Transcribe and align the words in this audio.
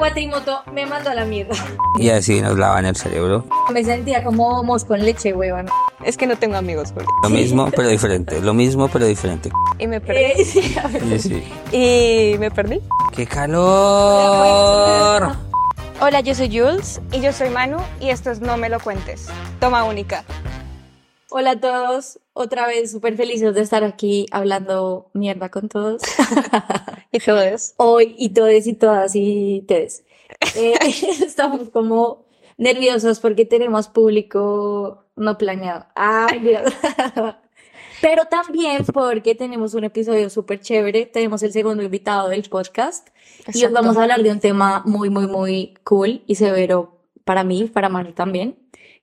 Cuatrimoto 0.00 0.62
me 0.72 0.86
mandó 0.86 1.10
a 1.10 1.14
la 1.16 1.24
mierda. 1.24 1.56
Y 1.98 2.10
así 2.10 2.40
nos 2.40 2.56
lavan 2.56 2.86
el 2.86 2.94
cerebro. 2.94 3.44
Me 3.72 3.82
sentía 3.82 4.22
como 4.22 4.62
mos 4.62 4.84
con 4.84 5.04
leche, 5.04 5.34
huevón. 5.34 5.66
Es 6.04 6.16
que 6.16 6.24
no 6.28 6.36
tengo 6.36 6.56
amigos, 6.56 6.92
güey. 6.92 7.04
Lo 7.24 7.28
mismo, 7.28 7.68
pero 7.74 7.88
diferente. 7.88 8.40
Lo 8.40 8.54
mismo, 8.54 8.86
pero 8.86 9.06
diferente. 9.06 9.50
Y 9.76 9.88
me 9.88 10.00
perdí. 10.00 10.20
Eh, 10.20 10.44
sí, 10.44 10.76
a 10.78 10.86
ver. 10.86 11.02
Sí, 11.02 11.18
sí. 11.18 11.42
Y 11.76 12.38
me 12.38 12.52
perdí. 12.52 12.80
¡Qué 13.10 13.26
calor! 13.26 13.58
Hola, 16.00 16.20
yo 16.20 16.32
soy 16.32 16.46
Jules. 16.46 17.00
Y 17.10 17.20
yo 17.20 17.32
soy 17.32 17.50
Manu. 17.50 17.78
Y 17.98 18.10
esto 18.10 18.30
es 18.30 18.40
No 18.40 18.56
Me 18.56 18.68
Lo 18.68 18.78
Cuentes. 18.78 19.26
Toma 19.58 19.82
única. 19.82 20.22
Hola 21.30 21.50
a 21.50 21.60
todos, 21.60 22.20
otra 22.32 22.66
vez 22.66 22.90
súper 22.90 23.14
felices 23.14 23.54
de 23.54 23.60
estar 23.60 23.84
aquí 23.84 24.24
hablando 24.30 25.10
mierda 25.12 25.50
con 25.50 25.68
todos. 25.68 26.00
Y 27.12 27.20
todo 27.20 27.40
es. 27.40 27.74
Hoy 27.78 28.14
y 28.18 28.30
todes 28.30 28.66
y 28.66 28.74
todas 28.74 29.12
y 29.14 29.64
tedes. 29.66 30.04
Eh, 30.56 30.74
estamos 31.24 31.70
como 31.70 32.26
nerviosos 32.58 33.18
porque 33.18 33.46
tenemos 33.46 33.88
público 33.88 35.04
no 35.16 35.38
planeado. 35.38 35.86
Ay, 35.94 36.40
Dios. 36.40 36.72
Pero 38.02 38.26
también 38.26 38.84
porque 38.84 39.34
tenemos 39.34 39.72
un 39.72 39.84
episodio 39.84 40.28
súper 40.28 40.60
chévere. 40.60 41.06
Tenemos 41.06 41.42
el 41.42 41.52
segundo 41.52 41.82
invitado 41.82 42.28
del 42.28 42.42
podcast. 42.48 43.08
Y 43.54 43.64
os 43.64 43.72
vamos 43.72 43.96
a 43.96 44.02
hablar 44.02 44.22
de 44.22 44.30
un 44.30 44.40
tema 44.40 44.82
muy, 44.84 45.08
muy, 45.08 45.26
muy 45.26 45.74
cool 45.84 46.22
y 46.26 46.34
severo 46.34 47.00
para 47.24 47.42
mí, 47.42 47.64
para 47.64 47.88
Manu 47.88 48.12
también. 48.12 48.56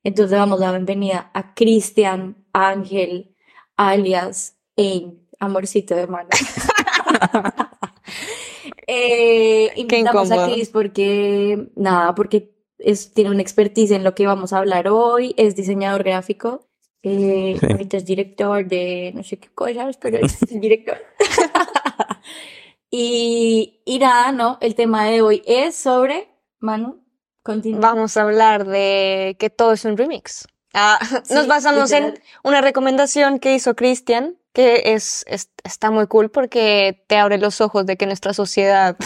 Entonces 0.06 0.38
damos 0.38 0.60
la 0.60 0.70
bienvenida 0.70 1.32
a 1.34 1.56
Cristian 1.56 2.46
Ángel, 2.54 3.36
alias 3.76 4.56
en 4.76 5.28
Amorcito 5.40 5.96
de 5.96 6.06
Mano. 6.06 6.30
eh, 8.88 9.72
invitamos 9.76 10.30
a. 10.30 10.46
Cris 10.46 10.70
porque, 10.70 11.70
nada, 11.76 12.14
porque 12.14 12.54
es, 12.78 13.16
tiene 13.16 13.32
una 13.32 13.42
expertise 13.42 13.90
en 13.96 14.04
lo 14.04 14.14
que 14.14 14.28
vamos 14.28 14.54
a 14.54 14.60
hablar 14.60 14.90
hoy, 14.90 15.34
es 15.38 15.56
diseñador 15.56 16.04
gráfico, 16.04 16.68
eh, 17.02 17.58
Sí. 17.60 17.66
ahorita 17.68 17.98
es 17.98 18.06
director 18.06 18.64
de 18.68 19.12
no 19.16 19.24
sé 19.24 19.40
qué 19.40 19.50
cosas, 19.56 19.98
pero 19.98 20.20
es 20.20 20.40
el 20.52 20.60
director. 20.62 21.00
y, 22.92 23.82
y 23.86 23.98
nada, 23.98 24.32
¿no? 24.32 24.60
El 24.62 24.76
tema 24.76 25.06
de 25.06 25.24
hoy 25.24 25.42
es 25.48 25.74
sobre, 25.76 26.28
Manu, 26.60 27.04
continúa. 27.46 27.80
Vamos 27.80 28.18
a 28.18 28.24
hablar 28.24 28.66
de 28.66 29.38
que 29.40 29.50
todo 29.50 29.72
es 29.74 29.86
un 29.86 29.96
remix. 29.96 30.48
Ah, 30.74 31.00
nos 31.30 31.48
basamos 31.48 31.92
en 31.92 32.20
una 32.44 32.60
recomendación 32.62 33.40
que 33.40 33.54
hizo 33.56 33.76
Cristian, 33.76 34.36
que 34.52 34.94
es, 34.96 35.24
es- 35.28 35.50
está 35.64 35.92
muy 35.92 36.08
cool 36.08 36.30
porque 36.32 37.04
te 37.08 37.18
abre 37.18 37.38
los 37.38 37.62
ojos 37.62 37.86
de 37.86 37.96
que 37.98 38.06
nuestra 38.08 38.34
sociedad 38.34 38.98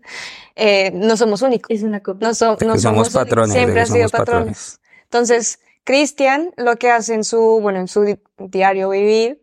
eh, 0.56 0.90
no 0.94 1.16
somos 1.16 1.42
únicos. 1.42 1.68
Es 1.70 1.82
una 1.82 2.00
copia. 2.02 2.28
No, 2.28 2.34
so- 2.34 2.56
somos 2.78 3.10
patrones, 3.10 3.52
Siempre 3.52 3.74
que 3.74 3.80
ha 3.80 3.86
sido 3.86 4.08
patrones. 4.08 4.10
patrones. 4.10 4.80
Entonces, 5.04 5.58
Cristian 5.84 6.50
lo 6.56 6.76
que 6.76 6.90
hace 6.90 7.14
en 7.14 7.24
su, 7.24 7.60
bueno, 7.60 7.80
en 7.80 7.88
su 7.88 8.02
di- 8.02 8.18
diario 8.38 8.90
vivir, 8.90 9.42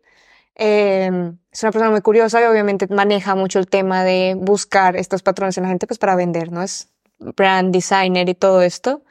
eh, 0.55 1.09
es 1.51 1.63
una 1.63 1.71
persona 1.71 1.91
muy 1.91 2.01
curiosa 2.01 2.41
y 2.41 2.45
obviamente 2.45 2.87
maneja 2.87 3.35
mucho 3.35 3.59
el 3.59 3.67
tema 3.67 4.03
de 4.03 4.35
buscar 4.37 4.95
estos 4.95 5.21
patrones 5.23 5.57
en 5.57 5.63
la 5.63 5.69
gente 5.69 5.87
pues 5.87 5.97
para 5.99 6.15
vender, 6.15 6.51
¿no? 6.51 6.61
Es 6.63 6.89
brand 7.35 7.73
designer 7.73 8.27
y 8.29 8.35
todo 8.35 8.61
esto. 8.61 9.03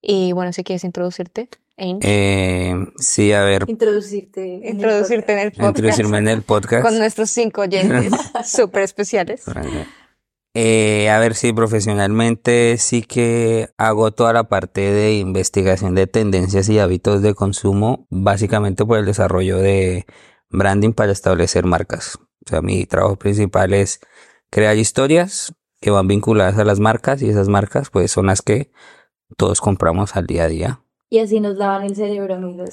Y 0.00 0.32
bueno, 0.32 0.52
si 0.52 0.64
quieres 0.64 0.84
introducirte, 0.84 1.48
Ain. 1.76 1.98
Eh, 2.02 2.74
sí, 2.98 3.32
a 3.32 3.42
ver, 3.42 3.64
Introducirte. 3.66 4.56
en 4.56 4.62
el 4.64 4.70
introducirte 4.74 5.32
en 5.32 5.38
el 5.40 5.50
podcast 5.52 5.68
introducirme 5.78 6.18
en 6.18 6.28
el 6.28 6.42
podcast. 6.42 6.82
con 6.84 6.98
nuestros 6.98 7.30
cinco 7.30 7.62
oyentes 7.62 8.12
súper 8.44 8.82
especiales. 8.82 9.44
Eh, 10.56 11.10
a 11.10 11.18
ver 11.18 11.34
si 11.34 11.52
profesionalmente 11.52 12.76
sí 12.78 13.02
que 13.02 13.70
hago 13.76 14.12
toda 14.12 14.32
la 14.32 14.44
parte 14.44 14.82
de 14.92 15.14
investigación 15.14 15.96
de 15.96 16.06
tendencias 16.06 16.68
y 16.68 16.78
hábitos 16.78 17.22
de 17.22 17.34
consumo, 17.34 18.06
básicamente 18.08 18.84
por 18.84 18.98
el 18.98 19.04
desarrollo 19.04 19.58
de 19.58 20.06
branding 20.50 20.92
para 20.92 21.10
establecer 21.10 21.64
marcas. 21.64 22.18
O 22.46 22.50
sea, 22.50 22.62
mi 22.62 22.86
trabajo 22.86 23.16
principal 23.16 23.74
es 23.74 23.98
crear 24.50 24.76
historias 24.76 25.52
que 25.84 25.90
van 25.90 26.08
vinculadas 26.08 26.56
a 26.56 26.64
las 26.64 26.80
marcas 26.80 27.20
y 27.20 27.28
esas 27.28 27.48
marcas 27.50 27.90
pues 27.90 28.10
son 28.10 28.24
las 28.28 28.40
que 28.40 28.70
todos 29.36 29.60
compramos 29.60 30.16
al 30.16 30.26
día 30.26 30.44
a 30.44 30.48
día. 30.48 30.80
Y 31.10 31.18
así 31.18 31.40
nos 31.40 31.58
lavan 31.58 31.82
el 31.84 31.94
cerebro, 31.94 32.36
amigos. 32.36 32.70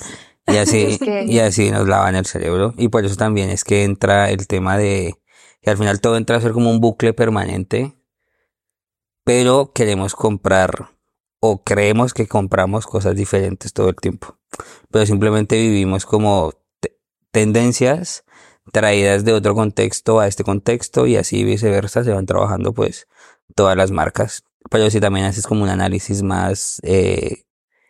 Y 0.47 0.55
así, 0.55 0.81
Es 0.91 0.99
que- 0.99 1.25
y 1.25 1.39
así 1.39 1.72
nos 1.72 1.89
lavan 1.89 2.16
el 2.16 2.25
cerebro. 2.25 2.73
Y 2.77 2.88
por 2.88 3.03
eso 3.03 3.17
también 3.17 3.49
es 3.49 3.66
que 3.66 3.83
entra 3.83 4.29
el 4.29 4.47
tema 4.47 4.77
de 4.77 5.16
que 5.61 5.69
al 5.72 5.77
final 5.77 5.99
todo 5.99 6.16
entra 6.16 6.38
a 6.38 6.41
ser 6.41 6.53
como 6.53 6.72
un 6.72 6.79
bucle 6.79 7.11
permanente, 7.13 7.94
pero 9.25 9.73
queremos 9.73 10.16
comprar 10.16 10.88
o 11.41 11.63
creemos 11.66 12.13
que 12.13 12.28
compramos 12.28 12.88
cosas 12.88 13.17
diferentes 13.17 13.73
todo 13.73 13.89
el 13.89 13.95
tiempo. 13.97 14.38
Pero 14.89 15.05
simplemente 15.05 15.57
vivimos 15.57 16.05
como 16.05 16.53
te- 16.79 16.97
tendencias 17.31 18.23
traídas 18.72 19.25
de 19.25 19.33
otro 19.33 19.55
contexto 19.55 20.19
a 20.19 20.27
este 20.27 20.44
contexto 20.44 21.07
y 21.07 21.16
así 21.17 21.44
viceversa 21.44 22.03
se 22.03 22.11
van 22.11 22.25
trabajando 22.25 22.73
pues 22.73 23.07
todas 23.55 23.75
las 23.75 23.91
marcas. 23.91 24.44
Pero 24.69 24.89
si 24.89 24.99
también 24.99 25.25
haces 25.25 25.47
como 25.47 25.63
un 25.63 25.69
análisis 25.69 26.22
más 26.22 26.79
eh, 26.83 27.44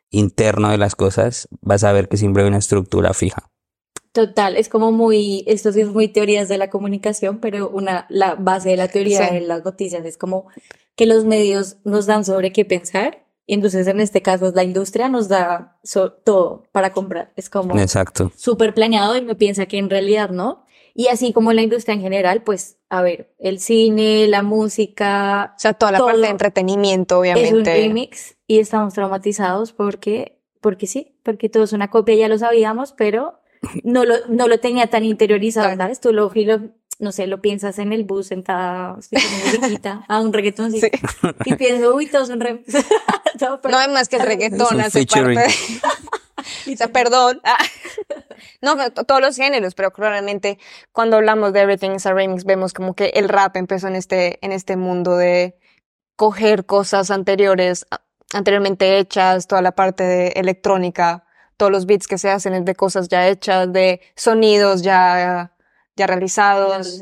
interno 0.10 0.70
de 0.70 0.78
las 0.78 0.96
cosas, 0.96 1.48
vas 1.62 1.84
a 1.84 1.92
ver 1.92 2.08
que 2.08 2.18
siempre 2.18 2.44
hay 2.44 2.50
una 2.50 2.58
estructura 2.58 3.14
fija. 3.14 3.50
Total, 4.14 4.58
es 4.58 4.68
como 4.68 4.92
muy, 4.92 5.44
esto 5.48 5.72
sí 5.72 5.82
es 5.82 5.88
muy 5.88 6.10
teorías 6.10 6.50
de 6.50 6.58
la 6.58 6.70
comunicación, 6.70 7.40
pero 7.40 7.70
una, 7.70 8.06
la 8.10 8.36
base 8.36 8.70
de 8.70 8.78
la 8.78 8.90
teoría 8.90 9.30
Sí. 9.30 9.36
de 9.36 9.42
las 9.42 9.64
noticias 9.64 10.06
es 10.06 10.18
como 10.18 10.48
que 10.98 11.06
los 11.06 11.24
medios 11.24 11.78
nos 11.86 12.08
dan 12.08 12.26
sobre 12.26 12.52
qué 12.52 12.66
pensar, 12.66 13.26
y 13.52 13.54
entonces 13.56 13.86
en 13.88 14.00
este 14.00 14.22
caso 14.22 14.50
la 14.56 14.64
industria 14.64 15.10
nos 15.10 15.28
da 15.28 15.78
so- 15.84 16.14
todo 16.14 16.64
para 16.72 16.94
comprar. 16.94 17.34
Es 17.36 17.50
como 17.50 17.78
Exacto. 17.78 18.32
súper 18.38 18.74
planeado 18.74 19.18
y 19.18 19.22
me 19.24 19.36
piensa 19.36 19.66
que 19.66 19.78
en 19.78 19.90
realidad 19.90 20.30
no. 20.30 20.64
Y 20.94 21.08
así 21.08 21.34
como 21.34 21.52
la 21.52 21.62
industria 21.62 21.94
en 21.96 22.00
general, 22.02 22.44
pues, 22.44 22.78
a 22.90 23.02
ver, 23.02 23.34
el 23.40 23.60
cine, 23.60 24.28
la 24.30 24.42
música, 24.42 25.54
O 25.58 25.60
sea, 25.60 25.74
toda 25.74 25.92
la 25.92 25.98
Todo 25.98 26.08
parte 26.08 26.22
de 26.22 26.28
entretenimiento, 26.30 27.26
es 27.26 27.34
un 27.34 27.38
obviamente. 27.40 27.74
remix 27.74 28.38
y 28.48 28.60
estamos 28.60 28.94
traumatizados 28.94 29.74
porque, 29.74 30.40
porque 30.62 30.88
sí, 30.88 31.18
porque 31.24 31.50
todo 31.50 31.64
es 31.64 31.74
una 31.74 31.90
copia, 31.90 32.16
ya 32.16 32.30
lo 32.30 32.38
sabíamos, 32.38 32.94
pero 32.94 33.42
no 33.84 34.06
lo, 34.06 34.16
no 34.30 34.48
lo 34.48 34.62
tenía 34.62 34.88
tan 34.88 35.04
interiorizado. 35.04 35.76
¿sabes? 35.76 36.00
Tú 36.00 36.14
lo, 36.14 36.32
lo- 36.34 36.70
no 37.00 37.12
sé, 37.12 37.26
lo 37.26 37.42
piensas 37.42 37.80
en 37.80 37.94
el 37.94 38.04
bus 38.04 38.28
sentada, 38.28 38.96
escuchando 39.00 39.30
musiquita, 39.60 40.06
a 40.08 40.22
un 40.22 40.32
reggaetón, 40.32 40.72
Sí. 40.72 40.88
y 41.46 41.56
pienso, 41.56 41.96
uy, 41.96 42.06
todo 42.08 42.24
es 42.24 42.30
un 42.30 42.40
remix. 42.40 42.74
No, 43.42 43.60
pero- 43.62 43.72
No 43.76 43.82
es 43.82 43.90
más 43.90 44.08
que 44.10 44.18
el 44.18 44.24
reggaetón 44.24 44.80
Es 44.80 44.88
hace 44.88 45.00
featuring. 45.06 45.36
parte. 45.36 45.54
O 46.74 46.76
sea, 46.76 46.88
perdón. 46.88 47.40
Ah. 47.44 47.58
No, 48.64 48.76
no, 48.76 48.92
to- 48.92 49.04
todos 49.04 49.22
los 49.22 49.36
géneros, 49.36 49.76
pero 49.76 49.92
claramente 49.92 50.58
cuando 50.92 51.18
hablamos 51.18 51.54
de 51.54 51.62
Everything 51.62 51.92
is 51.92 52.06
a 52.08 52.14
Remix 52.14 52.44
vemos 52.44 52.74
como 52.74 52.96
que 52.96 53.08
el 53.16 53.30
rap 53.30 53.56
empezó 53.58 53.88
en 53.88 53.96
este, 53.96 54.44
en 54.44 54.52
este 54.52 54.76
mundo 54.78 55.16
de 55.18 55.58
coger 56.16 56.66
cosas 56.66 57.12
anteriores, 57.12 57.86
anteriormente 58.34 58.98
hechas, 59.00 59.48
toda 59.48 59.62
la 59.62 59.74
parte 59.74 60.04
de 60.04 60.28
electrónica, 60.30 61.24
todos 61.58 61.72
los 61.72 61.86
beats 61.86 62.08
que 62.08 62.18
se 62.18 62.30
hacen 62.32 62.54
es 62.56 62.66
de 62.66 62.76
cosas 62.76 63.08
ya 63.10 63.28
hechas, 63.28 63.72
de 63.72 64.02
sonidos 64.16 64.82
ya, 64.82 65.54
ya 65.96 66.08
realizados, 66.08 67.02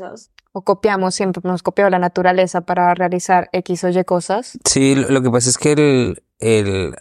o 0.52 0.62
copiamos, 0.62 1.14
siempre 1.14 1.40
hemos 1.44 1.62
copiado 1.62 1.90
la 1.90 1.98
naturaleza 1.98 2.62
para 2.62 2.94
realizar 2.94 3.48
X 3.52 3.84
o 3.84 3.88
Y 3.88 4.04
cosas. 4.04 4.58
Sí, 4.66 4.94
lo 4.94 5.08
lo 5.08 5.22
que 5.22 5.30
pasa 5.30 5.48
es 5.50 5.56
que 5.58 5.72
el, 5.72 6.22
el, 6.40 6.96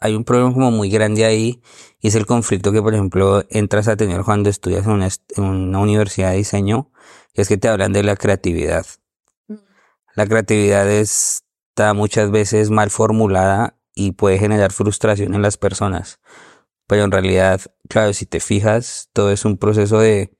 hay 0.00 0.14
un 0.14 0.24
problema 0.24 0.52
como 0.52 0.70
muy 0.70 0.90
grande 0.90 1.24
ahí 1.24 1.62
y 2.00 2.08
es 2.08 2.14
el 2.14 2.26
conflicto 2.26 2.72
que, 2.72 2.82
por 2.82 2.94
ejemplo, 2.94 3.44
entras 3.50 3.88
a 3.88 3.96
tener 3.96 4.22
cuando 4.22 4.48
estudias 4.48 4.86
en 4.86 4.92
una, 4.92 5.08
en 5.36 5.44
una 5.44 5.78
universidad 5.80 6.30
de 6.30 6.38
diseño, 6.38 6.90
y 7.34 7.40
es 7.40 7.48
que 7.48 7.58
te 7.58 7.68
hablan 7.68 7.92
de 7.92 8.02
la 8.02 8.16
creatividad. 8.16 8.86
Mm. 9.48 9.54
La 10.14 10.26
creatividad 10.26 10.88
está 10.90 11.94
muchas 11.94 12.30
veces 12.30 12.70
mal 12.70 12.90
formulada 12.90 13.78
y 13.94 14.12
puede 14.12 14.38
generar 14.38 14.72
frustración 14.72 15.34
en 15.34 15.42
las 15.42 15.56
personas. 15.56 16.20
Pero 16.86 17.04
en 17.04 17.10
realidad, 17.10 17.60
claro, 17.88 18.12
si 18.12 18.26
te 18.26 18.40
fijas, 18.40 19.10
todo 19.12 19.30
es 19.30 19.44
un 19.44 19.58
proceso 19.58 19.98
de 19.98 20.32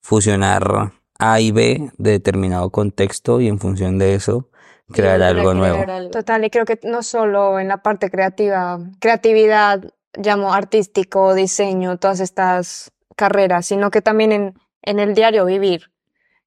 fusionar 0.00 0.92
A 1.18 1.40
y 1.40 1.52
B 1.52 1.92
de 1.98 2.10
determinado 2.10 2.70
contexto 2.70 3.40
y 3.40 3.48
en 3.48 3.58
función 3.58 3.98
de 3.98 4.14
eso 4.14 4.50
crear 4.92 5.22
algo 5.22 5.50
crear 5.50 5.56
nuevo. 5.56 5.92
algo. 5.92 6.10
Total, 6.10 6.44
y 6.44 6.50
creo 6.50 6.64
que 6.64 6.78
no 6.82 7.02
solo 7.02 7.58
en 7.58 7.68
la 7.68 7.78
parte 7.78 8.10
creativa, 8.10 8.78
creatividad, 9.00 9.82
llamo 10.16 10.52
artístico, 10.54 11.34
diseño, 11.34 11.98
todas 11.98 12.20
estas 12.20 12.92
carreras, 13.16 13.66
sino 13.66 13.90
que 13.90 14.02
también 14.02 14.32
en, 14.32 14.54
en 14.82 14.98
el 14.98 15.14
diario 15.14 15.44
vivir. 15.44 15.90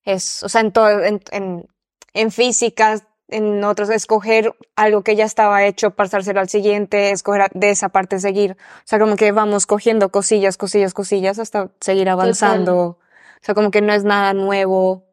Es, 0.03 0.43
o 0.43 0.49
sea, 0.49 0.61
en 0.61 0.71
todo, 0.71 1.03
en, 1.03 1.21
en, 1.31 1.67
en 2.13 2.31
física, 2.31 2.99
en 3.29 3.61
otros, 3.65 3.89
escoger 3.89 4.53
algo 4.77 5.03
que 5.03 5.17
ya 5.17 5.25
estaba 5.25 5.65
hecho, 5.65 5.91
pasárselo 5.91 6.39
al 6.39 6.47
siguiente, 6.47 7.11
escoger 7.11 7.41
a- 7.41 7.49
de 7.53 7.71
esa 7.71 7.89
parte 7.89 8.19
seguir. 8.19 8.53
O 8.53 8.81
sea, 8.85 8.99
como 8.99 9.17
que 9.17 9.33
vamos 9.33 9.65
cogiendo 9.65 10.09
cosillas, 10.09 10.55
cosillas, 10.55 10.93
cosillas 10.93 11.37
hasta 11.39 11.71
seguir 11.81 12.07
avanzando. 12.09 12.77
O 12.85 12.99
sea, 13.41 13.53
como 13.53 13.69
que 13.69 13.81
no 13.81 13.91
es 13.91 14.05
nada 14.05 14.33
nuevo. 14.33 15.06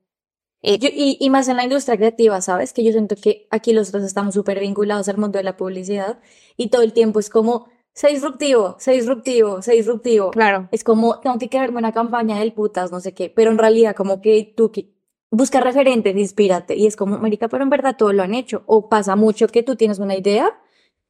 Y- 0.64 0.78
Yo- 0.78 0.88
y, 0.92 1.16
y 1.20 1.30
más 1.30 1.48
en 1.48 1.56
la 1.56 1.64
industria 1.64 1.96
creativa, 1.96 2.40
¿sabes? 2.40 2.72
Que 2.72 2.82
yo 2.82 2.90
siento 2.92 3.16
que 3.16 3.46
aquí 3.50 3.72
los 3.72 3.92
dos 3.92 4.02
estamos 4.02 4.34
súper 4.34 4.60
vinculados 4.60 5.08
al 5.08 5.18
mundo 5.18 5.36
de 5.38 5.44
la 5.44 5.56
publicidad 5.56 6.18
y 6.56 6.68
todo 6.70 6.82
el 6.82 6.92
tiempo 6.92 7.20
es 7.20 7.28
como, 7.30 7.68
sé 7.94 8.08
disruptivo, 8.08 8.76
sé 8.78 8.92
disruptivo, 8.92 9.60
sé 9.62 9.72
disruptivo. 9.74 10.30
Claro. 10.30 10.68
Es 10.72 10.82
como, 10.82 11.20
tengo 11.20 11.38
que 11.38 11.48
crearme 11.48 11.78
una 11.78 11.92
campaña 11.92 12.38
del 12.38 12.52
putas, 12.52 12.90
no 12.92 13.00
sé 13.00 13.12
qué, 13.14 13.28
pero 13.30 13.50
en 13.50 13.58
realidad 13.58 13.94
como 13.94 14.20
que 14.20 14.52
tú 14.56 14.72
que 14.72 14.90
busca 15.30 15.60
referentes, 15.60 16.16
inspírate 16.16 16.76
y 16.76 16.86
es 16.86 16.96
como, 16.96 17.18
marica, 17.18 17.48
pero 17.48 17.62
en 17.64 17.70
verdad 17.70 17.96
todo 17.98 18.12
lo 18.12 18.22
han 18.22 18.34
hecho. 18.34 18.62
O 18.66 18.88
pasa 18.88 19.16
mucho 19.16 19.48
que 19.48 19.62
tú 19.62 19.76
tienes 19.76 19.98
una 19.98 20.16
idea, 20.16 20.58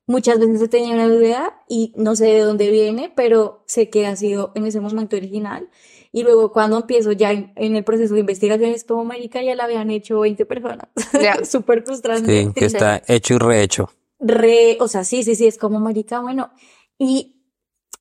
muchas 0.06 0.38
veces 0.40 0.60
se 0.60 0.68
tenía 0.68 0.94
una 0.94 1.06
idea 1.06 1.62
y 1.68 1.92
no 1.96 2.16
sé 2.16 2.26
de 2.26 2.40
dónde 2.40 2.70
viene, 2.70 3.12
pero 3.14 3.62
sé 3.66 3.88
que 3.88 4.06
ha 4.06 4.16
sido 4.16 4.52
en 4.54 4.66
ese 4.66 4.80
momento 4.80 5.16
original. 5.16 5.68
Y 6.14 6.22
luego 6.22 6.52
cuando 6.52 6.78
empiezo 6.78 7.10
ya 7.10 7.32
en, 7.32 7.52
en 7.56 7.74
el 7.74 7.82
proceso 7.82 8.14
de 8.14 8.20
investigación 8.20 8.70
es 8.70 8.84
como, 8.84 9.04
marica, 9.04 9.42
ya 9.42 9.56
la 9.56 9.64
habían 9.64 9.90
hecho 9.90 10.20
20 10.20 10.46
personas. 10.46 10.86
Ya. 11.20 11.44
Súper 11.44 11.82
frustrante. 11.82 12.44
Sí, 12.44 12.52
que 12.54 12.66
está 12.66 13.02
hecho 13.08 13.34
y 13.34 13.38
rehecho. 13.38 13.90
Re, 14.20 14.76
o 14.78 14.86
sea, 14.86 15.02
sí, 15.02 15.24
sí, 15.24 15.34
sí, 15.34 15.48
es 15.48 15.58
como 15.58 15.80
marica, 15.80 16.20
bueno, 16.20 16.52
y 17.00 17.42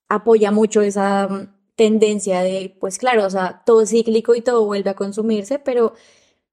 apoya 0.09 0.51
mucho 0.51 0.83
esa 0.83 1.27
mm, 1.27 1.55
tendencia 1.75 2.43
de, 2.43 2.77
pues 2.79 2.99
claro, 2.99 3.25
o 3.25 3.29
sea, 3.31 3.63
todo 3.65 3.81
es 3.81 3.89
cíclico 3.89 4.35
y 4.35 4.41
todo 4.41 4.63
vuelve 4.63 4.91
a 4.91 4.95
consumirse, 4.95 5.57
pero, 5.57 5.93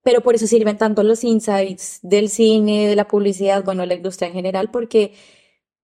pero 0.03 0.23
por 0.23 0.37
eso 0.37 0.47
sirven 0.47 0.79
tanto 0.79 1.03
los 1.03 1.25
insights 1.25 1.99
del 2.01 2.31
cine, 2.31 2.89
de 2.89 2.97
la 2.97 3.07
publicidad, 3.07 3.65
bueno, 3.65 3.85
la 3.85 3.97
industria 3.97 4.29
en 4.29 4.35
general, 4.35 4.71
porque, 4.71 5.13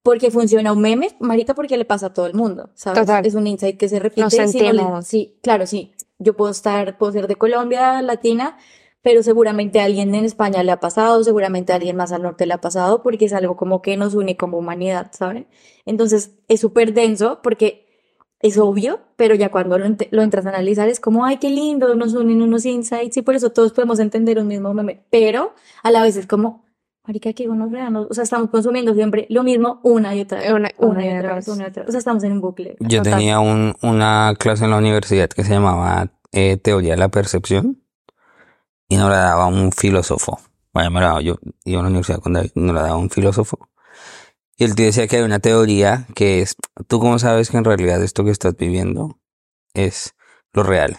porque 0.06 0.30
funciona 0.30 0.72
un 0.72 0.80
meme, 0.80 1.16
marica, 1.18 1.52
porque 1.52 1.76
le 1.76 1.84
pasa 1.84 2.06
a 2.06 2.14
todo 2.14 2.26
el 2.26 2.34
mundo, 2.34 2.70
¿sabes? 2.74 3.00
Total. 3.00 3.26
Es 3.26 3.34
un 3.34 3.44
insight 3.48 3.76
que 3.76 3.88
se 3.88 3.98
repite. 3.98 4.20
Nos 4.20 4.34
y 4.34 4.36
si 4.36 4.42
no 4.42 4.48
sentimos. 4.48 5.04
sí, 5.04 5.36
claro, 5.42 5.66
sí. 5.66 5.90
Yo 6.20 6.36
puedo 6.36 6.52
estar, 6.52 6.96
puedo 6.96 7.10
ser 7.10 7.26
de 7.26 7.34
Colombia, 7.34 8.00
latina, 8.02 8.56
pero 9.02 9.24
seguramente 9.24 9.80
a 9.80 9.84
alguien 9.84 10.14
en 10.14 10.24
España 10.24 10.62
le 10.62 10.70
ha 10.70 10.78
pasado, 10.78 11.24
seguramente 11.24 11.72
a 11.72 11.74
alguien 11.74 11.96
más 11.96 12.12
al 12.12 12.22
norte 12.22 12.46
le 12.46 12.54
ha 12.54 12.60
pasado, 12.60 13.02
porque 13.02 13.24
es 13.24 13.32
algo 13.32 13.56
como 13.56 13.82
que 13.82 13.96
nos 13.96 14.14
une 14.14 14.36
como 14.36 14.58
humanidad, 14.58 15.10
¿saben? 15.10 15.48
Entonces 15.86 16.36
es 16.46 16.60
súper 16.60 16.94
denso 16.94 17.40
porque 17.42 17.88
es 18.38 18.58
obvio, 18.58 19.00
pero 19.16 19.34
ya 19.34 19.50
cuando 19.50 19.76
lo, 19.76 19.86
lo 20.12 20.22
entras 20.22 20.46
a 20.46 20.50
analizar 20.50 20.88
es 20.88 21.00
como, 21.00 21.24
ay, 21.24 21.38
qué 21.38 21.50
lindo, 21.50 21.96
nos 21.96 22.14
unen 22.14 22.42
unos 22.42 22.64
insights 22.64 23.16
y 23.16 23.22
por 23.22 23.34
eso 23.34 23.50
todos 23.50 23.72
podemos 23.72 23.98
entender 23.98 24.38
un 24.38 24.46
mismo 24.46 24.72
meme, 24.72 25.04
pero 25.10 25.52
a 25.82 25.90
la 25.90 26.00
vez 26.04 26.16
es 26.16 26.28
como, 26.28 26.65
marica, 27.06 27.32
que 27.32 27.48
uno 27.48 27.68
o 28.10 28.14
sea, 28.14 28.24
estamos 28.24 28.50
consumiendo 28.50 28.94
siempre 28.94 29.26
lo 29.30 29.42
mismo 29.42 29.80
una 29.84 30.14
y 30.14 30.22
otra 30.22 30.40
vez, 30.40 30.50
Una- 30.52 30.70
una, 30.78 30.88
una 30.90 31.04
y 31.06 31.18
otra 31.18 31.34
vez, 31.34 31.46
vez. 31.46 31.54
una 31.56 31.64
y 31.64 31.66
otra 31.70 31.82
vez, 31.82 31.88
o 31.88 31.92
sea, 31.92 31.98
estamos 31.98 32.24
en 32.24 32.32
un 32.32 32.40
bucle. 32.40 32.76
Yo 32.80 32.98
Total. 33.02 33.12
tenía 33.18 33.40
un- 33.40 33.74
una 33.82 34.34
clase 34.38 34.64
en 34.64 34.70
la 34.70 34.78
universidad 34.78 35.28
que 35.28 35.44
se 35.44 35.52
llamaba 35.52 36.10
eh, 36.32 36.56
Teoría 36.58 36.92
de 36.92 36.98
la 36.98 37.08
Percepción 37.08 37.82
y 38.88 38.96
nos 38.96 39.10
la 39.10 39.16
daba 39.18 39.46
un 39.46 39.72
filósofo. 39.72 40.38
Bueno, 40.74 40.90
me 40.90 41.00
la 41.00 41.06
daba 41.06 41.20
yo, 41.22 41.36
iba 41.64 41.80
a 41.80 41.82
la 41.84 41.88
universidad 41.88 42.20
con 42.20 42.34
David, 42.34 42.50
nos 42.54 42.74
la 42.74 42.82
daba 42.82 42.96
un 42.96 43.08
filósofo. 43.10 43.68
Y 44.58 44.64
él 44.64 44.74
te 44.74 44.84
decía 44.84 45.06
que 45.06 45.16
hay 45.16 45.22
una 45.22 45.38
teoría 45.38 46.06
que 46.14 46.40
es, 46.42 46.56
¿tú 46.88 46.98
cómo 47.00 47.18
sabes 47.18 47.50
que 47.50 47.56
en 47.56 47.64
realidad 47.64 48.02
esto 48.02 48.24
que 48.24 48.30
estás 48.30 48.56
viviendo 48.56 49.18
es 49.74 50.14
lo 50.52 50.62
real? 50.62 50.98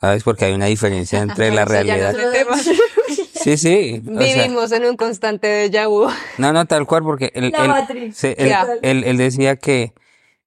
¿Sabes? 0.00 0.22
Porque 0.24 0.44
hay 0.46 0.52
una 0.54 0.66
diferencia 0.66 1.20
entre 1.22 1.50
la 1.52 1.64
realidad. 1.64 2.14
Sí, 3.44 3.56
sí. 3.58 4.02
sea, 4.04 4.24
Vivimos 4.44 4.72
en 4.72 4.84
un 4.86 4.96
constante 4.96 5.46
déjà 5.70 5.86
vu. 5.88 6.08
no, 6.38 6.52
no, 6.52 6.64
tal 6.64 6.86
cual, 6.86 7.02
porque 7.02 7.30
él, 7.34 7.52
él- 8.82 9.04
él 9.04 9.16
decía 9.18 9.56
que 9.56 9.92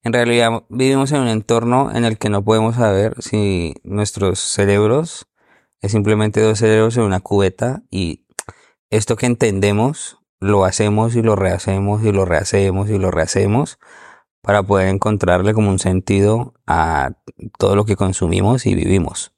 en 0.03 0.13
realidad 0.13 0.63
vivimos 0.69 1.11
en 1.11 1.21
un 1.21 1.27
entorno 1.27 1.91
en 1.95 2.05
el 2.05 2.17
que 2.17 2.29
no 2.29 2.43
podemos 2.43 2.75
saber 2.75 3.15
si 3.21 3.75
nuestros 3.83 4.39
cerebros 4.39 5.27
es 5.81 5.91
simplemente 5.91 6.41
dos 6.41 6.57
cerebros 6.59 6.97
en 6.97 7.03
una 7.03 7.19
cubeta 7.19 7.83
y 7.91 8.25
esto 8.89 9.15
que 9.15 9.27
entendemos 9.27 10.17
lo 10.39 10.65
hacemos 10.65 11.15
y 11.15 11.21
lo 11.21 11.35
rehacemos 11.35 12.03
y 12.03 12.11
lo 12.11 12.25
rehacemos 12.25 12.89
y 12.89 12.97
lo 12.97 13.11
rehacemos 13.11 13.79
para 14.41 14.63
poder 14.63 14.87
encontrarle 14.87 15.53
como 15.53 15.69
un 15.69 15.77
sentido 15.79 16.53
a 16.65 17.11
todo 17.59 17.75
lo 17.75 17.85
que 17.85 17.95
consumimos 17.95 18.65
y 18.65 18.73
vivimos. 18.75 19.33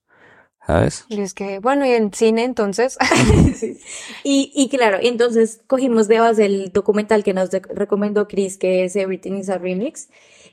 ¿Sabes? 0.70 1.06
Y 1.10 1.20
es 1.22 1.34
que, 1.34 1.58
bueno, 1.58 1.84
y 1.84 1.90
en 1.94 2.14
cine 2.14 2.44
entonces. 2.44 2.96
Sí. 3.56 3.80
Y, 4.24 4.52
y 4.54 4.70
claro, 4.70 5.00
entonces 5.02 5.62
cogimos 5.66 6.08
de 6.08 6.20
base 6.20 6.46
el 6.46 6.72
documental 6.72 7.24
que 7.24 7.34
nos 7.34 7.50
recomendó 7.50 8.28
Chris, 8.28 8.58
que 8.58 8.84
es 8.84 8.96
Everything 8.96 9.34
is 9.34 9.50
a 9.50 9.58
Remix. 9.58 10.10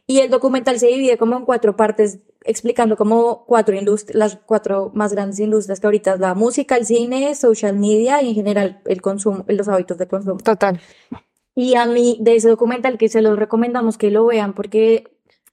Y 0.06 0.20
el 0.20 0.30
documental 0.30 0.78
se 0.78 0.86
divide 0.86 1.18
como 1.18 1.36
en 1.36 1.44
cuatro 1.44 1.76
partes, 1.76 2.20
explicando 2.44 2.96
como 2.96 3.44
cuatro 3.44 3.76
indust- 3.76 4.14
las 4.14 4.36
cuatro 4.46 4.90
más 4.94 5.12
grandes 5.12 5.38
industrias 5.38 5.80
que 5.80 5.86
ahorita 5.86 6.14
es 6.14 6.20
la 6.20 6.34
música, 6.34 6.76
el 6.76 6.86
cine, 6.86 7.34
social 7.34 7.76
media 7.78 8.22
y 8.22 8.30
en 8.30 8.34
general 8.36 8.80
el 8.86 9.02
consumo, 9.02 9.44
los 9.48 9.68
hábitos 9.68 9.98
de 9.98 10.08
consumo. 10.08 10.38
Total. 10.38 10.80
Y 11.54 11.74
a 11.74 11.84
mí, 11.84 12.16
de 12.22 12.36
ese 12.36 12.48
documental 12.48 12.96
que 12.96 13.10
se 13.10 13.20
los 13.20 13.38
recomendamos 13.38 13.98
que 13.98 14.10
lo 14.10 14.24
vean, 14.24 14.54
porque 14.54 15.04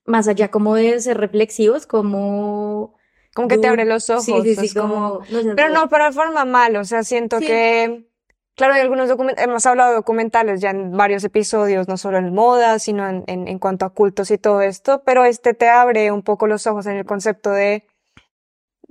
más 0.05 0.29
allá 0.29 0.49
como 0.51 0.75
de 0.75 1.01
ser 1.01 1.17
reflexivos, 1.17 1.85
como... 1.85 2.95
Como 3.33 3.47
que 3.47 3.57
te 3.57 3.67
abre 3.67 3.85
los 3.85 4.09
ojos. 4.09 4.25
Sí, 4.25 4.41
sí, 4.55 4.67
sí, 4.67 4.75
como- 4.79 5.21
Pero 5.55 5.69
no, 5.69 5.89
pero 5.89 6.05
de 6.05 6.11
forma 6.11 6.45
mal, 6.45 6.75
o 6.75 6.83
sea, 6.85 7.03
siento 7.03 7.39
Sí. 7.39 7.47
que, 7.47 8.07
claro, 8.55 8.73
hay 8.75 8.81
algunos 8.81 9.09
documentales, 9.09 9.49
hemos 9.49 9.65
hablado 9.65 9.89
de 9.89 9.95
documentales 9.95 10.61
ya 10.61 10.69
en 10.69 10.95
varios 10.95 11.23
episodios, 11.23 11.87
no 11.87 11.97
solo 11.97 12.19
en 12.19 12.33
moda, 12.33 12.77
sino 12.79 13.09
en, 13.09 13.23
en, 13.27 13.47
en 13.47 13.57
cuanto 13.59 13.85
a 13.85 13.89
cultos 13.93 14.29
y 14.31 14.37
todo 14.37 14.61
esto, 14.61 15.01
pero 15.03 15.25
este 15.25 15.53
te 15.55 15.67
abre 15.69 16.11
un 16.11 16.21
poco 16.21 16.45
los 16.45 16.67
ojos 16.67 16.85
en 16.85 16.97
el 16.97 17.05
concepto 17.05 17.49
de, 17.49 17.87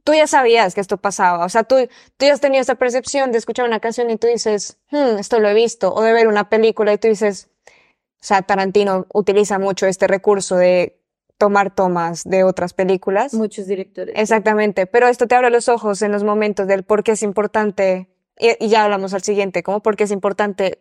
tú 0.04 0.12
ya 0.14 0.26
sabías 0.26 0.74
que 0.74 0.80
esto 0.80 0.96
pasaba, 0.96 1.44
o 1.44 1.48
sea, 1.48 1.62
tú, 1.62 1.76
tú 2.16 2.26
ya 2.26 2.32
has 2.32 2.40
tenido 2.40 2.60
esa 2.62 2.74
percepción 2.74 3.30
de 3.30 3.38
escuchar 3.38 3.66
una 3.66 3.78
canción 3.78 4.10
y 4.10 4.16
tú 4.16 4.26
dices, 4.26 4.78
hmm, 4.90 5.18
esto 5.20 5.38
lo 5.38 5.48
he 5.48 5.54
visto, 5.54 5.94
o 5.94 6.02
de 6.02 6.12
ver 6.12 6.26
una 6.26 6.48
película 6.48 6.92
y 6.92 6.98
tú 6.98 7.06
dices, 7.06 7.48
o 7.68 8.24
sea, 8.24 8.42
Tarantino 8.42 9.06
utiliza 9.14 9.60
mucho 9.60 9.86
este 9.86 10.08
recurso 10.08 10.56
de 10.56 10.98
tomar 11.42 11.74
tomas 11.74 12.22
de 12.22 12.44
otras 12.44 12.72
películas. 12.72 13.34
Muchos 13.34 13.66
directores. 13.66 14.14
Exactamente, 14.16 14.86
pero 14.86 15.08
esto 15.08 15.26
te 15.26 15.34
abre 15.34 15.50
los 15.50 15.68
ojos 15.68 16.00
en 16.02 16.12
los 16.12 16.22
momentos 16.22 16.68
del 16.68 16.84
por 16.84 17.02
qué 17.02 17.12
es 17.12 17.22
importante, 17.24 18.08
y, 18.38 18.64
y 18.64 18.68
ya 18.68 18.84
hablamos 18.84 19.12
al 19.12 19.22
siguiente, 19.22 19.64
como 19.64 19.80
por 19.80 19.96
qué 19.96 20.04
es 20.04 20.12
importante, 20.12 20.78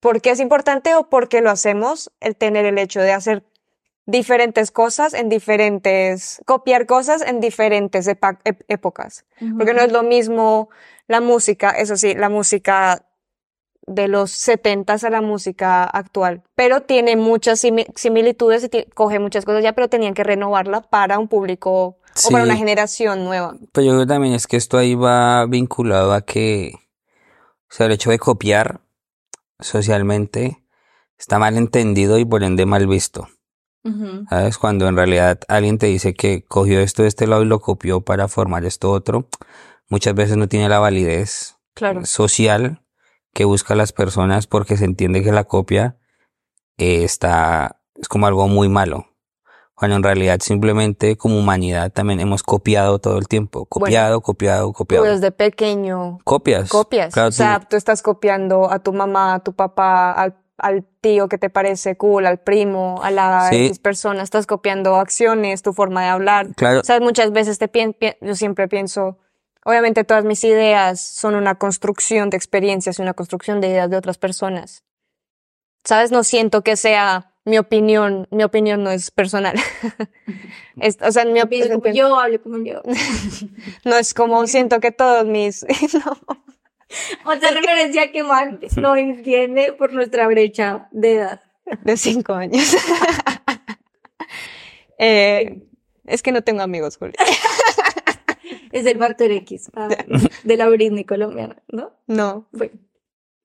por 0.00 0.22
qué 0.22 0.30
es 0.30 0.40
importante 0.40 0.94
o 0.94 1.10
por 1.10 1.28
qué 1.28 1.42
lo 1.42 1.50
hacemos, 1.50 2.10
el 2.20 2.34
tener 2.34 2.64
el 2.64 2.78
hecho 2.78 3.00
de 3.02 3.12
hacer 3.12 3.44
diferentes 4.06 4.70
cosas 4.70 5.12
en 5.12 5.28
diferentes, 5.28 6.40
copiar 6.46 6.86
cosas 6.86 7.20
en 7.20 7.40
diferentes 7.40 8.08
ep- 8.08 8.64
épocas, 8.68 9.26
porque 9.58 9.74
no 9.74 9.82
es 9.82 9.92
lo 9.92 10.02
mismo 10.02 10.70
la 11.08 11.20
música, 11.20 11.72
eso 11.72 11.94
sí, 11.98 12.14
la 12.14 12.30
música 12.30 13.04
de 13.88 14.08
los 14.08 14.30
setentas 14.30 15.04
a 15.04 15.10
la 15.10 15.20
música 15.20 15.84
actual, 15.84 16.42
pero 16.54 16.82
tiene 16.82 17.16
muchas 17.16 17.62
simi- 17.64 17.86
similitudes 17.96 18.68
y 18.72 18.84
coge 18.94 19.18
muchas 19.18 19.44
cosas 19.44 19.62
ya, 19.62 19.72
pero 19.72 19.88
tenían 19.88 20.14
que 20.14 20.24
renovarla 20.24 20.82
para 20.82 21.18
un 21.18 21.28
público 21.28 21.98
o 22.24 22.30
para 22.30 22.44
una 22.44 22.56
generación 22.56 23.24
nueva. 23.24 23.54
Pero 23.72 23.86
yo 23.86 23.92
creo 23.94 24.06
también 24.06 24.34
es 24.34 24.46
que 24.46 24.56
esto 24.56 24.78
ahí 24.78 24.94
va 24.94 25.46
vinculado 25.46 26.12
a 26.12 26.22
que, 26.22 26.72
o 26.76 27.74
sea, 27.74 27.86
el 27.86 27.92
hecho 27.92 28.10
de 28.10 28.18
copiar 28.18 28.80
socialmente 29.60 30.62
está 31.18 31.38
mal 31.38 31.56
entendido 31.56 32.18
y 32.18 32.24
por 32.24 32.42
ende 32.44 32.66
mal 32.66 32.86
visto. 32.86 33.28
¿Sabes? 34.28 34.58
Cuando 34.58 34.86
en 34.86 34.96
realidad 34.96 35.40
alguien 35.48 35.78
te 35.78 35.86
dice 35.86 36.12
que 36.12 36.44
cogió 36.44 36.80
esto 36.80 37.02
de 37.02 37.08
este 37.08 37.26
lado 37.26 37.42
y 37.42 37.46
lo 37.46 37.60
copió 37.60 38.02
para 38.02 38.28
formar 38.28 38.66
esto 38.66 38.90
otro, 38.90 39.28
muchas 39.88 40.14
veces 40.14 40.36
no 40.36 40.46
tiene 40.48 40.68
la 40.68 40.78
validez 40.78 41.56
Claro. 41.72 42.04
social 42.04 42.82
que 43.38 43.44
buscan 43.44 43.78
las 43.78 43.92
personas 43.92 44.48
porque 44.48 44.76
se 44.76 44.84
entiende 44.84 45.22
que 45.22 45.30
la 45.30 45.44
copia 45.44 45.96
eh, 46.76 47.04
está, 47.04 47.80
es 47.94 48.08
como 48.08 48.26
algo 48.26 48.48
muy 48.48 48.68
malo. 48.68 49.06
Cuando 49.76 49.94
en 49.96 50.02
realidad 50.02 50.40
simplemente 50.40 51.16
como 51.16 51.38
humanidad 51.38 51.92
también 51.92 52.18
hemos 52.18 52.42
copiado 52.42 52.98
todo 52.98 53.16
el 53.16 53.28
tiempo. 53.28 53.64
Copiado, 53.66 54.20
copiado, 54.22 54.66
Tú 54.66 54.72
copiado. 54.72 55.04
desde 55.04 55.30
pequeño 55.30 56.18
Copias. 56.24 56.68
copias. 56.68 57.14
Claro, 57.14 57.28
o 57.28 57.32
sea, 57.32 57.60
tú- 57.60 57.66
tú 57.70 57.76
estás 57.76 58.02
copiando 58.02 58.72
a 58.72 58.80
tu 58.80 58.92
mamá, 58.92 59.34
a 59.34 59.38
tu 59.44 59.52
papá, 59.54 60.10
al, 60.10 60.34
al 60.56 60.84
tío 61.00 61.28
que 61.28 61.38
te 61.38 61.48
parece 61.48 61.96
cool, 61.96 62.26
al 62.26 62.40
primo, 62.40 62.98
a 63.04 63.12
la 63.12 63.50
Sí. 63.50 63.66
X 63.66 63.78
persona. 63.78 64.24
Estás 64.24 64.48
copiando 64.48 64.96
acciones, 64.96 65.62
tu 65.62 65.72
forma 65.72 66.02
de 66.02 66.08
hablar. 66.08 66.48
claro, 66.56 66.80
O 66.80 66.82
sea, 66.82 66.98
muchas 66.98 67.30
veces 67.30 67.58
te 67.60 67.68
pien- 67.70 67.94
pien- 67.96 68.16
yo 68.20 68.34
siempre 68.34 68.66
pienso, 68.66 69.18
obviamente 69.68 70.02
todas 70.02 70.24
mis 70.24 70.42
ideas 70.44 70.98
son 71.00 71.34
una 71.34 71.56
construcción 71.56 72.30
de 72.30 72.38
experiencias 72.38 72.98
y 72.98 73.02
una 73.02 73.12
construcción 73.12 73.60
de 73.60 73.68
ideas 73.68 73.90
de 73.90 73.98
otras 73.98 74.16
personas. 74.16 74.82
¿Sabes? 75.84 76.10
No 76.10 76.24
siento 76.24 76.62
que 76.62 76.76
sea 76.76 77.34
mi 77.44 77.58
opinión, 77.58 78.26
mi 78.30 78.44
opinión 78.44 78.82
no 78.82 78.90
es 78.90 79.10
personal. 79.10 79.56
Es- 80.80 80.98
o 81.02 81.10
sea, 81.12 81.24
mi 81.24 81.40
Pienso 81.46 81.68
como 81.68 81.78
opinión 81.80 82.08
yo, 82.08 82.18
hablo 82.20 82.42
como 82.42 82.64
yo. 82.64 82.82
no 83.84 83.96
es 83.96 84.14
como 84.14 84.46
siento 84.46 84.80
que 84.80 84.90
todos 84.92 85.26
mis... 85.26 85.64
no. 85.94 86.18
Otra 87.30 87.50
referencia 87.50 88.10
que 88.12 88.22
Mark 88.22 88.60
no 88.76 88.96
entiende 88.96 89.72
por 89.74 89.92
nuestra 89.92 90.26
brecha 90.28 90.88
de 90.92 91.14
edad. 91.16 91.42
de 91.84 91.96
cinco 91.98 92.32
años. 92.34 92.74
Eh, 94.98 95.62
es 96.06 96.22
que 96.22 96.32
no 96.32 96.42
tengo 96.42 96.62
amigos, 96.62 96.96
Julia. 96.96 97.14
Es 98.72 98.86
el 98.86 98.98
Factor 98.98 99.30
X 99.30 99.70
ah, 99.74 99.88
de 100.44 100.56
la 100.56 100.68
Britney 100.68 101.04
colombiana, 101.04 101.62
¿no? 101.68 101.92
No. 102.06 102.48
Bueno, 102.52 102.74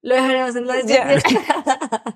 lo 0.02 0.16
dejaremos 0.16 0.56
en 0.56 0.68
la 0.68 0.76
descripción. 0.76 1.22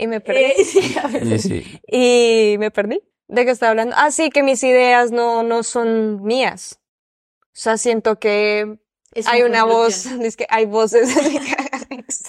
Y 0.00 0.06
me 0.06 0.20
perdí. 0.20 0.40
Eh, 0.40 0.64
sí. 0.64 0.94
Sí, 1.24 1.38
sí. 1.40 1.80
Y 1.88 2.56
me 2.58 2.70
perdí. 2.70 3.02
¿De 3.26 3.44
qué 3.44 3.50
estaba 3.50 3.70
hablando? 3.70 3.96
Ah, 3.98 4.12
sí, 4.12 4.30
que 4.30 4.44
mis 4.44 4.62
ideas 4.62 5.10
no, 5.10 5.42
no 5.42 5.64
son 5.64 6.22
mías. 6.22 6.78
O 7.46 7.60
sea, 7.60 7.76
siento 7.76 8.20
que 8.20 8.78
Es 9.12 9.26
hay 9.26 9.42
una 9.42 9.64
voz, 9.64 10.06
es 10.06 10.36
que 10.36 10.46
hay 10.48 10.66
voces. 10.66 11.10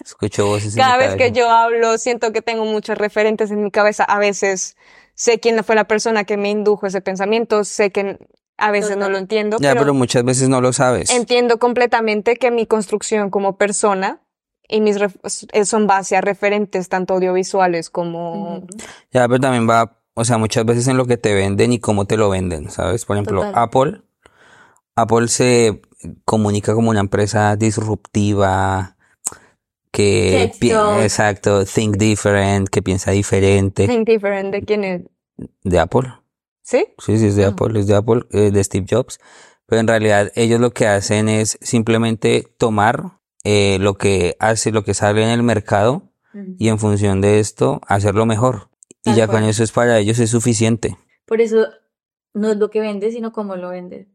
Escucho 0.03 0.47
voces 0.47 0.75
Cada 0.75 0.97
vez 0.97 1.15
que 1.15 1.31
yo 1.31 1.49
hablo, 1.49 1.99
siento 1.99 2.33
que 2.33 2.41
tengo 2.41 2.65
muchos 2.65 2.97
referentes 2.97 3.51
en 3.51 3.63
mi 3.63 3.69
cabeza. 3.69 4.03
A 4.03 4.17
veces 4.17 4.75
sé 5.13 5.39
quién 5.39 5.63
fue 5.63 5.75
la 5.75 5.85
persona 5.85 6.23
que 6.23 6.37
me 6.37 6.49
indujo 6.49 6.87
ese 6.87 7.01
pensamiento, 7.01 7.63
sé 7.63 7.91
que 7.91 8.17
a 8.59 8.71
veces 8.71 8.97
no 8.97 9.09
lo 9.09 9.17
entiendo, 9.17 9.57
Ya, 9.59 9.71
pero, 9.71 9.81
pero 9.81 9.93
muchas 9.93 10.23
veces 10.23 10.49
no 10.49 10.61
lo 10.61 10.73
sabes. 10.73 11.09
entiendo 11.09 11.57
completamente 11.59 12.35
que 12.35 12.51
mi 12.51 12.65
construcción 12.65 13.29
como 13.29 13.57
persona 13.57 14.21
y 14.67 14.81
mis 14.81 14.97
eh, 15.51 15.65
son 15.65 15.87
base 15.87 16.15
a 16.15 16.21
referentes 16.21 16.89
tanto 16.89 17.15
audiovisuales 17.15 17.89
como. 17.89 18.67
Ya, 19.11 19.27
pero 19.27 19.39
también 19.39 19.67
va, 19.67 19.97
o 20.13 20.23
sea, 20.25 20.37
muchas 20.37 20.65
veces 20.65 20.87
en 20.87 20.97
lo 20.97 21.05
que 21.05 21.17
te 21.17 21.33
venden 21.33 21.73
y 21.73 21.79
cómo 21.79 22.05
te 22.05 22.17
lo 22.17 22.29
venden, 22.29 22.69
¿sabes? 22.69 23.05
Por 23.05 23.15
ejemplo, 23.17 23.41
Total. 23.41 23.63
Apple, 23.63 24.01
Apple 24.95 25.27
se 25.27 25.81
comunica 26.25 26.73
como 26.75 26.89
una 26.91 26.99
empresa 26.99 27.55
disruptiva, 27.55 28.95
que, 29.91 30.51
exacto, 31.01 31.65
think 31.65 31.97
different, 31.97 32.69
que 32.69 32.81
piensa 32.81 33.11
diferente. 33.11 33.87
Think 33.87 34.07
Different 34.07 34.51
de 34.53 34.61
quién 34.61 34.83
es. 34.83 35.01
De 35.63 35.79
Apple. 35.79 36.13
¿Sí? 36.69 36.85
Sí, 36.99 37.17
sí, 37.17 37.25
es 37.25 37.35
de 37.35 37.45
Ah. 37.45 37.47
Apple, 37.47 37.79
es 37.79 37.87
de 37.87 37.95
Apple, 37.95 38.21
eh, 38.29 38.51
de 38.51 38.63
Steve 38.63 38.85
Jobs. 38.87 39.17
Pero 39.65 39.81
en 39.81 39.87
realidad 39.87 40.31
ellos 40.35 40.59
lo 40.59 40.69
que 40.69 40.85
hacen 40.85 41.27
es 41.27 41.57
simplemente 41.61 42.43
tomar 42.59 43.19
eh, 43.43 43.77
lo 43.79 43.95
que 43.95 44.35
hace, 44.39 44.71
lo 44.71 44.83
que 44.83 44.93
sale 44.93 45.23
en 45.23 45.29
el 45.29 45.41
mercado 45.41 46.11
y 46.59 46.67
en 46.69 46.77
función 46.77 47.21
de 47.21 47.39
esto 47.39 47.81
hacerlo 47.87 48.27
mejor. 48.27 48.69
Y 49.03 49.15
ya 49.15 49.25
cual. 49.25 49.39
con 49.39 49.49
eso 49.49 49.63
es 49.63 49.71
para 49.71 49.97
ellos 49.97 50.19
es 50.19 50.29
suficiente. 50.29 50.95
Por 51.25 51.41
eso 51.41 51.65
no 52.35 52.51
es 52.51 52.57
lo 52.57 52.69
que 52.69 52.81
vende, 52.81 53.11
sino 53.11 53.31
cómo 53.31 53.55
lo 53.55 53.69
vende. 53.69 54.07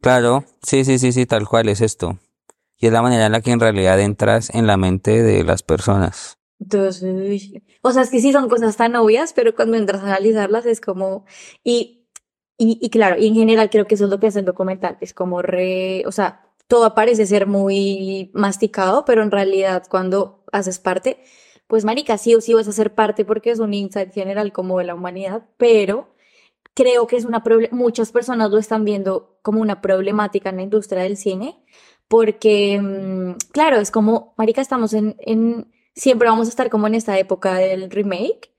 Claro, 0.00 0.44
sí, 0.62 0.84
sí, 0.84 0.98
sí, 0.98 1.12
sí, 1.12 1.26
tal 1.26 1.46
cual 1.48 1.68
es 1.68 1.80
esto. 1.80 2.18
Y 2.76 2.86
es 2.86 2.92
la 2.92 3.02
manera 3.02 3.26
en 3.26 3.32
la 3.32 3.40
que 3.40 3.52
en 3.52 3.60
realidad 3.60 4.00
entras 4.00 4.50
en 4.52 4.66
la 4.66 4.76
mente 4.76 5.22
de 5.22 5.44
las 5.44 5.62
personas. 5.62 6.37
Entonces, 6.60 7.52
o 7.82 7.92
sea, 7.92 8.02
es 8.02 8.10
que 8.10 8.20
sí 8.20 8.32
son 8.32 8.48
cosas 8.48 8.76
tan 8.76 8.96
obvias, 8.96 9.32
pero 9.32 9.54
cuando 9.54 9.76
entras 9.76 10.02
a 10.02 10.06
analizarlas 10.06 10.66
es 10.66 10.80
como, 10.80 11.24
y, 11.64 12.06
y, 12.58 12.78
y 12.80 12.90
claro, 12.90 13.16
y 13.20 13.28
en 13.28 13.34
general 13.34 13.70
creo 13.70 13.86
que 13.86 13.94
eso 13.94 14.04
es 14.04 14.10
lo 14.10 14.20
que 14.20 14.26
hace 14.28 14.40
el 14.40 14.44
documental, 14.44 14.98
es 15.00 15.14
como 15.14 15.42
re, 15.42 16.04
o 16.06 16.12
sea, 16.12 16.48
todo 16.68 16.94
parece 16.94 17.26
ser 17.26 17.46
muy 17.46 18.30
masticado, 18.34 19.04
pero 19.04 19.22
en 19.22 19.30
realidad 19.30 19.84
cuando 19.88 20.44
haces 20.52 20.78
parte, 20.78 21.18
pues 21.66 21.84
marica, 21.84 22.18
sí 22.18 22.34
o 22.34 22.40
sí 22.40 22.54
vas 22.54 22.68
a 22.68 22.72
ser 22.72 22.94
parte 22.94 23.24
porque 23.24 23.50
es 23.50 23.60
un 23.60 23.74
insight 23.74 24.12
general 24.12 24.52
como 24.52 24.78
de 24.78 24.84
la 24.84 24.94
humanidad, 24.94 25.46
pero 25.58 26.08
creo 26.74 27.06
que 27.08 27.16
es 27.16 27.24
una 27.24 27.42
muchas 27.72 28.12
personas 28.12 28.50
lo 28.50 28.58
están 28.58 28.84
viendo 28.84 29.38
como 29.42 29.60
una 29.60 29.80
problemática 29.80 30.50
en 30.50 30.56
la 30.56 30.62
industria 30.62 31.02
del 31.02 31.16
cine, 31.16 31.58
porque, 32.08 32.80
mm, 32.80 33.36
claro, 33.52 33.78
es 33.78 33.90
como, 33.90 34.34
marica, 34.38 34.60
estamos 34.60 34.94
en, 34.94 35.16
siempre 35.98 36.28
vamos 36.30 36.48
a 36.48 36.50
estar 36.50 36.70
como 36.70 36.86
en 36.88 36.94
esta 36.96 37.18
época 37.18 37.56
del 37.56 37.90
remake, 37.90 38.52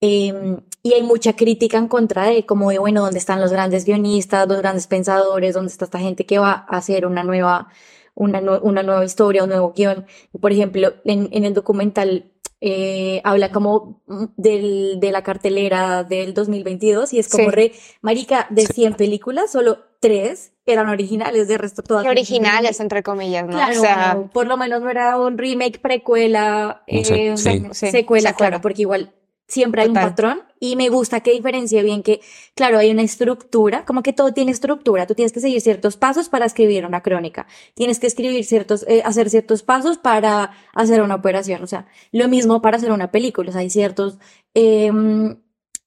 em, 0.00 0.58
y 0.82 0.92
hay 0.94 1.02
mucha 1.02 1.34
crítica 1.36 1.78
en 1.78 1.88
contra 1.88 2.24
de, 2.26 2.44
como 2.46 2.70
de, 2.70 2.78
bueno, 2.78 3.02
¿dónde 3.02 3.18
están 3.18 3.40
los 3.40 3.52
grandes 3.52 3.84
guionistas, 3.86 4.48
los 4.48 4.58
grandes 4.58 4.86
pensadores, 4.86 5.54
dónde 5.54 5.72
está 5.72 5.86
esta 5.86 5.98
gente 6.00 6.26
que 6.26 6.38
va 6.38 6.66
a 6.68 6.76
hacer 6.78 7.06
una 7.06 7.24
nueva, 7.24 7.68
una, 8.14 8.40
una 8.62 8.82
nueva 8.82 9.04
historia, 9.04 9.44
un 9.44 9.50
nuevo 9.50 9.72
guion? 9.76 10.06
Por 10.40 10.52
ejemplo, 10.52 10.94
en, 11.04 11.28
en 11.32 11.44
el 11.44 11.54
documental 11.54 12.32
eh, 12.60 13.20
habla 13.24 13.52
como 13.52 14.02
mm, 14.06 14.24
del, 14.36 14.98
de 15.00 15.12
la 15.12 15.22
cartelera 15.22 16.04
del 16.04 16.34
2022 16.34 17.12
y 17.14 17.18
es 17.18 17.28
como 17.28 17.50
Sí. 17.50 17.50
re, 17.50 17.72
marica, 18.02 18.46
de 18.50 18.66
Sí. 18.66 18.72
100 18.74 18.94
películas, 18.94 19.52
solo 19.52 19.78
3 20.00 20.53
eran 20.66 20.88
originales, 20.88 21.48
de 21.48 21.58
resto 21.58 21.82
todas 21.82 22.06
originales, 22.06 22.80
entre 22.80 23.02
comillas, 23.02 23.44
¿no? 23.46 23.52
Claro, 23.52 23.78
o 23.78 23.82
sea, 23.82 24.14
bueno, 24.14 24.30
por 24.32 24.46
lo 24.46 24.56
menos 24.56 24.82
no 24.82 24.90
era 24.90 25.18
un 25.18 25.36
remake, 25.36 25.80
precuela, 25.80 26.82
eh, 26.86 27.04
sí. 27.36 27.68
Sí, 27.72 27.90
secuela, 27.90 28.32
claro, 28.32 28.60
porque 28.60 28.82
igual 28.82 29.12
siempre 29.46 29.82
hay 29.82 29.88
un 29.88 29.94
patrón 29.94 30.42
y 30.58 30.76
me 30.76 30.88
gusta 30.88 31.20
que 31.20 31.32
diferencie 31.32 31.82
bien 31.82 32.02
que, 32.02 32.20
claro, 32.54 32.78
hay 32.78 32.90
una 32.90 33.02
estructura, 33.02 33.84
como 33.84 34.02
que 34.02 34.12
todo 34.14 34.32
tiene 34.32 34.52
estructura, 34.52 35.06
tú 35.06 35.14
tienes 35.14 35.32
que 35.32 35.40
seguir 35.40 35.60
ciertos 35.60 35.96
pasos 35.96 36.28
para 36.30 36.46
escribir 36.46 36.86
una 36.86 37.02
crónica, 37.02 37.46
tienes 37.74 38.00
que 38.00 38.06
escribir 38.06 38.44
ciertos, 38.44 38.84
eh, 38.88 39.02
hacer 39.04 39.28
ciertos 39.28 39.62
pasos 39.62 39.98
para 39.98 40.52
hacer 40.72 41.02
una 41.02 41.16
operación, 41.16 41.62
o 41.62 41.66
sea, 41.66 41.86
lo 42.12 42.28
mismo 42.28 42.62
para 42.62 42.78
hacer 42.78 42.90
una 42.92 43.10
película, 43.10 43.50
o 43.50 43.52
sea, 43.52 43.60
hay 43.60 43.70
ciertos 43.70 44.18
em, 44.54 45.36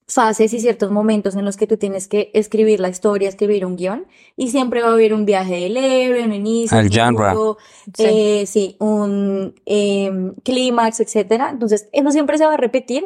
fases 0.08 0.54
y 0.54 0.60
ciertos 0.62 0.90
momentos 0.90 1.36
en 1.36 1.44
los 1.44 1.58
que 1.58 1.68
tú 1.68 1.76
tienes 1.78 2.08
que 2.08 2.32
escribir 2.34 2.80
la 2.80 2.88
historia, 2.90 3.28
escribir 3.28 3.66
un 3.66 3.76
guion, 3.76 4.08
y 4.38 4.50
siempre 4.52 4.82
va 4.82 4.90
a 4.90 4.94
haber 4.94 5.14
un 5.14 5.26
viaje 5.26 5.56
del 5.56 5.76
héroe, 5.76 6.24
un 6.24 6.34
inicio, 6.34 6.78
Al 6.78 6.86
un 6.86 7.56
Sí. 7.94 8.04
eh, 8.06 8.46
sí, 8.48 8.78
un 8.80 9.54
em, 9.66 10.34
clímax, 10.44 11.02
etcétera. 11.02 11.50
Entonces, 11.52 11.90
eso 11.92 12.12
siempre 12.12 12.38
se 12.38 12.46
va 12.46 12.54
a 12.54 12.58
repetir, 12.58 13.06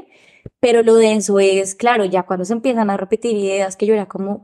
pero 0.59 0.83
lo 0.83 0.95
denso 0.95 1.39
es, 1.39 1.73
claro, 1.73 2.05
ya 2.05 2.23
cuando 2.23 2.45
se 2.45 2.53
empiezan 2.53 2.89
a 2.91 2.97
repetir 2.97 3.35
ideas 3.35 3.75
que 3.75 3.87
yo 3.87 3.95
era 3.95 4.07
como, 4.07 4.43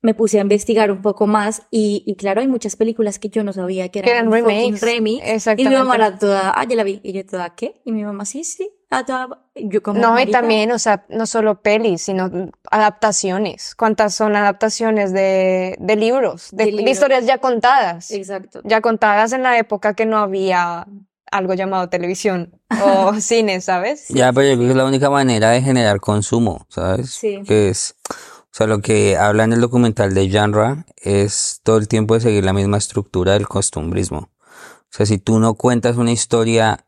me 0.00 0.14
puse 0.14 0.38
a 0.38 0.42
investigar 0.42 0.90
un 0.90 1.02
poco 1.02 1.26
más 1.26 1.62
y, 1.70 2.02
y 2.06 2.16
claro, 2.16 2.40
hay 2.40 2.48
muchas 2.48 2.76
películas 2.76 3.18
que 3.18 3.28
yo 3.28 3.42
no 3.44 3.52
sabía 3.52 3.88
que 3.90 4.00
que 4.00 4.10
eran, 4.10 4.28
eran 4.28 4.32
remakes. 4.32 4.80
remix. 4.80 5.46
Y 5.56 5.68
mi 5.68 5.74
mamá 5.74 5.96
era 5.96 6.18
toda, 6.18 6.52
ah, 6.54 6.64
ya 6.66 6.76
la 6.76 6.84
vi, 6.84 7.00
y 7.02 7.12
yo 7.12 7.24
toda, 7.26 7.54
¿qué? 7.54 7.80
Y 7.84 7.92
mi 7.92 8.04
mamá, 8.04 8.24
sí, 8.24 8.44
sí, 8.44 8.70
ah, 8.90 9.04
toda, 9.04 9.43
yo 9.54 9.82
como, 9.82 10.00
No, 10.00 10.18
y 10.18 10.30
también, 10.30 10.72
o 10.72 10.78
sea, 10.78 11.04
no 11.08 11.26
solo 11.26 11.60
pelis, 11.62 12.02
sino 12.02 12.30
adaptaciones. 12.70 13.74
¿Cuántas 13.74 14.14
son 14.14 14.34
adaptaciones 14.36 15.12
de, 15.12 15.76
de 15.78 15.96
libros, 15.96 16.48
de, 16.50 16.64
De 16.64 16.64
de 16.64 16.76
libros. 16.78 16.92
historias 16.92 17.26
ya 17.26 17.38
contadas? 17.38 18.10
Exacto. 18.10 18.60
Ya 18.64 18.80
contadas 18.80 19.32
en 19.32 19.42
la 19.42 19.58
época 19.58 19.94
que 19.94 20.06
no 20.06 20.18
había 20.18 20.86
algo 21.30 21.54
llamado 21.54 21.88
televisión 21.88 22.60
o 22.84 23.14
cine, 23.20 23.60
¿sabes? 23.60 24.08
Ya, 24.08 24.32
pero 24.32 24.48
yo 24.48 24.54
creo 24.56 24.66
que 24.66 24.70
es 24.70 24.76
la 24.76 24.86
única 24.86 25.10
manera 25.10 25.50
de 25.50 25.62
generar 25.62 26.00
consumo, 26.00 26.66
¿sabes? 26.68 27.10
Sí. 27.10 27.42
Que 27.46 27.68
es, 27.68 27.96
o 28.10 28.56
sea, 28.56 28.66
lo 28.66 28.80
que 28.80 29.16
habla 29.16 29.44
en 29.44 29.52
el 29.52 29.60
documental 29.60 30.14
de 30.14 30.28
genre 30.30 30.84
es 30.96 31.60
todo 31.62 31.76
el 31.78 31.88
tiempo 31.88 32.14
de 32.14 32.20
seguir 32.20 32.44
la 32.44 32.52
misma 32.52 32.78
estructura 32.78 33.32
del 33.32 33.48
costumbrismo. 33.48 34.30
O 34.48 34.96
sea, 34.96 35.06
si 35.06 35.18
tú 35.18 35.40
no 35.40 35.54
cuentas 35.54 35.96
una 35.96 36.12
historia 36.12 36.86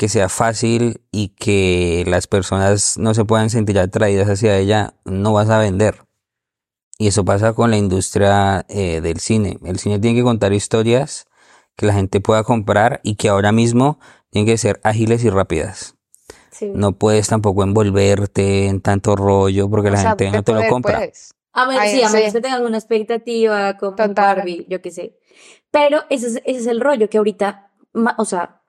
que 0.00 0.08
sea 0.08 0.30
fácil 0.30 1.02
y 1.12 1.28
que 1.38 2.04
las 2.06 2.26
personas 2.26 2.96
no 2.96 3.12
se 3.12 3.26
puedan 3.26 3.50
sentir 3.50 3.78
atraídas 3.78 4.30
hacia 4.30 4.56
ella, 4.56 4.94
no 5.04 5.34
vas 5.34 5.50
a 5.50 5.58
vender. 5.58 6.06
Y 6.96 7.08
eso 7.08 7.26
pasa 7.26 7.52
con 7.52 7.70
la 7.70 7.76
industria 7.76 8.64
eh, 8.70 9.02
del 9.02 9.20
cine. 9.20 9.58
El 9.62 9.78
cine 9.78 9.98
tiene 9.98 10.16
que 10.18 10.22
contar 10.24 10.54
historias 10.54 11.26
que 11.76 11.84
la 11.84 11.92
gente 11.92 12.22
pueda 12.22 12.44
comprar 12.44 13.02
y 13.02 13.16
que 13.16 13.28
ahora 13.28 13.52
mismo 13.52 14.00
tienen 14.30 14.46
que 14.50 14.56
ser 14.56 14.80
ágiles 14.84 15.22
y 15.22 15.28
rápidas. 15.28 15.96
Sí. 16.50 16.72
No 16.74 16.92
puedes 16.92 17.28
tampoco 17.28 17.62
envolverte 17.62 18.68
en 18.68 18.80
tanto 18.80 19.16
rollo 19.16 19.68
porque 19.68 19.88
O 19.88 19.92
la 19.92 20.00
sea, 20.00 20.08
gente 20.12 20.30
no 20.30 20.42
te 20.42 20.54
lo 20.54 20.66
compra. 20.66 20.96
pues. 20.96 21.34
A 21.52 21.66
menos, 21.66 21.82
Ay, 21.82 21.90
sí, 21.90 22.02
a 22.02 22.08
sí. 22.08 22.16
menos 22.16 22.32
que 22.32 22.40
tengas 22.40 22.62
una 22.62 22.78
expectativa 22.78 23.76
como 23.76 23.96
Total. 23.96 24.14
Barbie, 24.14 24.64
yo 24.66 24.80
qué 24.80 24.92
sé. 24.92 25.18
Pero 25.70 26.04
ese 26.08 26.26
es, 26.28 26.36
ese 26.46 26.58
es 26.60 26.66
el 26.68 26.80
rollo 26.80 27.10
que 27.10 27.18
ahorita, 27.18 27.70
o 28.16 28.24
sea, 28.24 28.59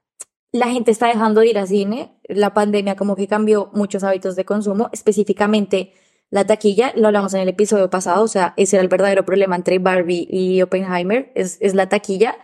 la 0.51 0.67
gente 0.67 0.91
está 0.91 1.07
dejando 1.07 1.41
de 1.41 1.47
ir 1.47 1.57
al 1.57 1.67
cine. 1.67 2.19
La 2.27 2.53
pandemia 2.53 2.95
como 2.95 3.15
que 3.15 3.27
cambió 3.27 3.69
muchos 3.73 4.03
hábitos 4.03 4.35
de 4.35 4.45
consumo, 4.45 4.89
específicamente 4.91 5.93
la 6.29 6.45
taquilla. 6.45 6.93
Lo 6.95 7.07
hablamos 7.07 7.33
en 7.33 7.41
el 7.41 7.49
episodio 7.49 7.89
pasado, 7.89 8.23
o 8.23 8.27
sea, 8.27 8.53
ese 8.57 8.77
era 8.77 8.83
el 8.83 8.89
verdadero 8.89 9.25
problema 9.25 9.55
entre 9.55 9.79
Barbie 9.79 10.27
y 10.29 10.61
Oppenheimer, 10.61 11.31
es, 11.35 11.57
es 11.61 11.73
la 11.73 11.89
taquilla. 11.89 12.37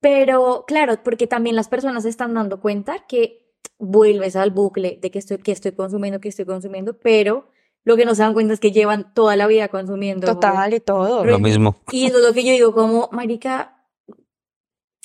Pero 0.00 0.64
claro, 0.66 1.02
porque 1.02 1.26
también 1.26 1.56
las 1.56 1.68
personas 1.68 2.04
se 2.04 2.08
están 2.08 2.34
dando 2.34 2.60
cuenta 2.60 3.04
que 3.06 3.54
vuelves 3.78 4.36
al 4.36 4.50
bucle 4.50 4.98
de 5.00 5.10
que 5.10 5.18
estoy, 5.18 5.38
que 5.38 5.52
estoy 5.52 5.72
consumiendo, 5.72 6.20
que 6.20 6.28
estoy 6.28 6.46
consumiendo, 6.46 6.98
pero 6.98 7.48
lo 7.84 7.96
que 7.96 8.04
no 8.04 8.14
se 8.14 8.22
dan 8.22 8.32
cuenta 8.32 8.54
es 8.54 8.60
que 8.60 8.72
llevan 8.72 9.12
toda 9.14 9.36
la 9.36 9.46
vida 9.46 9.68
consumiendo. 9.68 10.26
Total 10.26 10.74
y 10.74 10.80
todo. 10.80 11.24
Lo 11.24 11.38
mismo. 11.38 11.76
Y 11.90 12.06
eso 12.06 12.18
es 12.18 12.24
lo 12.24 12.32
que 12.32 12.44
yo 12.44 12.52
digo, 12.52 12.74
como, 12.74 13.08
marica, 13.12 13.79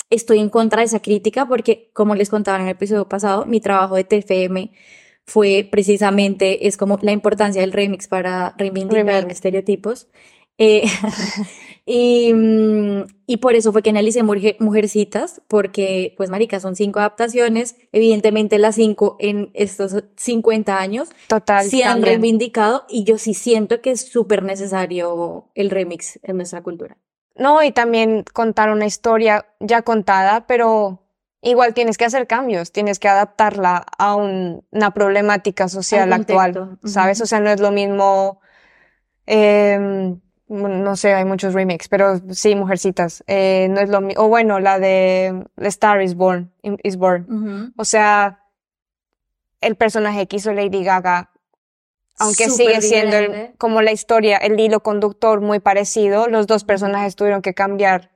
estoy 0.09 0.39
en 0.39 0.49
contra 0.49 0.79
de 0.81 0.85
esa 0.85 1.01
crítica 1.01 1.47
porque, 1.47 1.89
como 1.93 2.15
les 2.15 2.29
contaba 2.29 2.57
en 2.59 2.65
el 2.65 2.71
episodio 2.71 3.07
pasado, 3.09 3.45
mi 3.45 3.59
trabajo 3.59 3.95
de 3.95 4.03
TFM 4.03 4.71
fue 5.25 5.67
precisamente, 5.71 6.67
es 6.67 6.77
como 6.77 6.99
la 7.01 7.11
importancia 7.11 7.61
del 7.61 7.71
remix 7.73 8.07
para 8.07 8.53
reivindicar 8.57 9.05
Remake. 9.05 9.31
estereotipos. 9.31 10.07
Eh, 10.57 10.83
y, 11.85 12.31
mm, 12.33 13.03
y 13.27 13.37
por 13.37 13.55
eso 13.55 13.71
fue 13.71 13.81
que 13.81 13.89
analicé 13.89 14.23
Mujer- 14.23 14.55
Mujercitas, 14.59 15.41
porque, 15.47 16.13
pues, 16.17 16.29
marica, 16.29 16.59
son 16.59 16.75
cinco 16.75 16.99
adaptaciones. 16.99 17.75
Evidentemente, 17.91 18.57
las 18.59 18.75
cinco 18.75 19.17
en 19.19 19.49
estos 19.53 19.95
50 20.15 20.79
años 20.79 21.09
Total. 21.27 21.65
sí 21.65 21.81
han 21.81 21.95
también. 21.95 22.21
reivindicado 22.21 22.85
y 22.89 23.03
yo 23.03 23.17
sí 23.17 23.33
siento 23.33 23.81
que 23.81 23.91
es 23.91 24.01
súper 24.01 24.43
necesario 24.43 25.49
el 25.55 25.69
remix 25.69 26.19
en 26.23 26.37
nuestra 26.37 26.61
cultura. 26.61 26.97
No, 27.35 27.61
y 27.63 27.71
también 27.71 28.23
contar 28.33 28.69
una 28.71 28.85
historia 28.85 29.45
ya 29.59 29.81
contada, 29.81 30.47
pero 30.47 31.01
igual 31.41 31.73
tienes 31.73 31.97
que 31.97 32.05
hacer 32.05 32.27
cambios, 32.27 32.71
tienes 32.71 32.97
que 32.99 33.07
adaptarla 33.09 33.85
a 33.97 34.15
un- 34.15 34.65
una 34.71 34.91
problemática 34.91 35.67
social 35.67 36.11
Al 36.13 36.21
actual, 36.21 36.79
¿sabes? 36.85 37.21
O 37.21 37.25
sea, 37.25 37.39
no 37.39 37.49
es 37.49 37.59
lo 37.59 37.71
mismo, 37.71 38.39
em, 39.25 40.19
no 40.47 40.95
sé, 40.95 41.13
hay 41.13 41.25
muchos 41.25 41.53
remakes, 41.53 41.87
pero 41.89 42.19
sí, 42.31 42.55
Mujercitas, 42.55 43.23
eh, 43.27 43.67
no 43.69 43.79
es 43.81 43.89
lo 43.89 43.99
mismo, 44.01 44.23
o 44.23 44.27
bueno, 44.27 44.59
la 44.59 44.79
de 44.79 45.45
The 45.57 45.67
Star 45.67 46.01
is 46.01 46.15
Born, 46.15 46.51
is 46.83 46.95
Born. 46.97 47.73
O 47.77 47.85
sea, 47.85 48.39
el 49.61 49.75
personaje 49.75 50.27
que 50.27 50.37
hizo 50.37 50.53
Lady 50.53 50.83
Gaga, 50.83 51.31
aunque 52.19 52.49
sigue 52.49 52.81
siendo 52.81 53.17
el- 53.17 53.53
como 53.57 53.81
la 53.81 53.91
historia, 53.91 54.37
el 54.37 54.59
hilo 54.59 54.81
conductor 54.81 55.41
muy 55.41 55.59
parecido, 55.59 56.27
los 56.27 56.47
dos 56.47 56.63
personajes 56.63 57.15
tuvieron 57.15 57.41
que 57.41 57.53
cambiar 57.53 58.11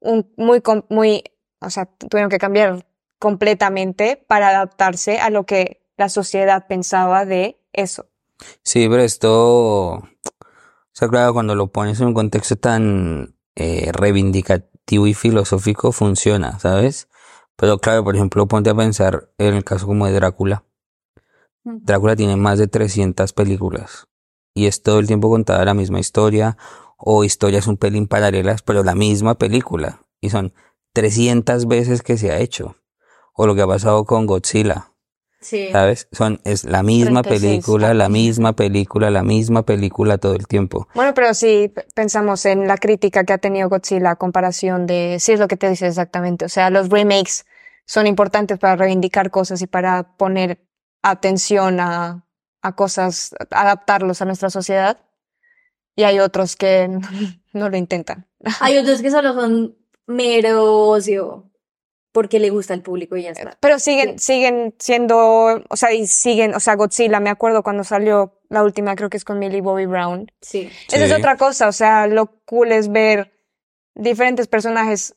un, 0.00 0.32
muy, 0.36 0.62
muy, 0.88 1.24
o 1.60 1.70
sea, 1.70 1.86
tuvieron 1.86 2.30
que 2.30 2.38
cambiar 2.38 2.86
completamente 3.18 4.16
para 4.26 4.48
adaptarse 4.48 5.18
a 5.20 5.30
lo 5.30 5.44
que 5.44 5.82
la 5.96 6.08
sociedad 6.08 6.66
pensaba 6.66 7.24
de 7.26 7.60
eso. 7.72 8.06
Sí, 8.62 8.88
pero 8.88 9.02
esto, 9.02 9.92
o 9.96 10.08
sea, 10.92 11.08
claro, 11.08 11.34
cuando 11.34 11.54
lo 11.54 11.66
pones 11.66 12.00
en 12.00 12.06
un 12.06 12.14
contexto 12.14 12.56
tan 12.56 13.34
eh, 13.56 13.90
reivindicativo 13.92 15.06
y 15.06 15.12
filosófico, 15.14 15.92
funciona, 15.92 16.58
¿sabes? 16.58 17.08
Pero 17.56 17.78
claro, 17.78 18.02
por 18.02 18.16
ejemplo, 18.16 18.46
ponte 18.48 18.70
a 18.70 18.74
pensar 18.74 19.28
en 19.36 19.54
el 19.54 19.64
caso 19.64 19.86
como 19.86 20.06
de 20.06 20.12
Drácula. 20.14 20.64
Drácula 21.64 22.16
tiene 22.16 22.36
más 22.36 22.58
de 22.58 22.68
300 22.68 23.32
películas 23.32 24.08
y 24.54 24.66
es 24.66 24.82
todo 24.82 24.98
el 24.98 25.06
tiempo 25.06 25.30
contada 25.30 25.64
la 25.64 25.74
misma 25.74 26.00
historia 26.00 26.56
o 26.96 27.24
historias 27.24 27.66
un 27.66 27.76
pelín 27.76 28.06
paralelas, 28.06 28.62
pero 28.62 28.84
la 28.84 28.94
misma 28.94 29.36
película. 29.36 30.02
Y 30.20 30.30
son 30.30 30.52
300 30.92 31.66
veces 31.66 32.02
que 32.02 32.18
se 32.18 32.30
ha 32.30 32.38
hecho. 32.38 32.76
O 33.34 33.46
lo 33.46 33.54
que 33.54 33.62
ha 33.62 33.66
pasado 33.66 34.04
con 34.04 34.26
Godzilla. 34.26 34.92
Sí. 35.40 35.70
¿Sabes? 35.72 36.08
Son, 36.12 36.40
es 36.44 36.64
la 36.64 36.82
misma 36.82 37.22
36, 37.22 37.64
película, 37.64 37.94
la 37.94 38.10
misma 38.10 38.54
película, 38.54 39.10
la 39.10 39.22
misma 39.22 39.62
película 39.62 40.18
todo 40.18 40.34
el 40.34 40.46
tiempo. 40.46 40.88
Bueno, 40.94 41.14
pero 41.14 41.32
si 41.32 41.72
pensamos 41.94 42.44
en 42.44 42.68
la 42.68 42.76
crítica 42.76 43.24
que 43.24 43.32
ha 43.32 43.38
tenido 43.38 43.70
Godzilla 43.70 44.10
a 44.10 44.16
comparación 44.16 44.86
de, 44.86 45.16
sí 45.18 45.32
es 45.32 45.40
lo 45.40 45.48
que 45.48 45.56
te 45.56 45.70
dice 45.70 45.86
exactamente, 45.86 46.44
o 46.44 46.50
sea, 46.50 46.68
los 46.68 46.90
remakes 46.90 47.46
son 47.86 48.06
importantes 48.06 48.58
para 48.58 48.76
reivindicar 48.76 49.30
cosas 49.30 49.62
y 49.62 49.66
para 49.66 50.14
poner 50.18 50.60
atención 51.02 51.80
a, 51.80 52.26
a 52.62 52.76
cosas, 52.76 53.34
adaptarlos 53.50 54.22
a 54.22 54.24
nuestra 54.24 54.50
sociedad. 54.50 54.98
Y 55.96 56.04
hay 56.04 56.20
otros 56.20 56.56
que 56.56 56.88
no 57.52 57.68
lo 57.68 57.76
intentan. 57.76 58.28
Hay 58.60 58.78
otros 58.78 59.02
que 59.02 59.10
solo 59.10 59.34
son 59.34 59.76
mero 60.06 60.88
ocio 60.88 61.50
porque 62.12 62.40
le 62.40 62.50
gusta 62.50 62.74
al 62.74 62.82
público 62.82 63.16
y 63.16 63.22
ya 63.22 63.30
está. 63.30 63.56
Pero 63.60 63.78
siguen, 63.78 64.18
siguen 64.18 64.74
siendo, 64.78 65.62
o 65.68 65.76
sea, 65.76 65.92
y 65.92 66.06
siguen, 66.06 66.54
o 66.54 66.60
sea, 66.60 66.74
Godzilla, 66.74 67.20
me 67.20 67.30
acuerdo 67.30 67.62
cuando 67.62 67.84
salió 67.84 68.40
la 68.48 68.64
última, 68.64 68.96
creo 68.96 69.10
que 69.10 69.16
es 69.16 69.24
con 69.24 69.38
Millie 69.38 69.60
Bobby 69.60 69.86
Brown. 69.86 70.30
Sí. 70.40 70.70
Esa 70.88 71.04
es 71.04 71.12
otra 71.12 71.36
cosa, 71.36 71.68
o 71.68 71.72
sea, 71.72 72.08
lo 72.08 72.42
cool 72.44 72.72
es 72.72 72.90
ver 72.90 73.32
diferentes 73.94 74.48
personajes 74.48 75.14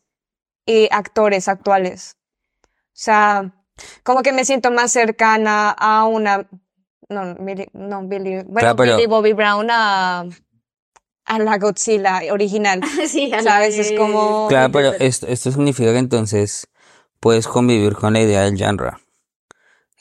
y 0.66 0.88
actores 0.92 1.48
actuales. 1.48 2.18
O 2.64 2.96
sea, 2.96 3.63
como 4.04 4.22
que 4.22 4.34
me 4.34 4.46
siento 4.46 4.72
más 4.72 4.92
cercana 4.92 5.72
a 5.72 6.06
una, 6.06 6.48
no, 7.10 7.36
Millie- 7.36 7.70
no, 7.74 8.08
Billy, 8.08 8.36
bueno, 8.44 8.54
Claro, 8.60 8.76
pero- 8.76 8.96
Millie 8.96 9.08
Bobby 9.08 9.34
Brown 9.34 9.68
a, 9.72 10.26
a 11.26 11.40
la 11.40 11.58
Godzilla 11.58 12.22
original. 12.32 12.82
sí, 13.08 13.32
a 13.34 13.38
la 13.38 13.44
¿Sabes? 13.44 13.78
Es 13.78 13.98
como- 13.98 14.48
Claro, 14.50 14.72
pero 14.72 14.94
esto, 14.94 15.28
esto 15.28 15.52
significa 15.52 15.92
que 15.92 15.98
entonces 16.00 16.68
puedes 17.20 17.48
convivir 17.48 17.94
con 17.96 18.14
la 18.14 18.22
idea 18.22 18.42
del 18.42 18.58
genre. 18.58 18.92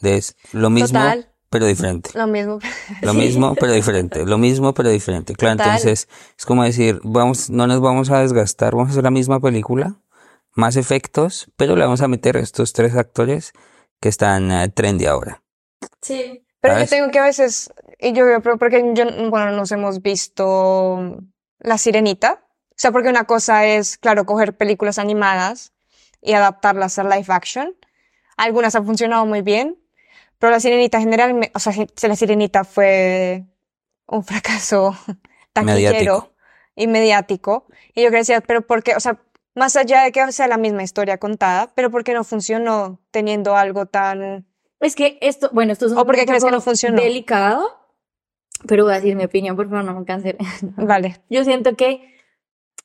De 0.00 0.16
es 0.16 0.36
lo 0.52 0.68
mismo, 0.68 0.98
Total. 0.98 1.30
pero 1.48 1.66
diferente. 1.66 2.10
Lo 2.14 2.26
mismo. 2.26 2.58
Lo 3.02 3.14
mismo, 3.14 3.54
pero 3.54 3.72
diferente. 3.72 4.26
Lo 4.26 4.36
mismo, 4.36 4.74
pero 4.74 4.88
diferente. 4.90 5.34
Claro, 5.34 5.58
Total. 5.58 5.76
entonces 5.76 6.08
es 6.36 6.44
como 6.44 6.64
decir, 6.64 7.00
vamos, 7.04 7.50
no 7.50 7.68
nos 7.68 7.80
vamos 7.80 8.10
a 8.10 8.18
desgastar, 8.18 8.72
vamos 8.74 8.88
a 8.88 8.90
hacer 8.92 9.04
la 9.04 9.12
misma 9.12 9.38
película, 9.38 9.94
más 10.54 10.76
efectos, 10.76 11.50
pero 11.56 11.76
le 11.76 11.84
vamos 11.84 12.02
a 12.02 12.08
meter 12.08 12.36
estos 12.36 12.72
tres 12.72 12.94
actores 12.94 13.52
que 14.00 14.08
están 14.08 14.50
eh, 14.50 14.68
trendy 14.68 15.06
ahora. 15.06 15.42
Sí. 16.00 16.44
Pero 16.60 16.78
yo 16.78 16.86
tengo 16.86 17.10
que 17.10 17.18
a 17.18 17.24
veces, 17.24 17.72
y 17.98 18.12
yo, 18.12 18.24
pero 18.40 18.56
porque 18.56 18.92
yo, 18.94 19.04
bueno, 19.30 19.50
nos 19.50 19.72
hemos 19.72 20.00
visto 20.00 21.18
La 21.58 21.76
Sirenita. 21.76 22.44
O 22.70 22.74
sea, 22.76 22.92
porque 22.92 23.08
una 23.08 23.24
cosa 23.24 23.66
es, 23.66 23.98
claro, 23.98 24.26
coger 24.26 24.56
películas 24.56 24.98
animadas 24.98 25.72
y 26.20 26.34
adaptarlas 26.34 26.98
a 27.00 27.04
live 27.04 27.26
action. 27.28 27.76
Algunas 28.36 28.76
han 28.76 28.86
funcionado 28.86 29.26
muy 29.26 29.42
bien, 29.42 29.76
pero 30.38 30.52
La 30.52 30.60
Sirenita 30.60 31.00
generalmente, 31.00 31.50
o 31.54 31.58
sea, 31.58 31.72
La 32.02 32.16
Sirenita 32.16 32.62
fue 32.62 33.44
un 34.06 34.22
fracaso 34.22 34.96
taquillero 35.52 35.92
Mediático. 35.92 36.32
y 36.76 36.86
mediático. 36.86 37.66
Y 37.92 38.02
yo 38.04 38.10
decía, 38.10 38.40
pero 38.40 38.64
¿por 38.64 38.84
qué? 38.84 38.94
O 38.94 39.00
sea, 39.00 39.20
más 39.54 39.76
allá 39.76 40.02
de 40.04 40.12
que 40.12 40.32
sea 40.32 40.48
la 40.48 40.56
misma 40.58 40.82
historia 40.82 41.18
contada, 41.18 41.72
pero 41.74 41.90
¿por 41.90 42.04
qué 42.04 42.14
no 42.14 42.24
funcionó 42.24 43.00
teniendo 43.10 43.56
algo 43.56 43.86
tan... 43.86 44.46
Es 44.80 44.96
que 44.96 45.18
esto, 45.20 45.50
bueno, 45.52 45.72
esto 45.72 45.86
es 45.86 45.92
un 45.92 45.98
¿O 45.98 46.04
por 46.06 46.14
qué 46.14 46.22
un 46.22 46.26
crees 46.26 46.44
que 46.44 46.50
no 46.50 46.60
funcionó? 46.60 47.00
delicado, 47.00 47.68
pero 48.66 48.84
voy 48.84 48.92
a 48.94 48.96
decir 48.96 49.14
mi 49.14 49.24
opinión, 49.24 49.54
por 49.56 49.68
favor, 49.68 49.84
no 49.84 49.98
me 49.98 50.04
cancelen. 50.04 50.38
Vale. 50.76 51.20
Yo 51.30 51.44
siento 51.44 51.76
que 51.76 52.18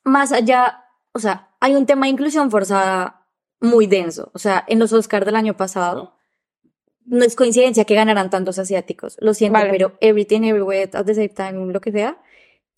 más 0.04 0.32
allá, 0.32 0.86
o 1.14 1.20
sea, 1.20 1.50
hay 1.60 1.76
un 1.76 1.86
tema 1.86 2.06
de 2.06 2.12
inclusión 2.12 2.52
forzada 2.52 3.26
muy 3.60 3.88
denso. 3.88 4.30
O 4.34 4.40
sea, 4.40 4.64
en 4.68 4.80
los 4.80 4.94
Oscars 4.94 5.26
del 5.26 5.36
año 5.36 5.58
pasado, 5.58 6.16
no 7.06 7.24
es 7.24 7.36
coincidencia 7.36 7.86
que 7.86 7.96
ganaran 7.96 8.30
tantos 8.30 8.60
asiáticos. 8.60 9.18
Lo 9.20 9.34
siento, 9.34 9.60
Vale. 9.60 9.72
pero 9.72 9.98
Everything 10.02 10.44
Everywhere 10.44 10.90
at 10.94 11.06
the 11.06 11.16
Same 11.16 11.30
Time, 11.30 11.72
lo 11.74 11.82
que 11.82 11.92
sea, 11.92 12.18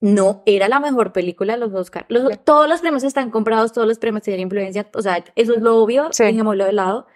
no 0.01 0.43
era 0.45 0.67
la 0.69 0.79
mejor 0.79 1.11
película 1.11 1.53
de 1.53 1.59
los 1.59 1.73
Oscars. 1.73 2.05
Los-. 2.09 2.39
Todos 2.43 2.67
los 2.69 2.81
premios 2.81 3.03
están 3.03 3.31
comprados, 3.31 3.73
todos 3.73 3.87
los 3.87 3.99
premios 3.99 4.23
tienen 4.23 4.41
influencia. 4.41 4.87
O 4.93 5.01
sea, 5.01 5.23
eso 5.35 5.53
es 5.55 5.61
lo 5.61 5.77
obvio, 5.77 6.07
Sí. 6.11 6.23
dejémoslo 6.23 6.65
de 6.65 6.73
lado. 6.73 7.07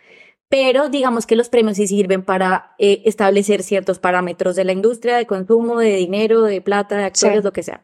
Pero 0.50 0.90
digamos 0.90 1.26
que 1.26 1.36
los 1.36 1.50
premios 1.50 1.78
sí 1.78 1.88
sirven 1.88 2.24
para 2.24 2.76
eh, 2.78 3.02
establecer 3.06 3.64
ciertos 3.64 3.98
parámetros 4.00 4.56
de 4.56 4.64
la 4.66 4.72
industria, 4.74 5.18
de 5.18 5.26
consumo, 5.26 5.80
de 5.80 5.96
dinero, 5.96 6.44
de 6.44 6.62
plata, 6.62 6.96
de 6.98 7.06
actores, 7.06 7.38
Sí. 7.38 7.44
lo 7.44 7.54
que 7.54 7.64
sea. 7.64 7.84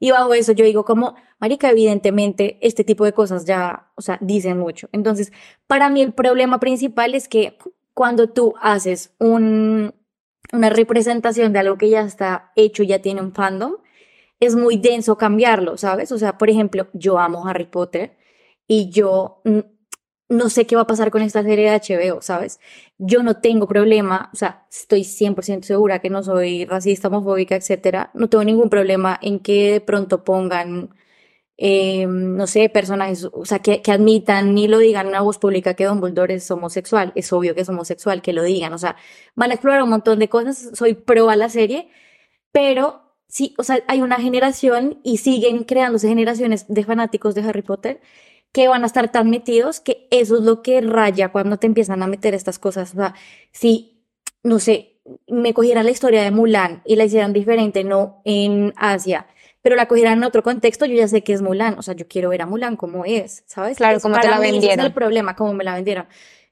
Y 0.00 0.10
bajo 0.10 0.34
eso 0.34 0.50
yo 0.50 0.64
digo 0.64 0.84
como, 0.84 1.14
marica, 1.38 1.70
evidentemente 1.70 2.58
este 2.60 2.82
tipo 2.82 3.04
de 3.04 3.12
cosas 3.12 3.44
ya, 3.44 3.90
o 3.94 4.02
sea, 4.02 4.18
dicen 4.20 4.58
mucho. 4.58 4.88
Entonces, 4.90 5.32
para 5.68 5.90
mí 5.90 6.02
el 6.02 6.12
problema 6.12 6.58
principal 6.58 7.14
es 7.14 7.28
que 7.28 7.56
cuando 7.94 8.28
tú 8.30 8.54
haces 8.60 9.14
un, 9.20 9.94
una 10.52 10.70
representación 10.70 11.52
de 11.52 11.60
algo 11.60 11.78
que 11.78 11.88
ya 11.88 12.00
está 12.00 12.50
hecho, 12.56 12.82
ya 12.82 13.00
tiene 13.00 13.20
un 13.20 13.32
fandom, 13.32 13.74
es 14.42 14.56
muy 14.56 14.76
denso 14.76 15.16
cambiarlo, 15.16 15.76
¿sabes? 15.76 16.10
O 16.10 16.18
sea, 16.18 16.36
por 16.36 16.50
ejemplo, 16.50 16.88
yo 16.94 17.18
amo 17.18 17.46
Harry 17.46 17.66
Potter 17.66 18.16
y 18.66 18.90
yo 18.90 19.40
no 20.28 20.50
sé 20.50 20.66
qué 20.66 20.74
va 20.74 20.82
a 20.82 20.86
pasar 20.86 21.12
con 21.12 21.22
esta 21.22 21.44
serie 21.44 21.70
de 21.70 21.78
HBO, 21.78 22.22
¿sabes? 22.22 22.58
Yo 22.98 23.22
no 23.22 23.40
tengo 23.40 23.68
problema, 23.68 24.30
o 24.32 24.36
sea, 24.36 24.66
estoy 24.70 25.02
100% 25.04 25.62
segura 25.62 26.00
que 26.00 26.10
no 26.10 26.24
soy 26.24 26.64
racista, 26.64 27.06
homofóbica, 27.08 27.54
etcétera. 27.54 28.10
No 28.14 28.28
tengo 28.28 28.42
ningún 28.42 28.68
problema 28.68 29.16
en 29.22 29.38
que 29.38 29.72
de 29.74 29.80
pronto 29.80 30.24
pongan, 30.24 30.90
eh, 31.56 32.06
no 32.08 32.46
sé, 32.48 32.68
personajes, 32.68 33.28
o 33.32 33.44
sea, 33.44 33.60
que, 33.60 33.80
admitan 33.92 34.58
y 34.58 34.68
lo 34.68 34.78
digan 34.78 35.06
en 35.06 35.10
una 35.10 35.20
voz 35.20 35.38
pública 35.38 35.74
que 35.74 35.86
Dumbledore 35.86 36.34
es 36.34 36.50
homosexual. 36.50 37.12
Es 37.14 37.32
obvio 37.32 37.54
que 37.54 37.60
es 37.62 37.68
homosexual, 37.68 38.22
que 38.22 38.32
lo 38.32 38.42
digan. 38.42 38.72
O 38.72 38.78
sea, 38.78 38.96
van 39.36 39.50
a 39.52 39.54
explorar 39.54 39.82
un 39.84 39.90
montón 39.90 40.18
de 40.18 40.28
cosas. 40.28 40.70
Soy 40.74 40.94
pro 40.94 41.30
a 41.30 41.36
la 41.36 41.48
serie, 41.48 41.88
pero 42.52 43.01
sí, 43.32 43.54
o 43.56 43.62
sea, 43.64 43.78
hay 43.88 44.02
una 44.02 44.16
generación 44.16 45.00
y 45.02 45.16
siguen 45.16 45.64
creándose 45.64 46.06
generaciones 46.08 46.66
de 46.68 46.84
fanáticos 46.84 47.34
de 47.34 47.40
Harry 47.42 47.62
Potter 47.62 48.00
que 48.52 48.68
van 48.68 48.82
a 48.82 48.86
estar 48.86 49.10
tan 49.10 49.30
metidos 49.30 49.80
que 49.80 50.06
eso 50.10 50.36
es 50.36 50.42
lo 50.42 50.60
que 50.62 50.82
raya 50.82 51.30
cuando 51.32 51.56
te 51.56 51.66
empiezan 51.66 52.02
a 52.02 52.06
meter 52.06 52.34
estas 52.34 52.58
cosas. 52.58 52.92
O 52.92 52.96
sea, 52.96 53.14
si, 53.50 54.04
no 54.42 54.58
sé, 54.58 55.00
me 55.28 55.54
cogieran 55.54 55.86
la 55.86 55.90
historia 55.92 56.22
de 56.22 56.30
Mulan 56.30 56.82
y 56.84 56.96
la 56.96 57.04
hicieran 57.06 57.32
diferente, 57.32 57.84
no 57.84 58.20
en 58.26 58.74
Asia, 58.76 59.26
pero 59.62 59.76
la 59.76 59.88
cogieran 59.88 60.18
en 60.18 60.24
otro 60.24 60.42
contexto, 60.42 60.84
yo 60.84 60.94
ya 60.96 61.08
sé 61.08 61.22
que 61.24 61.32
es 61.32 61.40
Mulan. 61.40 61.78
O 61.78 61.82
sea, 61.82 61.94
yo 61.94 62.06
quiero 62.08 62.28
ver 62.28 62.42
a 62.42 62.46
Mulan 62.46 62.76
como 62.76 63.06
es, 63.06 63.44
¿sabes? 63.46 63.78
Claro, 63.78 63.96
Es- 63.96 64.02
como 64.02 64.20
te 64.20 64.28
la 64.28 64.38
mí 64.38 64.44
ese 64.44 64.52
vendieron. 64.52 64.80
es 64.80 64.86
el 64.86 64.92
problema, 64.92 65.34
como 65.36 65.54
me 65.54 65.64
la 65.64 65.74
vendieron. 65.74 66.06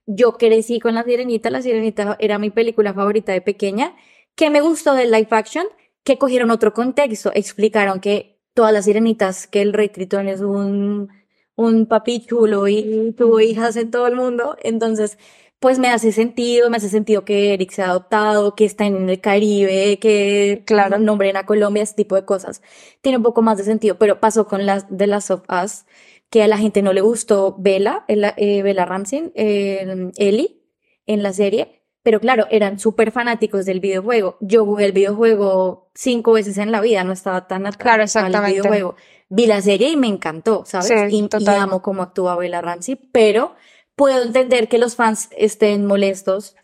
Yo 0.06 0.38
crecí 0.38 0.80
con 0.80 0.94
La 0.94 1.04
Sirenita, 1.04 1.50
La 1.50 1.60
Sirenita 1.60 2.16
era 2.20 2.38
mi 2.38 2.48
película 2.48 2.94
favorita 2.94 3.32
de 3.32 3.42
pequeña, 3.42 3.94
que 4.34 4.48
me 4.48 4.62
gustó 4.62 4.94
del 4.94 5.10
live 5.10 5.28
action, 5.32 5.66
que 6.04 6.18
cogieron 6.18 6.50
otro 6.50 6.72
contexto, 6.72 7.30
explicaron 7.34 8.00
que 8.00 8.40
todas 8.54 8.72
las 8.72 8.84
sirenitas, 8.86 9.46
que 9.46 9.62
el 9.62 9.72
rey 9.72 9.88
Tritón 9.90 10.28
es 10.28 10.40
un, 10.40 11.08
un 11.56 11.86
papi 11.86 12.26
chulo 12.26 12.68
y 12.68 13.14
tuvo 13.16 13.40
hijas 13.40 13.76
en 13.76 13.90
todo 13.90 14.06
el 14.06 14.16
mundo, 14.16 14.56
entonces 14.62 15.18
pues 15.58 15.78
me 15.78 15.88
hace 15.88 16.10
sentido, 16.12 16.70
me 16.70 16.78
hace 16.78 16.88
sentido 16.88 17.24
que 17.26 17.52
Eric 17.52 17.70
se 17.72 17.82
ha 17.82 17.90
adoptado, 17.90 18.54
que 18.54 18.64
está 18.64 18.86
en 18.86 19.10
el 19.10 19.20
Caribe, 19.20 19.98
que 19.98 20.62
Claro. 20.66 20.98
nombren 20.98 21.36
a 21.36 21.44
Colombia, 21.44 21.82
ese 21.82 21.94
tipo 21.94 22.14
de 22.16 22.24
cosas. 22.24 22.62
Tiene 23.02 23.18
un 23.18 23.22
poco 23.24 23.42
más 23.42 23.58
de 23.58 23.64
sentido, 23.64 23.98
pero 23.98 24.20
pasó 24.20 24.46
con 24.46 24.64
las 24.64 24.86
de 24.88 25.06
las 25.06 25.30
of 25.30 25.42
Us, 25.50 25.84
que 26.30 26.42
a 26.42 26.48
la 26.48 26.56
gente 26.56 26.80
no 26.80 26.94
le 26.94 27.02
gustó 27.02 27.56
Bella, 27.58 28.04
el- 28.08 28.24
eh, 28.38 28.62
Bella 28.62 28.86
Ramsey, 28.86 29.32
eh, 29.34 30.10
Ellie, 30.16 30.62
en 31.06 31.22
la 31.22 31.32
serie, 31.34 31.79
pero 32.02 32.20
claro, 32.20 32.46
eran 32.50 32.78
súper 32.78 33.12
fanáticos 33.12 33.66
del 33.66 33.80
videojuego. 33.80 34.38
Yo 34.40 34.64
jugué 34.64 34.86
el 34.86 34.92
videojuego 34.92 35.90
cinco 35.94 36.32
veces 36.32 36.56
en 36.58 36.72
la 36.72 36.80
vida, 36.80 37.04
no 37.04 37.12
estaba 37.12 37.46
tan 37.46 37.66
atrás 37.66 38.12
Claro, 38.12 38.36
al 38.38 38.46
videojuego. 38.46 38.96
Vi 39.28 39.46
la 39.46 39.60
serie 39.60 39.90
y 39.90 39.96
me 39.96 40.08
encantó, 40.08 40.64
¿sabes? 40.64 40.88
Sí, 41.10 41.28
y, 41.38 41.48
amo 41.48 41.82
cómo 41.82 42.02
actúa 42.02 42.36
Bella 42.36 42.60
Ramsey, 42.60 42.96
pero 43.12 43.54
puedo 43.94 44.22
entender 44.22 44.68
que 44.68 44.78
los 44.78 44.96
fans 44.96 45.28
estén 45.36 45.86
molestos 45.86 46.56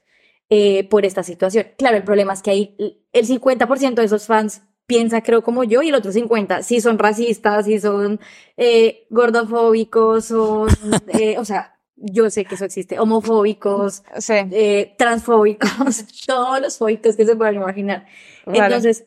eh, 0.49 0.89
por 0.89 1.05
esta 1.05 1.23
situación. 1.23 1.67
Claro, 1.77 1.97
el 1.97 2.05
problema 2.05 2.33
es 2.33 2.43
que 2.43 2.51
ahí 2.51 2.77
el 3.13 3.27
50% 3.27 3.95
de 3.95 4.05
esos 4.05 4.27
fans 4.27 4.63
piensa, 4.87 5.23
creo, 5.23 5.43
como 5.43 5.65
yo, 5.65 5.83
y 5.83 5.89
el 5.91 5.95
otro 5.95 6.13
50% 6.13 6.63
sí 6.63 6.81
son 6.81 6.99
racistas, 6.99 7.67
sí 7.67 7.79
son 7.79 8.21
eh, 8.57 9.07
gordofóbicos, 9.11 10.27
son, 10.27 10.69
eh, 11.09 11.39
o 11.39 11.45
sea, 11.45 11.76
yo 11.97 12.29
sé 12.31 12.45
que 12.45 12.55
eso 12.57 12.65
existe, 12.67 12.99
homofóbicos, 13.01 14.03
Sí, 14.19 14.35
eh, 14.53 14.95
transfóbicos, 14.99 16.05
todos 16.27 16.61
los 16.61 16.79
fóbicos 16.79 17.17
que 17.17 17.25
se 17.27 17.35
puedan 17.37 17.55
imaginar. 17.57 18.07
vale. 18.45 18.59
Entonces, 18.65 19.07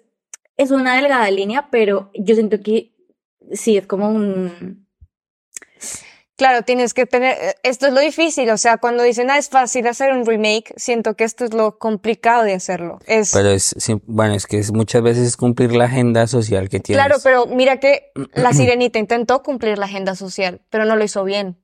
es 0.58 0.72
una 0.72 0.96
delgada 0.96 1.30
línea, 1.32 1.70
pero 1.72 2.10
yo 2.14 2.36
siento 2.36 2.60
que 2.62 2.94
sí, 3.54 3.78
es 3.78 3.88
como 3.88 4.10
un... 4.10 4.86
Claro, 6.36 6.62
tienes 6.64 6.94
que 6.94 7.06
tener, 7.06 7.38
eh, 7.42 7.56
esto 7.64 7.88
es 7.88 7.94
lo 7.94 8.00
difícil, 8.00 8.50
o 8.50 8.58
sea, 8.58 8.78
cuando 8.78 9.04
dicen, 9.04 9.30
ah, 9.30 9.38
es 9.38 9.50
fácil 9.50 9.86
hacer 9.88 10.14
un 10.14 10.26
remake, 10.26 10.74
siento 10.78 11.16
que 11.16 11.26
esto 11.26 11.44
es 11.44 11.54
lo 11.54 11.78
complicado 11.78 12.44
de 12.44 12.54
hacerlo. 12.54 13.00
Es, 13.08 13.32
Pero 13.34 13.50
es, 13.50 13.76
sim- 13.78 14.00
bueno, 14.06 14.36
es 14.36 14.48
que 14.48 14.58
es, 14.58 14.72
muchas 14.72 15.02
veces 15.02 15.28
es 15.28 15.36
cumplir 15.36 15.74
la 15.76 15.86
agenda 15.86 16.28
social 16.28 16.70
que 16.70 16.80
tienes. 16.80 17.06
claro, 17.06 17.20
pero 17.24 17.46
mira 17.46 17.82
que 17.82 18.12
La 18.34 18.54
Sirenita 18.54 19.00
intentó 19.00 19.44
cumplir 19.44 19.78
la 19.78 19.86
agenda 19.88 20.16
social, 20.16 20.62
pero 20.70 20.86
no 20.86 20.96
lo 20.96 21.04
hizo 21.04 21.26
bien. 21.26 21.58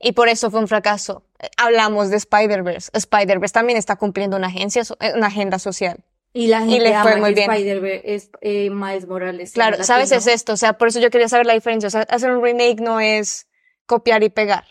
Y 0.00 0.12
por 0.12 0.28
eso 0.28 0.50
fue 0.50 0.60
un 0.60 0.68
fracaso. 0.68 1.24
Eh, 1.40 1.48
Hablamos 1.56 2.10
de 2.10 2.16
Spider-Verse. 2.16 2.90
Spider-Verse 2.92 3.52
también 3.52 3.78
está 3.78 3.96
cumpliendo 3.96 4.36
una, 4.36 4.48
agencia, 4.48 4.82
eh, 5.00 5.12
una 5.16 5.28
agenda 5.28 5.58
social. 5.58 6.04
Y 6.32 6.48
la 6.48 6.60
gente 6.60 6.80
le 6.80 6.88
fue 7.00 7.12
ama 7.12 7.16
muy 7.18 7.34
bien. 7.34 7.50
Spider-Man 7.50 8.00
es 8.04 8.30
eh, 8.40 8.68
Miles 8.70 9.06
Morales. 9.06 9.52
Claro, 9.52 9.82
¿sabes? 9.84 10.10
Es 10.12 10.26
esto, 10.26 10.52
o 10.52 10.56
sea, 10.56 10.72
por 10.74 10.88
eso 10.88 10.98
yo 11.00 11.10
quería 11.10 11.28
saber 11.28 11.46
la 11.46 11.54
diferencia. 11.54 11.86
O 11.86 11.90
sea, 11.90 12.02
hacer 12.02 12.30
un 12.32 12.42
remake 12.42 12.80
no 12.80 12.98
es 13.00 13.46
copiar 13.86 14.22
y 14.24 14.30
pegar. 14.30 14.64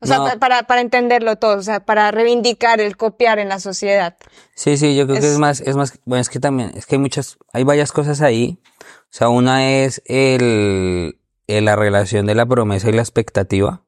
O 0.00 0.06
sea, 0.06 0.18
No. 0.18 0.24
pa- 0.24 0.36
para, 0.36 0.62
para 0.64 0.80
entenderlo 0.80 1.36
todo, 1.36 1.56
o 1.58 1.62
sea, 1.62 1.80
para 1.84 2.10
reivindicar 2.10 2.80
el 2.80 2.96
copiar 2.96 3.38
en 3.38 3.48
la 3.48 3.58
sociedad. 3.60 4.16
Sí, 4.54 4.76
sí, 4.76 4.96
yo 4.96 5.04
creo 5.06 5.20
que 5.20 5.26
Es- 5.26 5.32
es 5.34 5.38
más, 5.38 5.60
es 5.60 5.76
más, 5.76 5.98
bueno, 6.04 6.20
es 6.20 6.28
que 6.30 6.40
también, 6.40 6.72
es 6.74 6.84
que 6.86 6.96
hay 6.96 7.00
muchas, 7.00 7.38
hay 7.52 7.64
varias 7.64 7.92
cosas 7.92 8.20
ahí. 8.22 8.58
O 8.82 9.16
sea, 9.16 9.28
una 9.28 9.70
es 9.70 10.02
el, 10.06 11.18
el- 11.46 11.64
la 11.64 11.76
relación 11.76 12.26
de 12.26 12.34
la 12.34 12.44
promesa 12.46 12.88
y 12.88 12.92
la 12.92 13.02
expectativa 13.02 13.82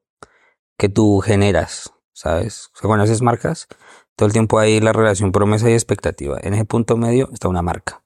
que 0.77 0.89
tú 0.89 1.21
generas, 1.21 1.93
¿sabes? 2.13 2.71
O 2.75 2.79
sea, 2.79 2.89
cuando 2.89 3.05
haces 3.05 3.23
marcas, 3.23 3.69
todo 4.15 4.27
el 4.27 4.33
tiempo 4.33 4.59
hay 4.59 4.81
la 4.81 4.93
relación 4.93 5.33
promesa 5.33 5.71
y 5.71 5.75
expectativa. 5.75 6.39
En 6.43 6.55
ese 6.55 6.65
punto 6.65 6.97
medio 6.97 7.31
está 7.33 7.49
una 7.49 7.63
marca. 7.63 8.03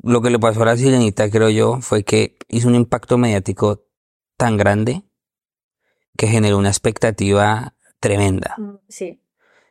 Lo 0.00 0.22
que 0.22 0.30
le 0.30 0.38
pasó 0.38 0.62
a 0.62 0.66
la 0.66 0.76
Sirenita, 0.76 1.30
creo 1.30 1.48
yo, 1.48 1.80
fue 1.80 2.04
que 2.04 2.36
hizo 2.48 2.68
un 2.68 2.74
impacto 2.74 3.18
mediático 3.18 3.84
tan 4.36 4.56
grande 4.56 5.02
que 6.16 6.28
generó 6.28 6.58
una 6.58 6.68
expectativa 6.68 7.74
tremenda. 8.00 8.54
Mm, 8.58 8.76
Sí. 8.88 9.22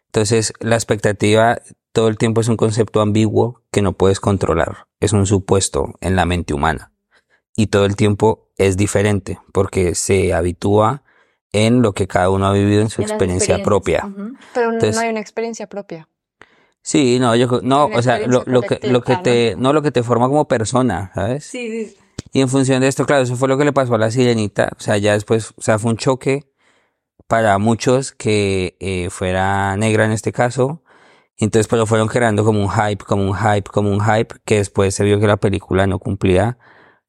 Entonces, 0.08 0.54
la 0.60 0.76
expectativa 0.76 1.60
todo 1.92 2.08
el 2.08 2.18
tiempo 2.18 2.42
es 2.42 2.48
un 2.48 2.58
concepto 2.58 3.02
ambiguo 3.02 3.64
que 3.72 3.82
no 3.82 3.94
puedes 3.94 4.20
controlar. 4.20 4.88
Es 5.00 5.14
un 5.14 5.26
supuesto 5.26 5.96
en 6.00 6.16
la 6.16 6.26
mente 6.26 6.54
humana. 6.54 6.94
Y 7.56 7.68
todo 7.68 7.86
el 7.86 7.96
tiempo 7.96 8.52
es 8.58 8.78
diferente 8.78 9.40
porque 9.52 9.96
se 9.96 10.34
habitúa 10.34 11.04
en 11.66 11.82
lo 11.82 11.94
que 11.94 12.08
cada 12.08 12.30
uno 12.30 12.48
ha 12.48 12.54
vivido 12.54 12.82
en 12.82 12.90
su 12.90 13.02
En 13.02 13.10
experiencia 13.10 13.62
propia. 13.64 14.02
Pero 14.54 14.68
no- 14.68 14.74
Entonces- 14.74 14.96
no 14.96 15.02
hay 15.02 15.10
una 15.10 15.20
experiencia 15.20 15.68
propia. 15.68 16.08
Sí, 16.82 17.20
no, 17.20 17.36
yo, 17.36 17.48
creo- 17.50 17.62
no, 17.64 17.86
o 17.86 18.02
sea, 18.02 18.20
lo, 18.28 18.44
lo 18.46 18.62
que, 18.62 18.80
lo 18.84 19.02
que 19.02 19.18
te, 19.18 19.56
no, 19.58 19.74
lo 19.74 19.82
que 19.82 19.92
te 19.92 20.04
forma 20.04 20.28
como 20.28 20.48
persona, 20.48 21.12
¿sabes? 21.14 21.44
Sí, 21.46 21.70
sí. 21.88 21.98
Y 22.32 22.42
en 22.42 22.50
función 22.50 22.82
de 22.82 22.88
esto, 22.88 23.06
claro, 23.06 23.24
eso 23.24 23.36
fue 23.36 23.48
lo 23.50 23.58
que 23.58 23.66
le 23.66 23.74
pasó 23.74 23.96
a 23.96 23.98
la 23.98 24.10
sirenita. 24.12 24.70
O 24.78 24.80
sea, 24.80 24.98
ya 24.98 25.14
después, 25.14 25.54
o 25.58 25.62
sea, 25.62 25.80
fue 25.80 25.92
un 25.92 25.98
choque 25.98 26.50
para 27.28 27.58
muchos 27.58 28.12
que 28.14 28.78
eh, 28.80 29.10
fuera 29.10 29.76
negra 29.76 30.06
en 30.06 30.12
este 30.12 30.32
caso. 30.32 30.82
Entonces, 31.38 31.68
pero 31.68 31.86
fueron 31.86 32.08
creando 32.08 32.44
como 32.46 32.62
un 32.62 32.70
hype, 32.70 33.04
como 33.04 33.24
un 33.30 33.36
hype, 33.36 33.70
como 33.70 33.90
un 33.92 34.00
hype, 34.02 34.36
que 34.46 34.56
después 34.58 34.96
se 34.96 35.04
vio 35.04 35.20
que 35.20 35.28
la 35.28 35.38
película 35.38 35.88
no 35.88 36.00
cumplía 36.00 36.58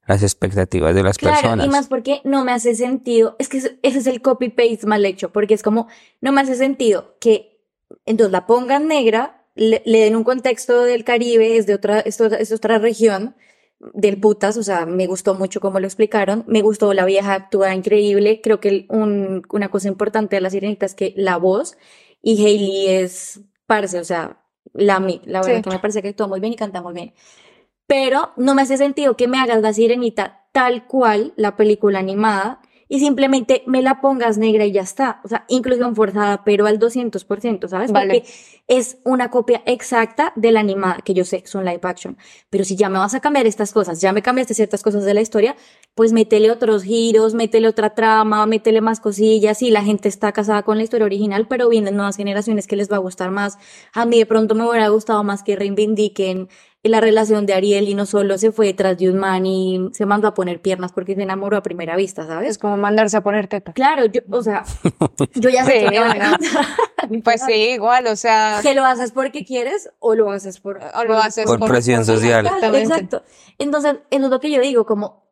las 0.08 0.22
expectativas 0.24 0.94
de 0.94 1.02
las 1.04 1.18
Claro, 1.18 1.36
personas. 1.40 1.66
y 1.66 1.68
más 1.68 1.86
porque 1.86 2.20
no 2.24 2.44
me 2.44 2.52
hace 2.52 2.74
sentido, 2.74 3.36
es 3.38 3.48
que 3.48 3.58
ese 3.58 3.78
es 3.82 4.06
el 4.06 4.20
copy-paste 4.22 4.86
mal 4.86 5.04
hecho, 5.04 5.30
porque 5.30 5.54
es 5.54 5.62
como, 5.62 5.86
no 6.20 6.32
me 6.32 6.40
hace 6.40 6.56
sentido 6.56 7.14
que 7.20 7.60
entonces 8.06 8.32
la 8.32 8.46
pongan 8.46 8.88
negra, 8.88 9.44
le, 9.54 9.82
le 9.84 9.98
den 10.00 10.16
un 10.16 10.24
contexto 10.24 10.82
del 10.82 11.04
Caribe, 11.04 11.56
es 11.56 11.66
de 11.66 11.74
otra, 11.74 12.00
es, 12.00 12.20
otra- 12.20 12.38
es 12.38 12.50
otra 12.52 12.78
región 12.78 13.36
del 13.94 14.18
putas, 14.18 14.56
o 14.56 14.62
sea, 14.62 14.86
me 14.86 15.06
gustó 15.06 15.34
mucho 15.34 15.60
cómo 15.60 15.78
lo 15.78 15.86
explicaron, 15.86 16.44
me 16.48 16.62
gustó 16.62 16.92
la 16.94 17.04
vieja 17.04 17.34
actúa 17.34 17.74
increíble, 17.74 18.40
creo 18.42 18.60
que 18.60 18.68
el- 18.70 18.86
un- 18.88 19.42
una 19.52 19.68
cosa 19.70 19.88
importante 19.88 20.36
de 20.36 20.40
la 20.40 20.50
sirenita 20.50 20.84
es 20.86 20.94
que 20.94 21.12
la 21.16 21.36
voz 21.36 21.76
y 22.22 22.44
Hailey 22.44 22.88
es 22.88 23.40
parce, 23.66 23.98
o 24.00 24.04
sea, 24.04 24.38
la 24.72 25.00
mi, 25.00 25.20
la 25.26 25.40
verdad 25.42 25.56
Sí. 25.58 25.62
que 25.62 25.70
me 25.70 25.78
parece 25.78 26.02
que 26.02 26.08
actúa 26.08 26.26
muy 26.26 26.40
bien 26.40 26.52
y 26.52 26.56
canta 26.56 26.82
muy 26.82 26.94
bien. 26.94 27.14
Pero 27.88 28.32
no 28.36 28.54
me 28.54 28.62
hace 28.62 28.76
sentido 28.76 29.16
que 29.16 29.26
me 29.26 29.40
hagas 29.40 29.60
la 29.60 29.72
sirenita 29.72 30.44
tal 30.52 30.86
cual 30.86 31.32
la 31.36 31.56
película 31.56 31.98
animada 31.98 32.60
y 32.88 33.00
simplemente 33.00 33.62
me 33.66 33.82
la 33.82 34.00
pongas 34.00 34.38
negra 34.38 34.64
y 34.64 34.72
ya 34.72 34.80
está. 34.80 35.20
O 35.22 35.28
sea, 35.28 35.44
inclusión 35.48 35.94
forzada, 35.94 36.42
pero 36.44 36.66
al 36.66 36.78
200%, 36.78 37.68
¿sabes? 37.68 37.92
Vale. 37.92 38.20
Porque 38.20 38.30
es 38.66 38.98
una 39.04 39.30
copia 39.30 39.62
exacta 39.66 40.32
de 40.36 40.52
la 40.52 40.60
animada, 40.60 40.98
que 41.04 41.12
yo 41.12 41.24
sé 41.24 41.44
un 41.54 41.64
live 41.64 41.80
action. 41.82 42.16
Pero 42.48 42.64
si 42.64 42.76
ya 42.76 42.88
me 42.88 42.98
vas 42.98 43.14
a 43.14 43.20
cambiar 43.20 43.46
estas 43.46 43.72
cosas, 43.72 44.00
ya 44.00 44.12
me 44.12 44.22
cambiaste 44.22 44.54
ciertas 44.54 44.82
cosas 44.82 45.04
de 45.04 45.14
la 45.14 45.20
historia, 45.20 45.54
pues 45.94 46.12
métele 46.12 46.50
otros 46.50 46.82
giros, 46.82 47.34
métele 47.34 47.68
otra 47.68 47.94
trama, 47.94 48.46
métele 48.46 48.80
más 48.80 49.00
cosillas. 49.00 49.60
Y 49.62 49.70
la 49.70 49.82
gente 49.82 50.08
está 50.08 50.32
casada 50.32 50.62
con 50.62 50.78
la 50.78 50.84
historia 50.84 51.04
original, 51.04 51.46
pero 51.46 51.68
vienen 51.68 51.96
nuevas 51.96 52.16
generaciones 52.16 52.66
que 52.66 52.76
les 52.76 52.90
va 52.90 52.96
a 52.96 53.00
gustar 53.00 53.30
más. 53.30 53.58
A 53.92 54.06
mí 54.06 54.18
de 54.18 54.26
pronto 54.26 54.54
me 54.54 54.66
hubiera 54.66 54.88
gustado 54.88 55.22
más 55.24 55.42
que 55.42 55.56
reivindiquen 55.56 56.48
la 56.88 57.00
relación 57.00 57.46
de 57.46 57.54
Ariel 57.54 57.88
y 57.88 57.94
no 57.94 58.06
solo 58.06 58.38
se 58.38 58.52
fue 58.52 58.66
detrás 58.66 58.98
de 58.98 59.10
un 59.10 59.18
man 59.18 59.46
y 59.46 59.88
se 59.92 60.06
mandó 60.06 60.28
a 60.28 60.34
poner 60.34 60.60
piernas 60.60 60.92
porque 60.92 61.14
se 61.14 61.22
enamoró 61.22 61.56
a 61.56 61.62
primera 61.62 61.96
vista, 61.96 62.26
¿sabes? 62.26 62.50
Es 62.50 62.58
como 62.58 62.76
mandarse 62.76 63.16
a 63.16 63.22
poner 63.22 63.48
teta. 63.48 63.72
Claro, 63.72 64.06
yo, 64.06 64.20
o 64.30 64.42
sea, 64.42 64.64
yo 65.34 65.50
ya 65.50 65.64
sé 65.64 65.72
Sí, 65.80 65.84
que 65.84 65.90
me 65.90 66.00
van 66.00 66.10
a 66.10 66.14
bueno. 66.14 66.36
contar. 66.38 66.66
Pues 67.24 67.42
sí, 67.46 67.52
igual, 67.52 68.06
o 68.08 68.16
sea, 68.16 68.58
Que 68.62 68.74
lo 68.74 68.84
haces 68.84 69.12
porque 69.12 69.44
quieres 69.44 69.90
o 70.00 70.14
lo 70.14 70.30
haces 70.30 70.60
por, 70.60 70.78
o 70.94 71.04
lo 71.04 71.16
haces 71.16 71.46
Por 71.46 71.64
presión 71.66 72.04
social. 72.04 72.44
Exacto, 72.46 72.76
exacto. 72.76 73.22
Entonces, 73.58 73.96
eso 74.10 74.24
es 74.24 74.30
lo 74.30 74.40
que 74.40 74.50
yo 74.50 74.60
digo, 74.60 74.84
como 74.84 75.28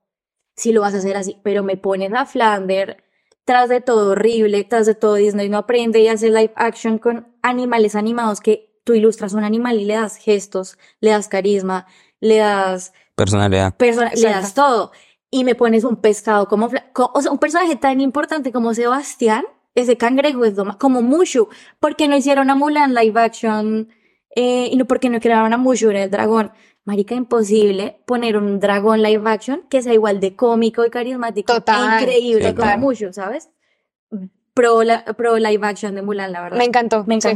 si 0.55 0.73
lo 0.73 0.81
vas 0.81 0.95
a 0.95 0.99
hacer 0.99 1.17
así, 1.17 1.39
pero 1.43 1.63
me 1.63 1.77
pones 1.77 2.13
a 2.15 2.25
Flander 2.25 3.03
tras 3.45 3.69
de 3.69 3.81
todo 3.81 4.13
horrible, 4.13 4.65
tras 4.65 4.87
de 4.87 4.95
todo 4.95 5.15
Disney 5.15 5.49
no 5.49 5.59
aprende 5.59 6.01
y 6.01 6.09
hace 6.09 6.29
live 6.31 6.53
action 6.57 6.99
con 6.99 7.29
animales 7.43 7.95
animados 7.95 8.41
que 8.41 8.66
tú 8.87 8.95
ilustras 8.95 9.35
un 9.35 9.43
animal 9.43 9.81
y 9.81 9.85
le 9.85 9.95
das 9.95 10.17
gestos, 10.17 10.79
le 11.01 11.11
das 11.11 11.27
carisma, 11.27 11.87
le 12.21 12.37
das 12.37 12.93
Personalidad. 13.17 13.75
persona, 13.77 14.13
le 14.15 14.23
das 14.31 14.55
todo. 14.55 14.93
Y 15.29 15.43
me 15.43 15.57
pones 15.57 15.83
un 15.83 15.97
pescado 15.97 16.47
como, 16.47 16.67
o 16.69 17.21
sea, 17.21 17.33
un 17.33 17.39
personaje 17.39 17.75
tan 17.75 18.01
importante 18.01 18.53
como 18.53 18.73
Sebastián, 18.75 19.45
ese 19.75 19.97
cangrejo 19.97 20.45
es 20.45 20.55
como 20.79 21.03
Mushu. 21.03 21.49
¿Por 21.81 21.97
qué 21.97 22.07
no 22.07 22.17
hicieron 22.17 22.49
a 22.49 22.55
Mulan 22.55 22.95
live 22.95 23.21
action? 23.21 23.89
Eh, 24.37 24.69
y 24.71 24.77
no, 24.77 24.85
¿por 24.85 25.01
qué 25.01 25.11
no 25.11 25.19
crearon 25.19 25.53
a 25.53 25.57
Mushu 25.57 25.91
en 25.91 25.97
el 25.97 26.11
dragón? 26.11 26.53
Marica, 26.85 27.17
imposible 27.17 28.01
poner 28.07 28.37
un 28.37 28.61
dragón 28.61 29.03
live 29.03 29.29
action 29.29 29.63
que 29.69 29.83
sea 29.83 29.93
igual 29.95 30.21
de 30.21 30.37
cómico 30.37 30.87
y 30.87 30.91
carismático. 30.91 31.53
Total, 31.53 31.91
e 31.91 32.03
increíble 32.03 32.53
total. 32.53 32.75
como 32.75 32.87
Mushu, 32.87 33.13
¿sabes? 33.13 33.51
Pro, 34.55 34.85
la- 34.85 35.05
pro 35.05 35.37
live 35.39 35.67
action 35.67 35.97
de 35.97 36.03
Mulan, 36.03 36.31
la 36.31 36.41
verdad. 36.43 36.57
me 36.59 36.65
encantó. 36.65 37.05
Me 37.07 37.21
sí. 37.21 37.29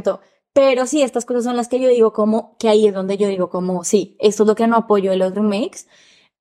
Pero 0.53 0.87
sí, 0.87 1.03
estas 1.03 1.25
cosas 1.25 1.45
son 1.45 1.57
las 1.57 1.69
que 1.69 1.81
yo 1.81 1.89
digo 1.89 2.13
como, 2.13 2.57
que 2.59 2.69
ahí 2.69 2.87
es 2.87 2.95
donde 2.95 3.17
yo 3.17 3.29
digo 3.29 3.51
como, 3.51 3.85
sí, 3.85 4.17
esto 4.19 4.43
es 4.43 4.47
lo 4.49 4.55
que 4.55 4.67
no 4.67 4.77
apoyo 4.77 5.11
de 5.11 5.17
los 5.17 5.35
remakes, 5.35 5.87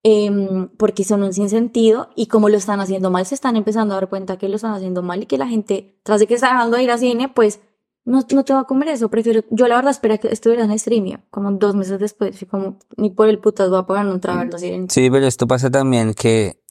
em, 0.04 0.70
porque 0.78 1.04
son 1.04 1.24
un 1.24 1.34
sinsentido 1.34 2.10
y 2.16 2.28
como 2.28 2.50
lo 2.50 2.58
están 2.58 2.80
haciendo 2.80 3.12
mal, 3.12 3.26
se 3.26 3.36
están 3.36 3.56
empezando 3.56 3.94
a 3.94 3.98
dar 3.98 4.10
cuenta 4.10 4.38
que 4.38 4.50
lo 4.50 4.56
están 4.56 4.74
haciendo 4.74 5.04
mal 5.04 5.22
y 5.24 5.26
que 5.28 5.38
la 5.38 5.48
gente, 5.48 6.00
tras 6.04 6.20
de 6.20 6.28
que 6.28 6.36
está 6.36 6.48
dejando 6.48 6.78
de 6.78 6.84
ir 6.84 6.92
a 6.92 6.98
cine, 6.98 7.30
pues 7.30 7.60
no, 8.06 8.26
no 8.32 8.44
te 8.44 8.54
va 8.54 8.62
a 8.62 8.64
comer 8.64 8.90
eso, 8.90 9.10
prefiero, 9.10 9.44
yo 9.52 9.68
la 9.68 9.76
verdad 9.76 9.92
esperé 9.92 10.20
que 10.20 10.30
estuviera 10.30 10.64
en 10.64 10.72
streaming, 10.72 11.18
como 11.30 11.52
dos 11.52 11.76
meses 11.76 12.00
después, 12.00 12.44
como, 12.50 12.80
ni 12.98 13.12
por 13.12 13.30
el 13.30 13.38
putas 13.38 13.70
voy 13.70 13.80
a 13.80 13.86
pagar 13.86 14.08
un 14.08 14.20
trabajo. 14.20 14.58
Sí, 14.58 15.12
pero 15.12 15.28
esto 15.28 15.46
pasa 15.46 15.70
también 15.70 16.16
que, 16.16 16.64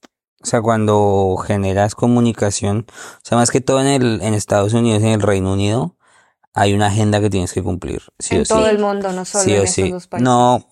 o 0.43 0.47
sea, 0.47 0.61
cuando 0.61 1.37
generas 1.37 1.95
comunicación, 1.95 2.87
o 2.89 3.21
sea, 3.23 3.39
más 3.39 3.53
que 3.53 3.61
todo 3.61 3.81
en 3.81 3.87
el, 3.87 4.21
en 4.23 4.35
Estados 4.35 4.73
Unidos, 4.73 5.03
en 5.03 5.11
el 5.11 5.23
Reino 5.23 5.53
Unido, 5.53 5.98
hay 6.61 6.75
una 6.75 6.89
agenda 6.89 7.21
que 7.21 7.31
tienes 7.31 7.53
que 7.53 7.63
cumplir, 7.63 8.03
sí 8.19 8.35
en 8.35 8.43
o 8.43 8.45
sí. 8.45 8.49
todo 8.49 8.69
el 8.69 8.79
mundo, 8.81 9.13
no 9.13 9.25
solo 9.25 9.45
Sí 9.45 9.53
en 9.53 9.63
esos 9.63 9.75
sí. 9.75 9.91
dos 9.91 10.09
países. 10.09 10.25
No, 10.25 10.67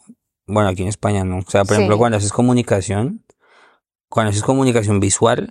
bueno, 0.46 0.68
aquí 0.68 0.82
en 0.82 0.88
España 0.88 1.24
no. 1.24 1.38
O 1.38 1.42
sea, 1.50 1.64
por 1.64 1.76
ejemplo, 1.76 1.96
cuando 1.96 2.18
haces 2.18 2.32
comunicación, 2.32 3.24
cuando 4.08 4.30
haces 4.30 4.42
comunicación 4.42 4.98
visual, 4.98 5.50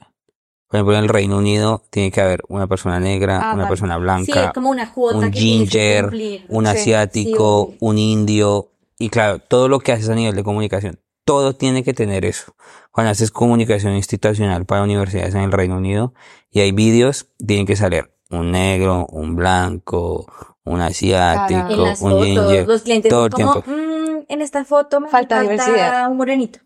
por 0.67 0.77
ejemplo, 0.77 0.97
en 0.97 1.03
el 1.03 1.09
Reino 1.09 1.37
Unido 1.37 1.83
tiene 1.89 2.11
que 2.11 2.19
haber 2.19 2.41
una 2.49 2.67
persona 2.67 2.99
negra, 2.99 3.37
Ah, 3.37 3.53
una 3.53 3.63
vale. 3.63 3.67
persona 3.69 3.97
blanca, 3.97 4.51
como 4.53 4.71
una 4.71 4.91
un 4.95 5.31
que 5.31 5.39
tienes 5.39 5.69
que 5.69 5.79
ginger, 6.09 6.45
un 6.49 6.67
asiático, 6.67 7.67
Sí, 7.71 7.77
un 7.79 7.97
indio, 7.97 8.71
y 8.99 9.09
claro, 9.09 9.39
todo 9.39 9.69
lo 9.69 9.79
que 9.79 9.93
haces 9.93 10.09
a 10.09 10.15
nivel 10.15 10.35
de 10.35 10.43
comunicación, 10.43 10.99
todo 11.23 11.55
tiene 11.55 11.83
que 11.83 11.93
tener 11.93 12.25
eso. 12.25 12.55
Cuando 12.91 13.11
haces 13.11 13.31
comunicación 13.31 13.93
institucional 13.95 14.65
para 14.65 14.83
universidades 14.83 15.33
en 15.35 15.41
el 15.41 15.51
Reino 15.53 15.77
Unido 15.77 16.13
y 16.51 16.59
hay 16.59 16.71
vídeos, 16.73 17.27
tienen 17.45 17.65
que 17.65 17.75
salir 17.75 18.14
un 18.31 18.51
negro, 18.51 19.05
un 19.11 19.35
blanco, 19.35 20.25
un 20.63 20.81
asiático, 20.81 21.59
En 21.73 21.83
las 21.83 22.01
un 22.01 22.11
fotos, 22.11 22.25
ginger, 22.25 22.67
los 22.67 22.81
clientes 22.81 23.09
todo 23.09 23.29
son 23.29 23.41
el 23.41 23.47
como, 23.47 23.61
tiempo. 23.61 23.71
"Mm, 23.71 24.25
en 24.27 24.41
esta 24.41 24.65
foto 24.65 24.99
me 25.01 25.09
Falta 25.09 25.37
falta, 25.37 25.51
diversidad". 25.51 26.09
un 26.11 26.17
morenito. 26.17 26.59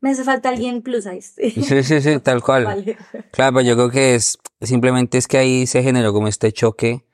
Me 0.00 0.10
hace 0.10 0.22
falta 0.22 0.50
alguien 0.50 0.82
plus 0.82 1.04
size. 1.04 1.50
Sí, 1.62 1.82
sí, 1.82 2.00
sí, 2.00 2.18
tal 2.20 2.42
cual. 2.42 2.64
Vale. 2.66 2.96
Claro, 3.32 3.56
pero 3.56 3.66
yo 3.66 3.74
creo 3.74 3.90
que 3.90 4.14
es 4.14 4.38
simplemente 4.60 5.18
es 5.18 5.26
que 5.26 5.38
ahí 5.38 5.66
se 5.66 5.82
generó 5.82 6.12
como 6.12 6.28
este 6.28 6.52
choque 6.52 7.04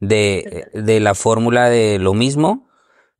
de, 0.00 0.66
de 0.74 1.00
la 1.00 1.14
fórmula 1.14 1.68
de 1.68 1.98
lo 1.98 2.14
mismo, 2.14 2.68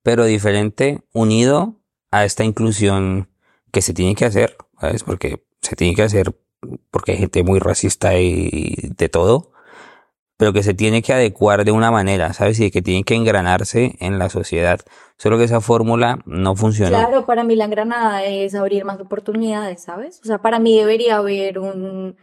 pero 0.02 0.24
diferente, 0.24 1.02
unido 1.12 1.76
a 2.11 2.24
esta 2.24 2.42
inclusión 2.44 3.28
que 3.70 3.83
se 3.83 3.92
tiene 3.92 4.14
que 4.14 4.24
hacer, 4.24 4.57
¿sabes? 4.81 5.04
Porque 5.04 5.44
se 5.61 5.76
tiene 5.76 5.94
que 5.94 6.02
hacer 6.04 6.35
porque 6.90 7.12
hay 7.12 7.18
gente 7.18 7.42
muy 7.44 7.59
racista 7.61 8.18
y 8.18 8.74
de 8.96 9.09
todo, 9.09 9.52
pero 10.38 10.53
que 10.53 10.62
se 10.62 10.72
tiene 10.72 11.03
que 11.03 11.12
adecuar 11.12 11.64
de 11.64 11.72
una 11.72 11.90
manera, 11.90 12.33
¿sabes? 12.33 12.59
Y 12.61 12.70
que 12.70 12.81
tiene 12.81 13.03
que 13.05 13.16
engranarse 13.16 13.96
en 13.98 14.18
la 14.20 14.31
sociedad. 14.31 14.81
Solo 15.18 15.37
que 15.37 15.44
esa 15.44 15.61
fórmula 15.61 16.20
no 16.27 16.55
funcionó. 16.55 16.90
Claro, 16.96 17.27
para 17.27 17.42
mí 17.42 17.57
la 17.57 17.66
granada 17.66 18.22
es 18.24 18.55
abrir 18.55 18.85
más 18.85 19.01
oportunidades, 19.01 19.83
¿sabes? 19.83 20.20
O 20.22 20.27
sea, 20.27 20.38
para 20.38 20.61
mí 20.61 20.79
debería 20.79 21.16
haber 21.16 21.59
un, 21.59 22.16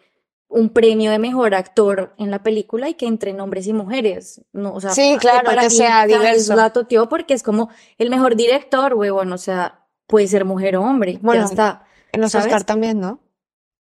un 0.47 0.69
premio 0.69 1.12
de 1.12 1.19
mejor 1.19 1.54
actor 1.56 2.13
en 2.17 2.32
la 2.32 2.41
película 2.41 2.88
y 2.88 2.93
que 2.93 3.06
entren 3.06 3.41
hombres 3.41 3.67
y 3.67 3.73
mujeres. 3.73 4.41
No, 4.54 4.73
o 4.73 4.80
sea, 4.80 4.91
Sí, 4.91 5.17
claro, 5.19 5.43
para 5.45 5.63
que 5.63 5.67
mí, 5.69 5.75
sea 5.75 6.06
diverso. 6.08 6.54
es 6.54 6.58
la 6.58 6.71
toteó 6.71 7.10
porque 7.10 7.34
es 7.34 7.43
como 7.43 7.69
el 7.97 8.10
mejor 8.10 8.38
director, 8.38 8.93
huevón, 8.93 9.34
o 9.34 9.38
sea, 9.38 9.86
puede 10.08 10.28
ser 10.28 10.45
mujer 10.45 10.78
o 10.78 10.84
hombre, 10.84 11.19
Bueno, 11.21 11.41
ya 11.41 11.47
está. 11.49 11.84
En 12.13 12.21
los 12.21 12.32
¿sabes? 12.32 12.47
Oscar 12.47 12.63
también, 12.63 13.01
¿no? 13.01 13.19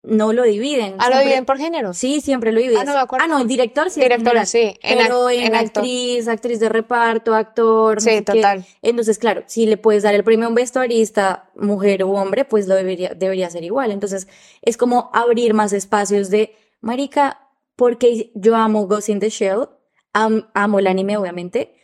No 0.07 0.33
lo 0.33 0.43
dividen. 0.43 0.95
Ah, 0.99 1.09
lo 1.09 1.19
dividen 1.19 1.45
por 1.45 1.57
género. 1.57 1.93
Sí, 1.93 2.21
siempre 2.21 2.51
lo 2.51 2.59
dividen. 2.59 2.81
Ah, 2.81 2.85
no 2.85 2.93
me 2.93 2.99
acuerdo. 2.99 3.25
Ah, 3.25 3.27
no, 3.27 3.43
director 3.45 3.89
sí 3.89 3.99
es 3.99 4.05
Director, 4.05 4.27
general, 4.27 4.47
sí. 4.47 4.77
En, 4.83 4.97
Pero 4.99 5.29
en, 5.29 5.55
actriz, 5.55 6.27
actriz 6.27 6.59
de 6.59 6.69
reparto, 6.69 7.33
actor, 7.33 7.95
no 7.95 8.01
Sí, 8.01 8.09
qué. 8.09 8.21
total. 8.21 8.65
Entonces, 8.81 9.17
claro, 9.17 9.43
si 9.47 9.65
le 9.65 9.77
puedes 9.77 10.03
dar 10.03 10.13
el 10.13 10.23
premio 10.23 10.45
a 10.45 10.49
un 10.49 10.55
vestuarista, 10.55 11.49
mujer 11.55 12.03
u 12.03 12.13
hombre, 12.15 12.45
pues 12.45 12.67
lo 12.67 12.75
debería, 12.75 13.13
debería 13.15 13.49
ser 13.49 13.63
igual. 13.63 13.91
Entonces, 13.91 14.27
es 14.61 14.77
como 14.77 15.09
abrir 15.13 15.53
más 15.53 15.73
espacios 15.73 16.29
de, 16.29 16.55
marica, 16.81 17.41
porque 17.75 18.31
yo 18.35 18.55
amo 18.55 18.87
Ghost 18.87 19.09
in 19.09 19.19
the 19.19 19.29
Shell, 19.29 19.67
am- 20.13 20.47
amo 20.53 20.79
el 20.79 20.87
anime, 20.87 21.17
obviamente, 21.17 21.75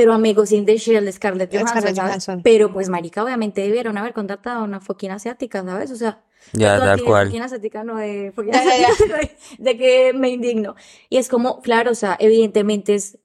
pero 0.00 0.14
amé 0.14 0.32
Ghost 0.32 0.52
in 0.52 0.64
the 0.64 0.78
Shell 0.78 1.04
de 1.04 1.12
Scarlett 1.12 1.50
De 1.50 1.58
Johansson, 1.58 1.82
Scarlett. 1.82 2.00
Johansson. 2.00 2.40
Pero, 2.42 2.72
pues, 2.72 2.88
marica, 2.88 3.22
obviamente 3.22 3.60
debieron 3.60 3.98
haber 3.98 4.14
contratado 4.14 4.60
a 4.60 4.62
una 4.64 4.80
foquina 4.80 5.16
asiática, 5.16 5.62
¿sabes? 5.62 5.90
O 5.90 5.96
sea, 5.96 6.22
Ya, 6.54 6.78
tal 6.78 7.02
cual. 7.04 7.26
foquina 7.26 7.44
asiática, 7.44 7.84
no 7.84 7.96
de 7.96 8.32
foquina 8.34 8.64
Ya, 8.64 8.76
ya, 8.78 8.88
ya. 8.88 9.30
de- 9.58 9.76
que 9.76 10.12
me 10.14 10.30
indigno. 10.30 10.74
Y 11.10 11.18
es 11.18 11.28
como, 11.28 11.60
claro, 11.60 11.90
o 11.90 11.94
sea, 11.94 12.16
evidentemente 12.18 12.94
es 12.94 13.18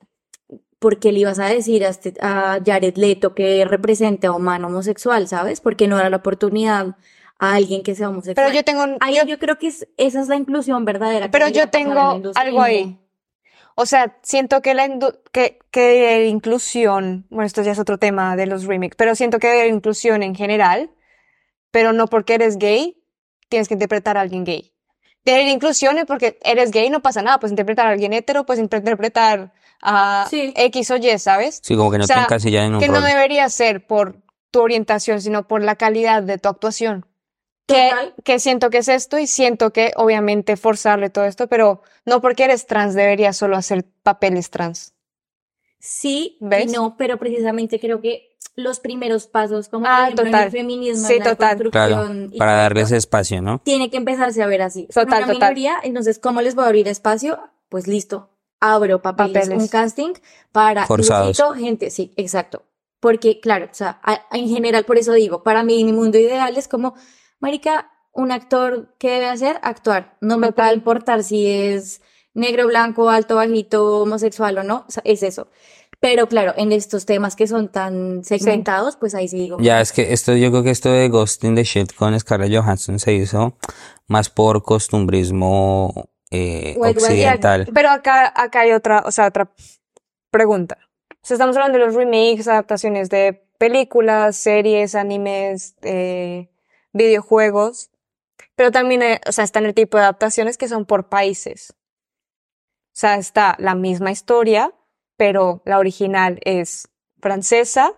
porque 0.80 1.12
le 1.12 1.20
ibas 1.20 1.40
a 1.40 1.46
decir 1.46 1.86
a, 1.86 1.90
este, 1.90 2.14
a 2.22 2.60
Jared 2.64 2.98
Leto 2.98 3.34
que 3.34 3.64
represente 3.66 4.28
a 4.28 4.34
un 4.34 4.44
man 4.44 4.64
homosexual, 4.66 5.28
¿sabes? 5.28 5.62
Porque 5.62 5.88
no 5.88 5.98
da 5.98 6.10
la 6.10 6.18
oportunidad 6.18 6.98
a 7.40 7.54
alguien 7.56 7.84
que 7.84 7.96
sea 7.96 8.10
homosexual. 8.10 8.36
Pero 8.48 8.54
yo 8.56 8.64
tengo, 8.64 8.84
Ahí 9.00 9.16
yo- 9.16 9.26
yo 9.26 9.40
creo 9.40 9.58
que 9.58 9.68
es- 9.68 9.88
esa 9.98 10.22
es 10.22 10.28
la 10.28 10.36
inclusión 10.36 10.84
verdadera. 10.86 11.28
que 11.28 11.32
pero 11.32 11.48
yo 11.48 11.70
tengo 11.70 12.22
algo 12.36 12.62
ahí. 12.62 13.00
O 13.76 13.86
sea, 13.86 14.18
siento 14.24 14.62
que 14.62 14.74
la 14.74 14.88
que, 15.32 15.60
que 15.70 16.26
inclusión, 16.28 17.28
bueno, 17.30 17.46
esto 17.46 17.62
ya 17.62 17.74
es 17.74 17.80
otro 17.80 17.98
tema 17.98 18.36
de 18.38 18.46
los 18.46 18.66
remakes, 18.66 18.96
pero 18.98 19.16
siento 19.16 19.38
que 19.38 19.48
de 19.48 19.68
inclusión 19.68 20.24
en 20.24 20.34
general, 20.34 20.92
pero 21.72 21.92
no 21.92 22.08
porque 22.08 22.36
eres 22.36 22.58
gay, 22.58 23.04
tienes 23.50 23.68
que 23.68 23.74
interpretar 23.74 24.18
a 24.18 24.22
alguien 24.22 24.46
gay. 24.46 24.72
Tener 25.26 25.48
inclusión 25.48 25.98
es 25.98 26.06
porque 26.06 26.38
eres 26.44 26.72
gay, 26.72 26.90
no 26.90 27.02
pasa 27.02 27.22
nada, 27.22 27.40
pues 27.40 27.52
interpretar 27.52 27.88
a 27.88 27.90
alguien 27.90 28.14
hetero, 28.14 28.46
pues 28.46 28.60
interpretar 28.60 29.52
a 29.82 30.26
Sí. 30.30 30.54
X 30.56 30.92
o 30.92 30.98
Y, 30.98 31.18
¿sabes? 31.20 31.60
Sí, 31.62 31.76
como 31.76 31.92
que 31.92 31.98
no 31.98 32.04
O 32.06 32.08
sea, 32.08 32.18
te 32.18 32.22
encasillan 32.22 32.66
en 32.66 32.74
un 32.76 32.80
que 32.80 32.88
no 32.88 32.96
rol. 32.96 33.04
debería 33.04 33.50
ser 33.50 33.86
por 33.86 34.22
tu 34.52 34.62
orientación, 34.62 35.22
sino 35.22 35.48
por 35.48 35.62
la 35.62 35.76
calidad 35.76 36.24
de 36.24 36.38
tu 36.38 36.48
actuación. 36.48 37.06
Que, 37.68 37.90
que 38.24 38.38
siento 38.40 38.70
que 38.70 38.78
es 38.80 38.88
esto 38.88 39.18
y 39.18 39.26
siento 39.28 39.74
que 39.74 39.92
obviamente 39.96 40.56
forzarle 40.56 41.10
todo 41.10 41.26
esto, 41.26 41.48
pero 41.48 41.82
no 42.06 42.22
porque 42.22 42.44
eres 42.44 42.68
trans 42.68 42.94
deberías 42.94 43.36
solo 43.38 43.58
hacer 43.58 43.86
papeles 44.04 44.50
trans. 44.52 44.94
Sí, 45.80 46.38
y 46.40 46.46
¿Ves? 46.46 46.72
no, 46.72 46.96
pero 46.98 47.18
precisamente 47.18 47.80
creo 47.80 48.02
que 48.02 48.36
los 48.56 48.80
primeros 48.80 49.28
pasos, 49.28 49.68
como 49.70 49.86
Ah, 49.88 50.10
por 50.16 50.22
ejemplo 50.28 50.44
el 50.44 50.52
feminismo, 50.52 51.08
Sí, 51.08 51.20
la 51.20 51.26
total. 51.26 51.58
Claro, 51.72 51.96
construcción 51.98 52.30
y 52.34 52.38
para 52.38 52.52
todo 52.54 52.62
darles 52.62 52.84
esto, 52.86 52.96
espacio, 52.98 53.42
¿no? 53.42 53.60
tiene 53.64 53.90
que 53.90 53.98
empezarse 53.98 54.42
a 54.42 54.48
ver 54.48 54.62
así. 54.62 54.88
Total, 54.88 55.24
una 55.24 55.34
total. 55.34 55.34
minoría, 55.34 55.76
entonces, 55.84 56.20
¿cómo 56.20 56.42
les 56.42 56.56
voy 56.56 56.64
a 56.66 56.68
abrir 56.68 56.88
espacio? 56.88 57.40
Pues 57.70 57.88
listo, 57.88 58.30
abro 58.60 59.02
papeles, 59.02 59.34
Papeles. 59.44 59.62
un 59.64 59.68
casting 59.68 60.14
para 60.52 60.86
Forzados. 60.86 61.28
necesito 61.28 61.54
gente, 61.54 61.90
sí, 61.90 62.14
exacto. 62.16 62.64
Porque, 63.00 63.40
claro, 63.40 63.66
o 63.72 63.76
sea, 63.76 64.00
a- 64.04 64.22
en 64.32 64.48
general, 64.50 64.86
por 64.86 64.98
eso 64.98 65.14
digo, 65.14 65.44
para 65.44 65.64
mí 65.64 65.84
mi 65.84 65.94
mundo 65.94 66.18
ideal 66.18 66.56
es 66.58 66.68
como, 66.68 66.96
marica, 67.46 67.92
un 68.12 68.32
actor 68.32 68.96
que 68.98 69.12
debe 69.12 69.28
hacer, 69.28 69.60
actuar. 69.62 70.18
No 70.20 70.40
me 70.40 70.52
puede 70.52 70.74
importar 70.74 71.24
si 71.24 71.48
es 71.48 72.02
negro, 72.34 72.66
blanco, 72.66 73.12
alto, 73.12 73.36
bajito, 73.36 74.02
homosexual 74.02 74.58
o 74.58 74.64
no, 74.64 74.84
o 74.88 74.92
sea, 74.92 75.04
es 75.06 75.22
eso. 75.22 75.48
Pero 76.00 76.28
claro, 76.28 76.56
en 76.58 76.72
estos 76.72 77.06
temas 77.06 77.36
que 77.36 77.46
son 77.46 77.72
tan 77.72 78.24
segmentados, 78.24 78.96
pues 78.96 79.14
ahí 79.14 79.28
sí 79.28 79.38
digo. 79.38 79.58
Ya, 79.60 79.80
es 79.80 79.92
que 79.92 80.12
esto, 80.12 80.36
yo 80.36 80.50
creo 80.50 80.64
que 80.64 80.72
esto 80.72 80.90
de 80.90 81.08
Ghost 81.08 81.44
in 81.44 81.54
the 81.54 81.64
Shell 81.64 81.94
con 81.96 82.20
Scarlett 82.20 82.52
Johansson 82.52 82.98
se 82.98 83.14
hizo 83.14 83.58
más 84.08 84.32
por 84.32 84.64
costumbrismo 84.64 86.10
eh, 86.32 86.76
occidental. 86.80 87.70
Pero 87.72 87.92
acá, 87.92 88.34
acá 88.36 88.62
hay 88.62 88.72
otra, 88.72 89.04
o 89.06 89.12
sea, 89.12 89.28
otra 89.28 89.52
pregunta. 90.32 90.80
O 91.12 91.28
sea, 91.28 91.36
estamos 91.36 91.56
hablando 91.56 91.78
de 91.78 91.86
los 91.86 91.94
remakes, 91.94 92.48
adaptaciones 92.48 93.10
de 93.10 93.48
películas, 93.60 94.36
series, 94.36 94.96
animes, 94.96 95.76
eh, 95.84 96.50
videojuegos, 96.96 97.92
pero 98.56 98.72
también, 98.72 99.04
hay- 99.04 99.20
o 99.28 99.32
sea, 99.32 99.44
están 99.44 99.66
el 99.66 99.74
tipo 99.74 99.98
de 99.98 100.04
adaptaciones 100.04 100.58
que 100.58 100.68
son 100.68 100.86
por 100.86 101.10
países. 101.10 101.74
O 101.78 102.98
sea, 102.98 103.16
está 103.16 103.56
la 103.60 103.76
misma 103.76 104.12
historia, 104.12 104.74
pero 105.18 105.62
la 105.66 105.78
original 105.80 106.40
es 106.46 106.88
francesa 107.22 107.94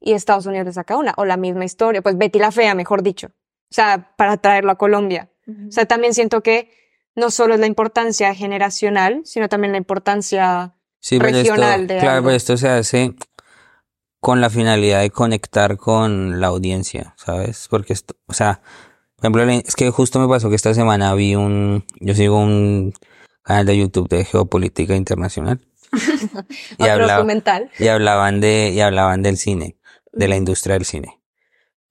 y 0.00 0.12
Estados 0.14 0.46
Unidos 0.46 0.66
le 0.66 0.72
saca 0.72 0.96
una, 0.96 1.14
o 1.16 1.24
la 1.24 1.36
misma 1.36 1.64
historia, 1.64 2.02
pues 2.02 2.18
Betty 2.18 2.38
la 2.40 2.50
Fea, 2.50 2.74
mejor 2.74 3.02
dicho. 3.02 3.28
O 3.28 3.74
sea, 3.74 4.12
para 4.16 4.36
traerlo 4.36 4.72
a 4.72 4.76
Colombia. 4.78 5.30
O 5.68 5.72
sea, 5.72 5.86
también 5.86 6.14
siento 6.14 6.42
que 6.42 6.70
no 7.14 7.30
solo 7.30 7.54
es 7.54 7.60
la 7.60 7.66
importancia 7.66 8.34
generacional, 8.34 9.22
sino 9.24 9.48
también 9.48 9.72
la 9.72 9.78
importancia 9.78 10.74
Sí, 11.00 11.18
pero 11.18 11.36
esto, 11.36 11.38
regional 11.54 11.86
de 11.86 11.98
claro, 11.98 12.16
algo. 12.18 12.30
esto 12.30 12.56
se 12.56 12.68
hace 12.68 13.14
con 14.22 14.40
la 14.40 14.50
finalidad 14.50 15.00
de 15.00 15.10
conectar 15.10 15.76
con 15.76 16.40
la 16.40 16.46
audiencia, 16.46 17.12
¿sabes? 17.16 17.66
Porque 17.68 17.92
esto, 17.92 18.14
o 18.26 18.32
sea, 18.32 18.62
por 19.16 19.24
ejemplo, 19.24 19.42
es 19.66 19.74
que 19.74 19.90
justo 19.90 20.20
me 20.20 20.28
pasó 20.28 20.48
que 20.48 20.54
esta 20.54 20.72
semana 20.74 21.12
vi 21.14 21.34
un, 21.34 21.84
yo 21.98 22.14
sigo 22.14 22.38
un 22.38 22.94
canal 23.42 23.66
de 23.66 23.76
YouTube 23.76 24.08
de 24.08 24.24
geopolítica 24.24 24.94
internacional 24.94 25.60
y 26.78 26.84
hablaba, 26.84 27.14
documental. 27.14 27.68
y 27.80 27.88
hablaban 27.88 28.40
de, 28.40 28.70
y 28.70 28.80
hablaban 28.80 29.22
del 29.22 29.36
cine, 29.38 29.76
de 30.12 30.28
la 30.28 30.36
industria 30.36 30.74
del 30.74 30.84
cine. 30.84 31.20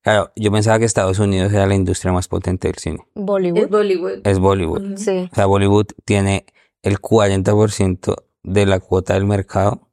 Claro, 0.02 0.32
yo 0.38 0.54
pensaba 0.54 0.80
que 0.80 0.86
Estados 0.86 1.20
Unidos 1.20 1.52
era 1.52 1.68
la 1.68 1.76
industria 1.76 2.14
más 2.14 2.30
potente 2.30 2.70
del 2.70 2.78
cine. 2.78 3.00
Es 3.14 3.26
Bollywood. 3.26 3.68
Bollywood. 3.68 4.22
Es 4.24 4.40
Bollywood. 4.40 4.96
Sí. 4.96 5.28
O 5.30 5.36
sea, 5.36 5.48
Bollywood 5.48 5.88
tiene 6.06 6.46
el 6.82 7.02
40% 7.02 8.16
de 8.44 8.66
la 8.66 8.80
cuota 8.80 9.16
del 9.16 9.26
mercado. 9.26 9.90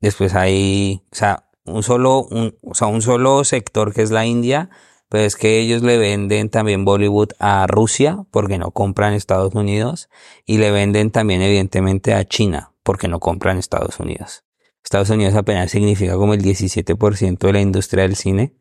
Después 0.00 0.34
hay, 0.34 1.04
o 1.12 1.14
sea, 1.14 1.48
un 1.64 1.82
solo, 1.82 2.24
un, 2.24 2.56
o 2.62 2.74
sea, 2.74 2.88
un 2.88 3.02
solo 3.02 3.44
sector 3.44 3.92
que 3.92 4.02
es 4.02 4.10
la 4.10 4.26
India, 4.26 4.70
pero 5.08 5.24
es 5.24 5.36
que 5.36 5.58
ellos 5.58 5.82
le 5.82 5.98
venden 5.98 6.48
también 6.48 6.84
Bollywood 6.84 7.32
a 7.38 7.66
Rusia 7.66 8.24
porque 8.30 8.58
no 8.58 8.70
compran 8.70 9.12
Estados 9.12 9.54
Unidos 9.54 10.08
y 10.46 10.58
le 10.58 10.70
venden 10.70 11.10
también 11.10 11.42
evidentemente 11.42 12.14
a 12.14 12.24
China. 12.24 12.70
porque 12.84 13.06
no 13.06 13.20
compran 13.20 13.58
Estados 13.58 14.00
Unidos. 14.00 14.42
Estados 14.82 15.08
Unidos 15.10 15.36
apenas 15.36 15.70
significa 15.70 16.16
como 16.16 16.34
el 16.34 16.42
17% 16.42 17.38
de 17.38 17.52
la 17.52 17.60
industria 17.60 18.02
del 18.02 18.16
cine. 18.16 18.56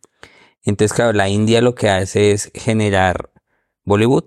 Entonces, 0.64 0.94
claro, 0.94 1.14
la 1.14 1.28
India 1.28 1.60
lo 1.60 1.74
que 1.74 1.90
hace 1.90 2.32
es 2.32 2.52
generar 2.54 3.32
Bollywood, 3.84 4.26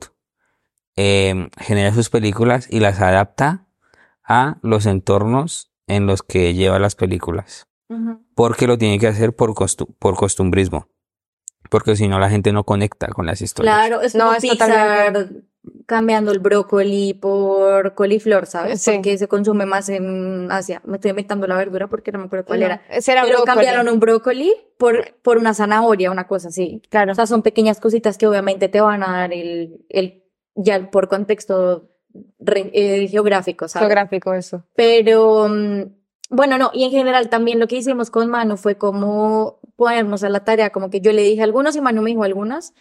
eh, 0.96 1.48
genera 1.58 1.94
sus 1.94 2.10
películas 2.10 2.66
y 2.68 2.80
las 2.80 3.00
adapta 3.00 3.68
a 4.24 4.58
los 4.62 4.86
entornos 4.86 5.70
en 5.86 6.06
los 6.06 6.22
que 6.22 6.54
lleva 6.54 6.78
las 6.78 6.96
películas. 6.96 7.68
Porque 8.34 8.66
lo 8.66 8.78
tiene 8.78 8.98
que 8.98 9.06
hacer 9.06 9.34
por, 9.34 9.54
costu 9.54 9.86
por 9.98 10.16
costumbrismo. 10.16 10.88
Porque 11.70 11.96
si 11.96 12.08
no, 12.08 12.18
la 12.18 12.28
gente 12.30 12.52
no 12.52 12.64
conecta 12.64 13.08
con 13.08 13.26
las 13.26 13.40
historias. 13.40 13.74
Claro, 13.74 14.00
es 14.02 14.14
No, 14.14 14.24
como 14.24 14.36
es 14.36 14.42
Pixar 14.42 14.68
totalmente- 14.68 15.46
cambiando 15.86 16.30
el 16.30 16.40
brócoli 16.40 17.14
por 17.14 17.94
coliflor, 17.94 18.44
¿sabes? 18.46 18.82
Sí. 18.82 18.92
Porque 18.92 19.16
se 19.16 19.28
consume 19.28 19.64
más 19.64 19.88
en 19.88 20.48
Asia. 20.52 20.82
Me 20.84 20.96
estoy 20.96 21.10
inventando 21.10 21.46
la 21.46 21.56
verdura 21.56 21.88
porque 21.88 22.12
no 22.12 22.18
me 22.18 22.26
acuerdo 22.26 22.44
cuál 22.44 22.62
era. 22.62 22.82
Ese 22.90 23.12
era 23.12 23.22
Pero 23.22 23.38
brócoli. 23.38 23.54
cambiaron 23.54 23.88
un 23.88 23.98
brócoli 23.98 24.52
por, 24.78 25.14
por 25.22 25.38
una 25.38 25.54
zanahoria, 25.54 26.10
una 26.10 26.26
cosa 26.26 26.48
así. 26.48 26.82
Claro. 26.90 27.12
O 27.12 27.14
sea, 27.14 27.26
son 27.26 27.42
pequeñas 27.42 27.80
cositas 27.80 28.18
que 28.18 28.26
obviamente 28.26 28.68
te 28.68 28.80
van 28.82 29.02
a 29.02 29.12
dar 29.20 29.32
el, 29.32 29.86
el 29.88 30.22
ya 30.54 30.90
por 30.90 31.08
contexto 31.08 31.88
re- 32.38 32.70
eh, 32.74 33.08
geográfico, 33.08 33.66
¿sabes? 33.66 33.86
Geográfico 33.88 34.34
eso. 34.34 34.64
Pero 34.76 35.48
mm, 35.48 35.82
bueno, 36.30 36.58
no, 36.58 36.70
y 36.72 36.84
en 36.84 36.90
general 36.90 37.28
también 37.28 37.58
lo 37.58 37.66
que 37.66 37.76
hicimos 37.76 38.10
con 38.10 38.28
Manu 38.28 38.56
fue 38.56 38.76
como 38.76 39.60
ponernos 39.76 40.24
a 40.24 40.28
la 40.28 40.44
tarea, 40.44 40.70
como 40.70 40.90
que 40.90 41.00
yo 41.00 41.12
le 41.12 41.22
dije 41.22 41.42
algunos 41.42 41.76
y 41.76 41.80
Manu 41.80 42.02
me 42.02 42.10
dijo 42.10 42.24
algunas. 42.24 42.72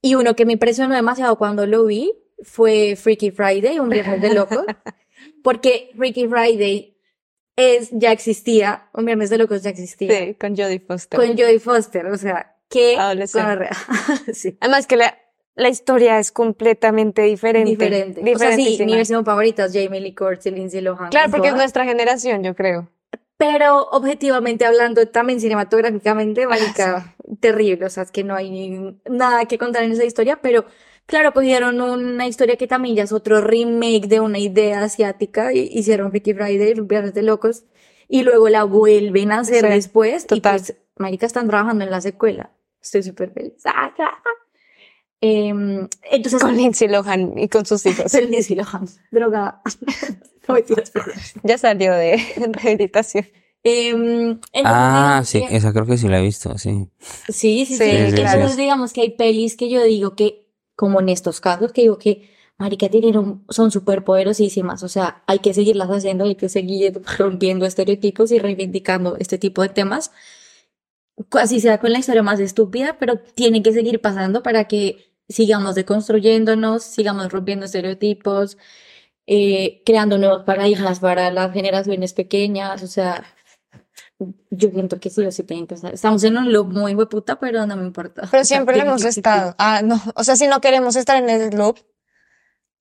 Y 0.00 0.16
uno 0.16 0.34
que 0.34 0.46
me 0.46 0.54
impresionó 0.54 0.94
demasiado 0.94 1.36
cuando 1.36 1.66
lo 1.66 1.84
vi 1.84 2.12
fue 2.42 2.96
Freaky 2.96 3.30
Friday, 3.30 3.78
un 3.78 3.88
viernes 3.88 4.20
de 4.20 4.34
locos, 4.34 4.64
porque 5.44 5.90
Freaky 5.96 6.26
Friday 6.26 6.98
es, 7.56 7.90
ya 7.92 8.10
existía, 8.10 8.88
un 8.94 9.04
viernes 9.04 9.30
de 9.30 9.38
locos 9.38 9.62
ya 9.62 9.70
existía, 9.70 10.18
Sí, 10.18 10.34
con 10.34 10.56
Jodie 10.56 10.80
Foster. 10.80 11.20
con 11.20 11.28
Jodie 11.28 11.60
Foster, 11.60 12.06
o 12.06 12.16
sea, 12.16 12.56
que 12.68 12.96
Adolescente. 12.96 13.68
sí, 14.32 14.56
Además 14.60 14.86
que 14.86 14.96
la, 14.96 15.16
la 15.54 15.68
historia 15.68 16.18
es 16.18 16.32
completamente 16.32 17.22
diferente. 17.22 17.70
diferente. 17.70 18.34
O 18.34 18.38
sea, 18.38 18.54
sí, 18.56 18.78
mi 18.84 18.94
versión 18.94 19.24
favorita 19.24 19.66
es 19.66 19.72
Jamie 19.72 20.00
Lee 20.00 20.14
Curtis 20.14 20.46
y 20.46 20.50
Lindsay 20.50 20.80
Lohan. 20.80 21.10
Claro, 21.10 21.30
porque 21.30 21.48
es 21.48 21.54
nuestra 21.54 21.84
generación, 21.84 22.42
yo 22.42 22.54
creo. 22.54 22.88
Pero 23.36 23.82
objetivamente 23.90 24.64
hablando, 24.64 25.06
también 25.08 25.40
cinematográficamente, 25.40 26.46
marica, 26.46 27.16
terrible. 27.40 27.86
O 27.86 27.90
sea, 27.90 28.04
es 28.04 28.10
que 28.12 28.22
no 28.24 28.34
hay 28.36 28.50
ni- 28.50 29.00
nada 29.10 29.44
que 29.46 29.58
contar 29.58 29.82
en 29.82 29.92
esa 29.92 30.04
historia, 30.04 30.40
pero 30.40 30.64
claro, 31.06 31.32
cogieron 31.32 31.80
una 31.80 32.26
historia 32.28 32.56
que 32.56 32.68
también 32.68 32.94
ya 32.94 33.02
es 33.02 33.12
otro 33.12 33.40
remake 33.40 34.06
de 34.06 34.20
una 34.20 34.38
idea 34.38 34.82
asiática, 34.84 35.52
y 35.52 35.68
hicieron 35.72 36.10
Freaky 36.10 36.34
Friday, 36.34 36.74
Viernes 36.82 37.14
de 37.14 37.22
Locos, 37.22 37.64
y 38.08 38.22
luego 38.22 38.48
la 38.48 38.62
vuelven 38.64 39.32
a 39.32 39.40
hacer 39.40 39.62
Sí, 39.64 39.68
después, 39.70 40.24
y 40.24 40.26
total. 40.28 40.58
pues, 40.60 40.76
marica, 40.96 41.26
están 41.26 41.48
trabajando 41.48 41.84
en 41.84 41.90
la 41.90 42.00
secuela. 42.00 42.50
Estoy 42.80 43.02
súper 43.02 43.32
feliz. 43.32 43.54
Ah, 43.64 43.92
Em, 45.24 45.88
entonces, 46.10 46.42
Con 46.42 46.56
Lindsay 46.56 46.88
Lohan 46.88 47.38
y 47.38 47.48
con 47.48 47.64
sus 47.64 47.86
hijos. 47.86 48.10
Soy 48.12 48.26
Lindsay 48.26 48.56
Lohan. 48.56 48.86
No, 49.12 49.30
perdón. 50.92 51.14
Ya 51.44 51.56
salió 51.58 51.92
de 51.94 52.20
rehabilitación. 52.52 53.26
Em, 53.64 54.30
entonces, 54.52 54.62
Ah, 54.64 55.22
sí, 55.24 55.46
que- 55.46 55.56
esa 55.56 55.72
creo 55.72 55.86
que 55.86 55.96
sí 55.96 56.08
la 56.08 56.18
he 56.18 56.22
visto, 56.22 56.58
sí. 56.58 56.88
Sí, 57.28 57.64
sí, 57.64 57.66
sí. 57.66 57.76
Sí, 57.76 57.84
Entonces, 57.84 58.20
claro. 58.32 58.56
digamos 58.56 58.92
que 58.92 59.02
hay 59.02 59.10
pelis 59.10 59.56
que 59.56 59.70
yo 59.70 59.84
digo 59.84 60.16
que, 60.16 60.48
como 60.74 61.00
en 61.00 61.08
estos 61.08 61.40
casos, 61.40 61.72
que 61.72 61.82
digo 61.82 61.96
que, 61.98 62.28
marica, 62.58 62.88
tienen, 62.88 63.44
son 63.48 63.70
súper 63.70 64.02
poderosísimas. 64.02 64.82
O 64.82 64.88
sea, 64.88 65.22
hay 65.28 65.38
que 65.38 65.54
seguirlas 65.54 65.88
haciendo, 65.90 66.24
hay 66.24 66.34
que 66.34 66.48
seguir 66.48 67.00
rompiendo 67.16 67.64
estereotipos 67.64 68.32
y 68.32 68.40
reivindicando 68.40 69.16
este 69.18 69.38
tipo 69.38 69.62
de 69.62 69.68
temas. 69.68 70.10
Así 71.30 71.60
sea 71.60 71.78
con 71.78 71.92
la 71.92 71.98
historia 72.00 72.24
más 72.24 72.40
estúpida, 72.40 72.96
pero 72.98 73.18
tiene 73.20 73.62
que 73.62 73.72
seguir 73.72 74.00
pasando 74.00 74.42
para 74.42 74.64
que 74.66 75.11
sigamos 75.32 75.74
deconstruyéndonos, 75.74 76.82
sigamos 76.84 77.30
rompiendo 77.32 77.66
estereotipos, 77.66 78.58
eh, 79.26 79.82
creando 79.86 80.18
nuevos 80.18 80.44
paradigmas 80.44 81.00
para 81.00 81.30
las 81.30 81.52
generaciones 81.52 82.12
pequeñas. 82.12 82.82
O 82.82 82.86
sea, 82.86 83.24
yo 84.50 84.70
siento 84.70 85.00
que 85.00 85.10
sí 85.10 85.24
o 85.26 85.32
sí 85.32 85.42
tienen 85.42 85.66
que 85.66 85.74
estar. 85.74 85.92
Estamos 85.92 86.22
en 86.24 86.36
un 86.36 86.52
loop 86.52 86.72
muy 86.72 86.94
hueputa, 86.94 87.38
pero 87.40 87.66
no 87.66 87.76
me 87.76 87.84
importa. 87.84 88.22
Pero 88.30 88.42
O 88.42 88.44
sea, 88.44 88.56
siempre 88.56 88.76
lo 88.76 88.82
hemos 88.84 89.04
estado. 89.04 89.54
Ah, 89.58 89.80
no. 89.82 90.00
O 90.14 90.22
sea, 90.24 90.36
si 90.36 90.46
no 90.46 90.60
queremos 90.60 90.94
estar 90.96 91.16
en 91.22 91.28
el 91.30 91.50
loop, 91.56 91.78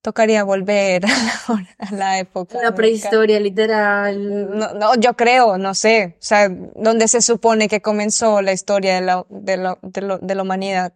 tocaría 0.03 0.43
volver 0.43 1.03
a 1.05 1.09
la, 1.09 1.67
a 1.77 1.91
la 1.95 2.19
época. 2.19 2.57
La 2.61 2.73
prehistoria, 2.75 3.39
literal. 3.39 4.49
No, 4.57 4.73
no, 4.73 4.95
yo 4.95 5.15
creo, 5.15 5.57
no 5.57 5.73
sé. 5.73 6.15
O 6.19 6.23
sea, 6.23 6.49
donde 6.75 7.07
se 7.07 7.21
supone 7.21 7.67
que 7.67 7.81
comenzó 7.81 8.41
la 8.41 8.51
historia 8.53 8.95
de 8.95 9.01
la, 9.01 9.25
de 9.29 9.57
la, 9.57 9.77
de 9.81 10.01
lo- 10.01 10.17
de 10.19 10.35
la 10.35 10.41
humanidad. 10.43 10.93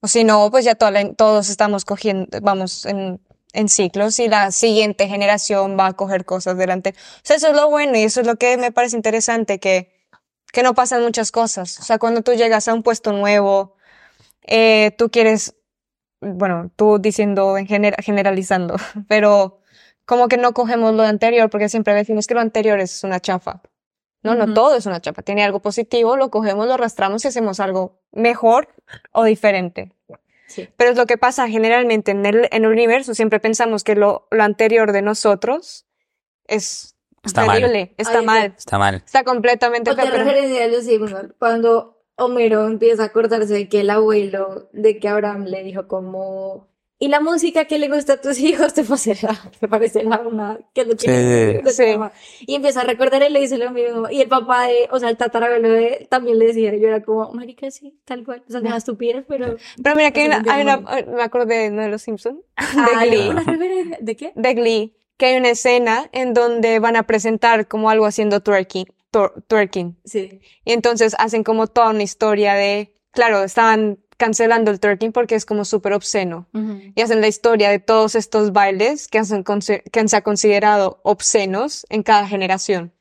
O 0.00 0.06
si 0.08 0.24
no, 0.24 0.50
pues 0.50 0.64
ya 0.64 0.74
toda 0.74 0.90
la- 0.92 1.12
todos 1.14 1.48
estamos 1.50 1.84
cogiendo, 1.84 2.26
vamos 2.42 2.86
en, 2.86 3.20
en 3.52 3.68
ciclos 3.68 4.18
y 4.20 4.28
la 4.28 4.52
siguiente 4.52 5.08
generación 5.08 5.76
va 5.78 5.86
a 5.88 5.92
coger 5.94 6.24
cosas 6.24 6.56
delante. 6.56 6.90
O 6.90 7.20
sea, 7.24 7.36
eso 7.36 7.48
es 7.48 7.56
lo 7.56 7.68
bueno 7.70 7.96
y 7.98 8.02
eso 8.04 8.20
es 8.20 8.26
lo 8.26 8.36
que 8.36 8.56
me 8.58 8.70
parece 8.72 8.96
interesante, 8.96 9.58
que, 9.58 9.92
que 10.52 10.62
no 10.62 10.74
pasan 10.74 11.02
muchas 11.02 11.32
cosas. 11.32 11.78
O 11.80 11.82
sea, 11.84 11.98
cuando 11.98 12.22
tú 12.22 12.32
llegas 12.34 12.68
a 12.68 12.74
un 12.74 12.82
puesto 12.84 13.12
nuevo, 13.12 13.76
eh, 14.46 14.92
tú 14.98 15.10
quieres, 15.10 15.54
bueno, 16.20 16.70
tú 16.76 16.98
diciendo 17.00 17.58
en 17.58 17.66
gener- 17.68 18.02
generalizando, 18.02 18.76
pero 19.08 19.60
como 20.06 20.28
que 20.28 20.38
no 20.38 20.54
cogemos 20.54 20.94
lo 20.94 21.04
anterior 21.04 21.50
porque 21.50 21.68
siempre 21.70 21.94
decimos 21.94 22.26
que 22.26 22.34
lo 22.34 22.40
anterior 22.40 22.80
es 22.80 23.04
una 23.04 23.20
chafa. 23.20 23.62
No, 24.22 24.34
no 24.34 24.52
todo 24.52 24.74
es 24.76 24.86
una 24.86 25.00
chafa. 25.00 25.22
Tiene 25.22 25.44
algo 25.44 25.60
positivo, 25.60 26.16
lo 26.16 26.30
cogemos, 26.30 26.66
lo 26.66 26.74
arrastramos 26.74 27.24
y 27.24 27.28
hacemos 27.28 27.60
algo 27.60 28.00
mejor 28.12 28.68
o 29.12 29.24
diferente. 29.24 29.92
Sí. 30.48 30.68
Pero 30.76 30.90
es 30.90 30.96
lo 30.96 31.06
que 31.06 31.18
pasa 31.18 31.46
generalmente 31.48 32.10
en 32.10 32.24
el, 32.26 32.48
en 32.50 32.64
el 32.64 32.70
universo. 32.70 33.14
Siempre 33.14 33.38
pensamos 33.38 33.84
que 33.84 33.94
lo, 33.94 34.26
lo 34.30 34.42
anterior 34.42 34.92
de 34.92 35.02
nosotros 35.02 35.86
es 36.46 36.94
Está 37.22 37.44
mal. 37.44 37.60
terrible, 37.60 37.94
está 37.98 38.20
Ay, 38.20 38.24
mal, 38.26 38.54
Está 38.56 38.78
mal. 38.78 38.94
está 38.96 39.24
completamente 39.24 39.90
pero- 39.94 40.82
Simpsons, 40.82 41.34
cuando 41.38 42.02
Homero 42.16 42.66
empieza 42.66 43.02
a 43.02 43.06
acordarse 43.06 43.52
de 43.52 43.68
que 43.68 43.80
el 43.80 43.90
abuelo, 43.90 44.68
de 44.72 44.98
que 44.98 45.08
Abraham 45.08 45.44
le 45.44 45.62
dijo 45.62 45.86
como, 45.86 46.68
y 47.00 47.08
la 47.08 47.20
música 47.20 47.66
que 47.66 47.78
le 47.78 47.88
gusta 47.88 48.14
a 48.14 48.20
tus 48.20 48.38
hijos 48.40 48.74
te 48.74 48.84
parecerá, 48.84 49.38
te 49.60 49.68
parecerá 49.68 50.18
una, 50.20 50.58
que 50.74 50.84
lo 50.84 50.96
que 50.96 51.62
Sí, 51.64 51.72
sí. 51.72 51.86
llama. 51.92 52.12
Y 52.40 52.54
empieza 52.56 52.80
a 52.80 52.84
recordar 52.84 53.22
y 53.22 53.28
le 53.32 53.40
dice 53.40 53.56
lo 53.58 53.70
mismo, 53.70 54.08
y 54.10 54.20
el 54.20 54.28
papá 54.28 54.66
de, 54.66 54.88
o 54.90 54.98
sea, 54.98 55.08
el 55.10 55.16
tatarabuelo 55.16 55.70
de 55.70 56.06
también 56.10 56.38
le 56.38 56.46
decía, 56.46 56.74
yo 56.76 56.88
era 56.88 57.02
como, 57.02 57.32
marica, 57.32 57.70
sí, 57.70 57.98
tal 58.04 58.24
cual, 58.24 58.42
o 58.48 58.50
sea, 58.50 58.60
una 58.60 58.76
estupidez, 58.76 59.24
pero... 59.28 59.56
Pero 59.82 59.96
mira 59.96 60.10
que 60.10 60.20
hay 60.22 60.26
una, 60.26 60.42
hay 60.52 60.62
una- 60.62 60.78
me 60.78 61.22
acordé 61.22 61.70
¿no? 61.70 61.82
de 61.82 61.88
los 61.88 62.02
Simpsons, 62.02 62.40
Ah, 62.56 63.00
de 63.04 63.08
Glee, 63.08 63.28
una 63.28 63.42
referencia- 63.44 63.98
¿De 64.00 64.16
qué? 64.16 64.32
de 64.34 64.54
Glee, 64.54 64.94
que 65.16 65.26
hay 65.26 65.36
una 65.36 65.50
escena 65.50 66.08
en 66.12 66.34
donde 66.34 66.78
van 66.78 66.96
a 66.96 67.04
presentar 67.04 67.66
como 67.68 67.90
algo 67.90 68.06
haciendo 68.06 68.40
twerking, 68.40 68.86
twerking. 69.48 69.96
Sí. 70.04 70.40
Y 70.64 70.72
entonces 70.72 71.14
hacen 71.18 71.42
como 71.44 71.66
toda 71.66 71.90
una 71.90 72.02
historia 72.02 72.54
de, 72.54 72.92
claro, 73.12 73.42
estaban 73.42 73.98
cancelando 74.18 74.70
el 74.70 74.78
twerking 74.80 75.12
porque 75.12 75.34
es 75.34 75.46
como 75.46 75.64
súper 75.64 75.94
obsceno. 75.94 76.46
Y 76.94 77.00
hacen 77.00 77.20
la 77.22 77.28
historia 77.28 77.70
de 77.70 77.78
todos 77.78 78.14
estos 78.14 78.52
bailes 78.52 79.08
que, 79.08 79.18
hacen 79.18 79.44
conse- 79.44 79.82
que 79.90 80.00
han 80.00 80.08
se 80.10 80.16
ha 80.16 80.22
considerado 80.22 81.00
obscenos 81.04 81.86
en 81.88 82.02
cada 82.02 82.26
generación. 82.28 82.92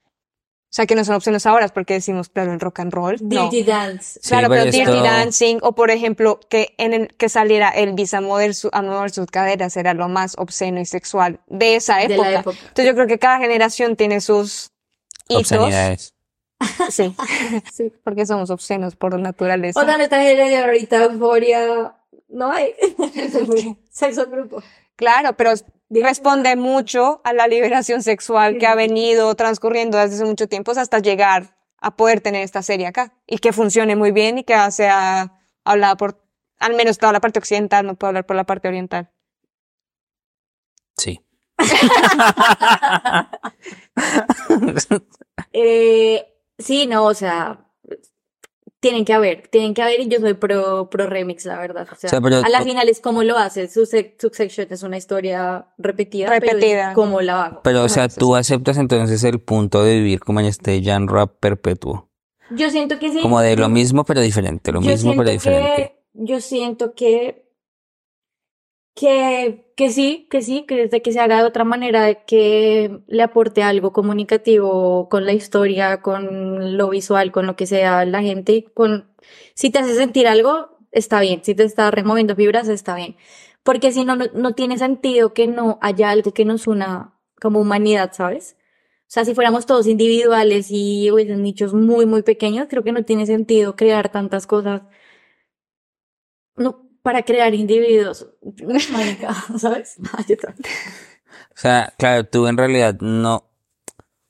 O 0.69 0.73
sea, 0.77 0.86
que 0.86 0.95
no 0.95 1.06
son 1.06 1.15
obscenos 1.15 1.45
ahora, 1.45 1.69
porque 1.69 1.93
decimos, 1.95 2.27
claro, 2.30 2.51
el 2.53 2.60
rock 2.60 2.82
and 2.82 2.93
roll. 2.93 3.15
No. 3.21 3.43
Dirty 3.49 3.63
Dance. 3.63 4.19
Sí, 4.21 4.30
Claro, 4.30 4.49
pero 4.49 4.63
pero 4.65 4.77
esto- 4.77 4.91
Dirty 4.91 5.03
Dancing, 5.08 5.58
o 5.62 5.73
por 5.73 5.89
ejemplo, 5.91 6.39
que 6.49 6.75
en 6.77 6.93
el, 6.93 7.08
que 7.15 7.30
saliera 7.30 7.69
Elvis 7.69 8.13
a 8.13 8.21
mover, 8.21 8.53
su, 8.53 8.69
a 8.73 8.82
mover 8.82 9.10
sus 9.12 9.25
caderas 9.27 9.75
era 9.77 9.93
lo 9.93 10.10
más 10.10 10.36
obsceno 10.38 10.80
y 10.82 10.86
sexual 10.86 11.39
de 11.47 11.77
esa 11.77 11.95
De 11.97 12.13
época. 12.13 12.30
la 12.32 12.39
época. 12.41 12.58
Entonces 12.60 12.86
yo 12.86 12.93
creo 12.95 13.08
que 13.08 13.17
cada 13.17 13.39
generación 13.39 13.95
tiene 13.95 14.19
sus 14.21 14.71
hitos. 15.30 15.51
Obscenidades. 15.53 16.13
Sí, 16.89 17.15
Sí. 17.74 17.93
porque 18.04 18.26
somos 18.26 18.50
obscenos 18.50 18.96
por 18.96 19.20
naturaleza. 19.20 19.80
O 19.80 19.86
sea, 19.86 19.96
esta 19.96 20.22
generación 20.22 20.63
ahorita 20.63 21.04
euforia 21.04 21.96
no 22.30 22.52
hay. 22.52 22.74
Sexo 23.89 24.28
grupo. 24.28 24.62
Claro, 24.96 25.36
pero 25.38 25.52
responde 25.89 26.56
mucho 26.56 27.22
a 27.24 27.34
la 27.34 27.48
liberación 27.48 28.02
sexual 28.02 28.58
que 28.58 28.67
ha 28.67 28.76
venido 28.76 29.34
transcurriendo 29.36 29.98
desde 29.98 30.15
hace 30.15 30.26
mucho 30.26 30.48
tiempo 30.48 30.72
hasta 30.72 31.00
llegar 31.00 31.56
a 31.80 31.96
poder 31.96 32.22
tener 32.22 32.41
esta 32.41 32.63
serie 32.63 32.88
acá 32.88 33.13
y 33.28 33.38
que 33.38 33.54
funcione 33.54 33.96
muy 33.96 34.12
bien 34.12 34.39
y 34.39 34.43
que 34.43 34.56
sea 34.72 35.39
hablada 35.63 35.96
por 35.96 36.24
al 36.60 36.74
menos 36.74 36.98
toda 36.98 37.14
la 37.14 37.20
parte 37.20 37.38
occidental, 37.38 37.86
no 37.86 37.95
puedo 37.95 38.10
hablar 38.10 38.26
por 38.26 38.36
la 38.36 38.45
parte 38.45 38.68
oriental. 38.68 39.12
Sí. 40.97 41.22
Eh, 45.53 46.26
sí, 46.58 46.88
no, 46.88 47.05
o 47.05 47.14
sea, 47.14 47.66
tienen 48.80 49.05
que 49.05 49.14
haber, 49.14 49.47
tienen 49.47 49.74
que 49.74 49.82
haber 49.82 49.99
y 50.01 50.08
yo 50.08 50.20
soy 50.20 50.36
pro, 50.36 50.89
pro 50.89 51.08
remix, 51.08 51.45
la 51.45 51.60
verdad. 51.60 51.88
O 51.91 51.95
sea, 51.95 52.08
O 52.08 52.10
sea, 52.12 52.22
pero- 52.22 52.38
a 52.38 52.49
la 52.49 52.62
final 52.62 52.88
es 52.89 52.99
cómo 53.01 53.24
lo 53.24 53.38
haces. 53.38 53.74
Succession 53.74 54.68
es 54.70 54.84
una 54.84 54.97
historia 54.97 55.68
repetida, 55.78 56.28
pero 56.39 56.53
Repetida. 56.53 56.89
es 56.89 56.95
cómo 56.95 57.22
la 57.22 57.45
hago. 57.45 57.62
Pero, 57.64 57.84
o 57.84 57.89
sea, 57.89 58.03
Ajá, 58.05 58.16
tú 58.16 58.36
aceptas 58.36 58.78
entonces 58.78 59.24
el 59.24 59.39
punto 59.39 59.84
de 59.84 59.95
vivir 59.97 60.20
como 60.20 60.39
en 60.41 60.45
este 60.45 60.82
genre 60.82 61.28
perpetuo. 61.28 62.10
Yo 62.51 62.70
siento 62.70 62.97
que 62.99 63.12
sí. 63.12 63.22
Como 63.22 63.41
de 63.41 63.58
lo 63.58 63.68
mismo 63.68 64.03
pero 64.05 64.22
diferente, 64.22 64.72
lo 64.72 64.80
yo 64.82 64.91
mismo 64.91 65.14
pero 65.18 65.32
diferente. 65.32 65.76
que, 65.76 66.03
yo 66.14 66.39
siento 66.39 66.93
que, 66.93 67.51
que, 68.95 69.66
que 69.78 69.91
sí, 69.91 70.28
que 70.32 70.41
sí, 70.41 70.65
que 70.67 70.75
desde 70.78 71.01
que 71.03 71.13
se 71.13 71.19
haga 71.19 71.38
de 71.38 71.43
otra 71.47 71.63
manera, 71.63 72.25
que 72.25 73.01
le 73.07 73.23
aporte 73.23 73.63
algo 73.63 73.93
comunicativo 73.93 75.07
con 75.09 75.25
la 75.25 75.34
historia, 75.34 76.01
con 76.01 76.78
lo 76.78 76.89
visual, 76.89 77.32
con 77.32 77.45
lo 77.47 77.55
que 77.55 77.67
sea 77.67 78.03
la 78.05 78.23
gente, 78.23 78.65
con, 78.73 79.07
si 79.55 79.69
te 79.71 79.80
hace 79.80 79.95
sentir 79.95 80.28
algo, 80.28 80.78
está 80.91 81.21
bien, 81.21 81.43
si 81.43 81.55
te 81.55 81.63
está 81.63 81.91
removiendo 81.91 82.36
fibras, 82.36 82.67
está 82.69 82.95
bien. 82.95 83.17
Porque 83.63 83.91
si 83.91 84.05
no, 84.05 84.15
no, 84.15 84.25
no 84.34 84.53
tiene 84.55 84.78
sentido 84.80 85.34
que 85.34 85.47
no 85.47 85.78
haya 85.82 86.09
algo 86.11 86.34
que 86.34 86.45
nos 86.45 86.67
una 86.67 87.13
como 87.41 87.59
humanidad, 87.61 88.13
¿sabes? 88.13 88.57
O 89.03 89.09
sea, 89.09 89.25
si 89.25 89.36
fuéramos 89.36 89.65
todos 89.67 89.88
individuales 89.88 90.67
y 90.71 91.11
hubiesen 91.11 91.43
nichos 91.43 91.73
muy, 91.73 92.05
muy 92.05 92.23
pequeños, 92.23 92.67
creo 92.69 92.84
que 92.84 92.91
no 92.93 93.03
tiene 93.05 93.25
sentido 93.28 93.75
crear 93.75 94.11
tantas 94.11 94.47
cosas. 94.47 94.82
No, 96.55 96.87
para 97.08 97.24
crear 97.24 97.53
individuos. 97.55 98.28
Marica, 98.91 99.34
¿sabes? 99.58 99.95
Ay, 100.18 100.26
yo 100.28 100.36
también. 100.36 100.66
O 101.51 101.55
sea, 101.55 101.93
claro, 101.97 102.26
tú 102.26 102.47
en 102.47 102.58
realidad 102.58 102.97
no, 102.99 103.45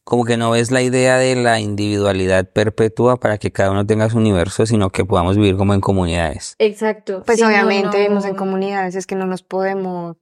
como 0.03 0.25
que 0.25 0.38
no 0.38 0.51
ves 0.51 0.69
la 0.69 0.84
idea 0.84 1.17
de 1.17 1.36
la 1.36 1.59
individualidad 1.59 2.47
perpetua 2.51 3.19
para 3.19 3.39
que 3.39 3.51
cada 3.51 3.71
uno 3.71 3.88
tenga 3.88 4.11
su 4.11 4.17
universo, 4.19 4.67
sino 4.67 4.91
que 4.91 5.05
podamos 5.05 5.38
vivir 5.38 5.57
como 5.57 5.73
en 5.73 5.82
comunidades. 5.82 6.55
Exacto. 6.59 7.23
Pues 7.25 7.39
Sí, 7.39 7.43
obviamente 7.43 7.97
no- 7.97 8.03
vivimos 8.03 8.25
en 8.25 8.36
comunidades, 8.36 8.93
es 8.93 9.07
que 9.07 9.15
no 9.15 9.25
nos 9.25 9.41
podemos... 9.41 10.17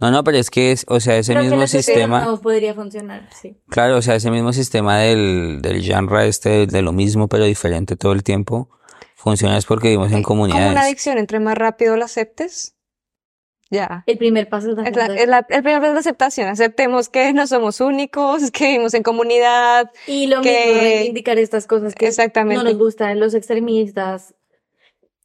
No, 0.00 0.10
no, 0.10 0.24
pero 0.24 0.38
es 0.38 0.48
que 0.50 0.72
es, 0.72 0.86
o 0.88 0.98
sea, 0.98 1.18
ese 1.18 1.32
Creo 1.34 1.42
que 1.42 1.48
mismo 1.50 1.60
sociedad 1.66 1.82
sistema, 1.84 2.24
no 2.24 2.40
podría 2.40 2.72
funcionar, 2.72 3.28
sí. 3.38 3.58
claro, 3.68 3.98
o 3.98 4.02
sea, 4.02 4.14
ese 4.14 4.30
mismo 4.30 4.54
sistema 4.54 4.98
del, 5.00 5.60
del 5.60 5.82
genre 5.84 6.26
este, 6.26 6.66
de 6.66 6.80
lo 6.82 6.92
mismo 6.92 7.28
pero 7.28 7.44
diferente 7.44 7.96
todo 7.96 8.12
el 8.12 8.22
tiempo, 8.22 8.70
funciona 9.22 9.56
es 9.56 9.66
porque 9.66 9.88
vivimos 9.88 10.12
en 10.12 10.22
Como 10.22 10.42
una 10.42 10.54
comunidades. 10.54 10.82
adicción, 10.84 11.18
entre 11.18 11.38
más 11.40 11.56
rápido 11.56 11.96
lo 11.96 12.04
aceptes, 12.04 12.74
ya. 13.70 14.04
El 14.06 14.18
primer 14.18 14.48
paso 14.48 14.70
es 14.70 14.76
la 14.76 14.82
la- 15.08 15.14
es 15.16 15.28
la- 15.28 15.46
el 15.48 15.62
primer 15.62 15.80
paso 15.80 15.88
es 15.88 15.94
la 15.94 16.00
aceptación. 16.00 16.48
Aceptemos 16.48 17.08
que 17.08 17.32
no 17.32 17.46
somos 17.46 17.80
únicos, 17.80 18.50
que 18.50 18.66
vivimos 18.66 18.92
en 18.94 19.02
comunidad. 19.02 19.90
Y 20.06 20.26
lo 20.26 20.42
que- 20.42 20.66
mismo, 20.66 20.80
reivindicar 20.82 21.38
estas 21.38 21.66
cosas 21.66 21.94
que 21.94 22.06
Exactamente. 22.08 22.62
no 22.62 22.68
nos 22.68 22.78
gustan 22.78 23.18
los 23.20 23.32
extremistas 23.34 24.34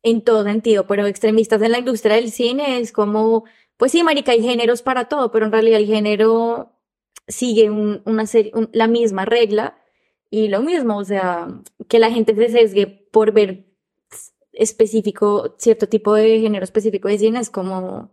en 0.03 0.21
todo 0.21 0.43
sentido, 0.45 0.87
pero 0.87 1.05
extremistas 1.07 1.61
en 1.61 1.71
la 1.73 1.79
industria 1.79 2.15
del 2.15 2.31
cine 2.31 2.79
es 2.79 2.91
como, 2.93 3.43
pues 3.75 3.91
sí, 3.91 4.03
marica, 4.03 4.31
hay 4.31 4.41
géneros 4.41 4.81
para 4.81 5.05
todo, 5.09 5.31
pero 5.31 5.45
en 5.45 5.51
realidad 5.51 5.79
el 5.79 5.87
género 5.87 6.71
sigue 7.27 7.69
un- 7.69 8.01
una 8.05 8.25
serie, 8.27 8.51
un- 8.55 8.69
la 8.71 8.87
misma 8.87 9.25
regla 9.25 9.77
y 10.29 10.47
lo 10.47 10.61
mismo, 10.61 10.97
o 10.97 11.03
sea, 11.03 11.47
que 11.89 11.99
la 11.99 12.11
gente 12.11 12.33
se 12.35 12.47
sesgue 12.49 12.87
por 13.11 13.33
ver 13.33 13.65
específico, 14.57 15.55
cierto 15.57 15.87
tipo 15.87 16.13
de 16.13 16.39
género 16.39 16.63
específico 16.63 17.07
de 17.07 17.17
cine 17.17 17.39
es 17.39 17.49
como, 17.49 18.11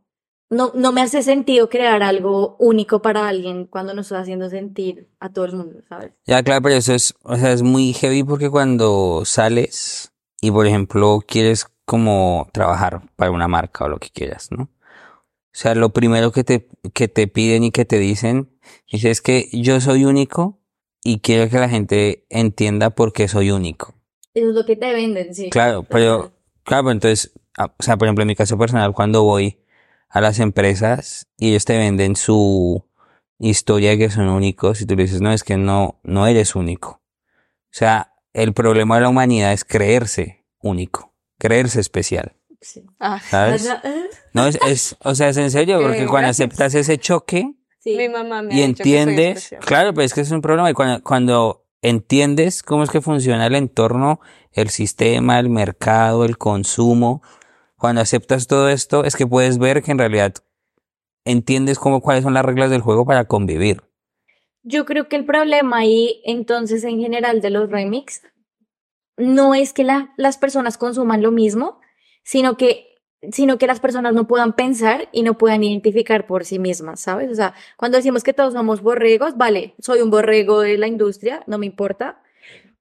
no, 0.50 0.72
no 0.74 0.92
me 0.92 1.00
hace 1.00 1.22
sentido 1.22 1.68
crear 1.68 2.02
algo 2.02 2.56
único 2.58 3.02
para 3.02 3.28
alguien 3.28 3.66
cuando 3.66 3.94
nos 3.94 4.06
estoy 4.06 4.18
haciendo 4.18 4.50
sentir 4.50 5.08
a 5.20 5.32
todo 5.32 5.46
el 5.46 5.56
mundo, 5.56 5.80
¿sabes? 5.88 6.12
Ya, 6.26 6.42
claro, 6.42 6.62
pero 6.62 6.76
eso 6.76 6.94
es, 6.94 7.14
o 7.22 7.36
sea, 7.36 7.52
es 7.52 7.62
muy 7.62 7.92
heavy 7.92 8.22
porque 8.22 8.50
cuando 8.50 9.24
sales 9.24 10.12
y, 10.40 10.50
por 10.50 10.66
ejemplo, 10.66 11.20
quieres 11.26 11.66
como 11.84 12.48
trabajar 12.52 13.02
para 13.16 13.30
una 13.30 13.48
marca 13.48 13.84
o 13.84 13.88
lo 13.88 13.98
que 13.98 14.10
quieras, 14.10 14.50
¿no? 14.50 14.64
O 14.64 15.56
sea, 15.56 15.74
lo 15.74 15.90
primero 15.90 16.32
que 16.32 16.44
te, 16.44 16.68
que 16.92 17.08
te 17.08 17.28
piden 17.28 17.64
y 17.64 17.70
que 17.70 17.84
te 17.84 17.98
dicen, 17.98 18.50
dice, 18.90 19.10
es 19.10 19.20
que 19.20 19.48
yo 19.52 19.80
soy 19.80 20.04
único 20.04 20.60
y 21.02 21.20
quiero 21.20 21.48
que 21.48 21.58
la 21.58 21.68
gente 21.68 22.26
entienda 22.28 22.90
por 22.90 23.12
qué 23.12 23.28
soy 23.28 23.50
único. 23.50 23.94
Eso 24.34 24.48
es 24.48 24.54
lo 24.54 24.66
que 24.66 24.74
te 24.74 24.92
venden, 24.92 25.32
sí. 25.32 25.50
Claro, 25.50 25.84
pero, 25.84 26.32
claro, 26.64 26.84
pero 26.84 26.92
entonces, 26.92 27.32
ah, 27.56 27.72
o 27.78 27.82
sea, 27.82 27.96
por 27.96 28.06
ejemplo, 28.08 28.22
en 28.22 28.28
mi 28.28 28.36
caso 28.36 28.58
personal, 28.58 28.92
cuando 28.92 29.22
voy 29.22 29.60
a 30.08 30.20
las 30.20 30.38
empresas 30.40 31.26
y 31.36 31.50
ellos 31.50 31.64
te 31.64 31.76
venden 31.76 32.16
su 32.16 32.84
historia 33.38 33.90
de 33.90 33.98
que 33.98 34.10
son 34.10 34.28
únicos 34.28 34.80
y 34.80 34.86
tú 34.86 34.96
le 34.96 35.04
dices, 35.04 35.20
no, 35.20 35.32
es 35.32 35.42
que 35.44 35.56
no, 35.56 36.00
no 36.02 36.26
eres 36.26 36.54
único. 36.54 36.90
O 36.90 37.76
sea, 37.76 38.14
el 38.32 38.52
problema 38.52 38.96
de 38.96 39.02
la 39.02 39.08
humanidad 39.08 39.52
es 39.52 39.64
creerse 39.64 40.44
único, 40.60 41.14
creerse 41.38 41.80
especial, 41.80 42.36
Sí. 42.60 42.82
Ah, 42.98 43.20
¿sabes? 43.28 43.68
No, 44.32 44.46
es, 44.46 44.58
es, 44.66 44.96
o 45.04 45.14
sea, 45.14 45.28
es 45.28 45.36
en 45.36 45.50
serio, 45.50 45.78
porque 45.82 46.06
cuando 46.06 46.30
aceptas 46.30 46.74
ese 46.74 46.96
choque 46.96 47.54
Sí. 47.78 47.94
mi 47.98 48.08
mamá 48.08 48.40
me 48.40 48.54
y 48.54 48.62
ha 48.62 48.66
dicho 48.66 48.82
que 48.82 48.90
soy 48.90 48.98
entiendes, 48.98 49.54
claro, 49.60 49.92
pero 49.92 50.06
es 50.06 50.14
que 50.14 50.22
es 50.22 50.30
un 50.30 50.40
problema 50.40 50.70
y 50.70 50.72
cuando, 50.72 51.02
cuando 51.02 51.63
entiendes 51.88 52.62
cómo 52.62 52.82
es 52.82 52.90
que 52.90 53.00
funciona 53.02 53.46
el 53.46 53.54
entorno, 53.54 54.18
el 54.52 54.70
sistema, 54.70 55.38
el 55.38 55.50
mercado, 55.50 56.24
el 56.24 56.38
consumo, 56.38 57.22
cuando 57.76 58.00
aceptas 58.00 58.46
todo 58.46 58.70
esto, 58.70 59.04
es 59.04 59.14
que 59.16 59.26
puedes 59.26 59.58
ver 59.58 59.82
que 59.82 59.90
en 59.92 59.98
realidad 59.98 60.34
entiendes 61.26 61.78
cómo, 61.78 62.00
cuáles 62.00 62.24
son 62.24 62.32
las 62.34 62.44
reglas 62.44 62.70
del 62.70 62.80
juego 62.80 63.04
para 63.04 63.26
convivir. 63.26 63.82
Yo 64.62 64.86
creo 64.86 65.08
que 65.08 65.16
el 65.16 65.26
problema 65.26 65.78
ahí, 65.78 66.22
entonces, 66.24 66.84
en 66.84 66.98
general 66.98 67.42
de 67.42 67.50
los 67.50 67.70
remix, 67.70 68.22
no 69.18 69.54
es 69.54 69.74
que 69.74 69.84
la- 69.84 70.14
las 70.16 70.38
personas 70.38 70.78
consuman 70.78 71.22
lo 71.22 71.30
mismo, 71.30 71.80
sino 72.22 72.56
que, 72.56 72.93
sino 73.32 73.58
que 73.58 73.66
las 73.66 73.80
personas 73.80 74.14
no 74.14 74.26
puedan 74.26 74.54
pensar 74.54 75.08
y 75.12 75.22
no 75.22 75.38
puedan 75.38 75.64
identificar 75.64 76.26
por 76.26 76.44
sí 76.44 76.58
mismas, 76.58 77.00
¿sabes? 77.00 77.30
O 77.30 77.34
sea, 77.34 77.54
cuando 77.76 77.96
decimos 77.96 78.22
que 78.22 78.32
todos 78.32 78.54
somos 78.54 78.82
borregos, 78.82 79.36
vale, 79.36 79.74
soy 79.78 80.00
un 80.00 80.10
borrego 80.10 80.60
de 80.60 80.78
la 80.78 80.86
industria, 80.86 81.42
no 81.46 81.58
me 81.58 81.66
importa, 81.66 82.20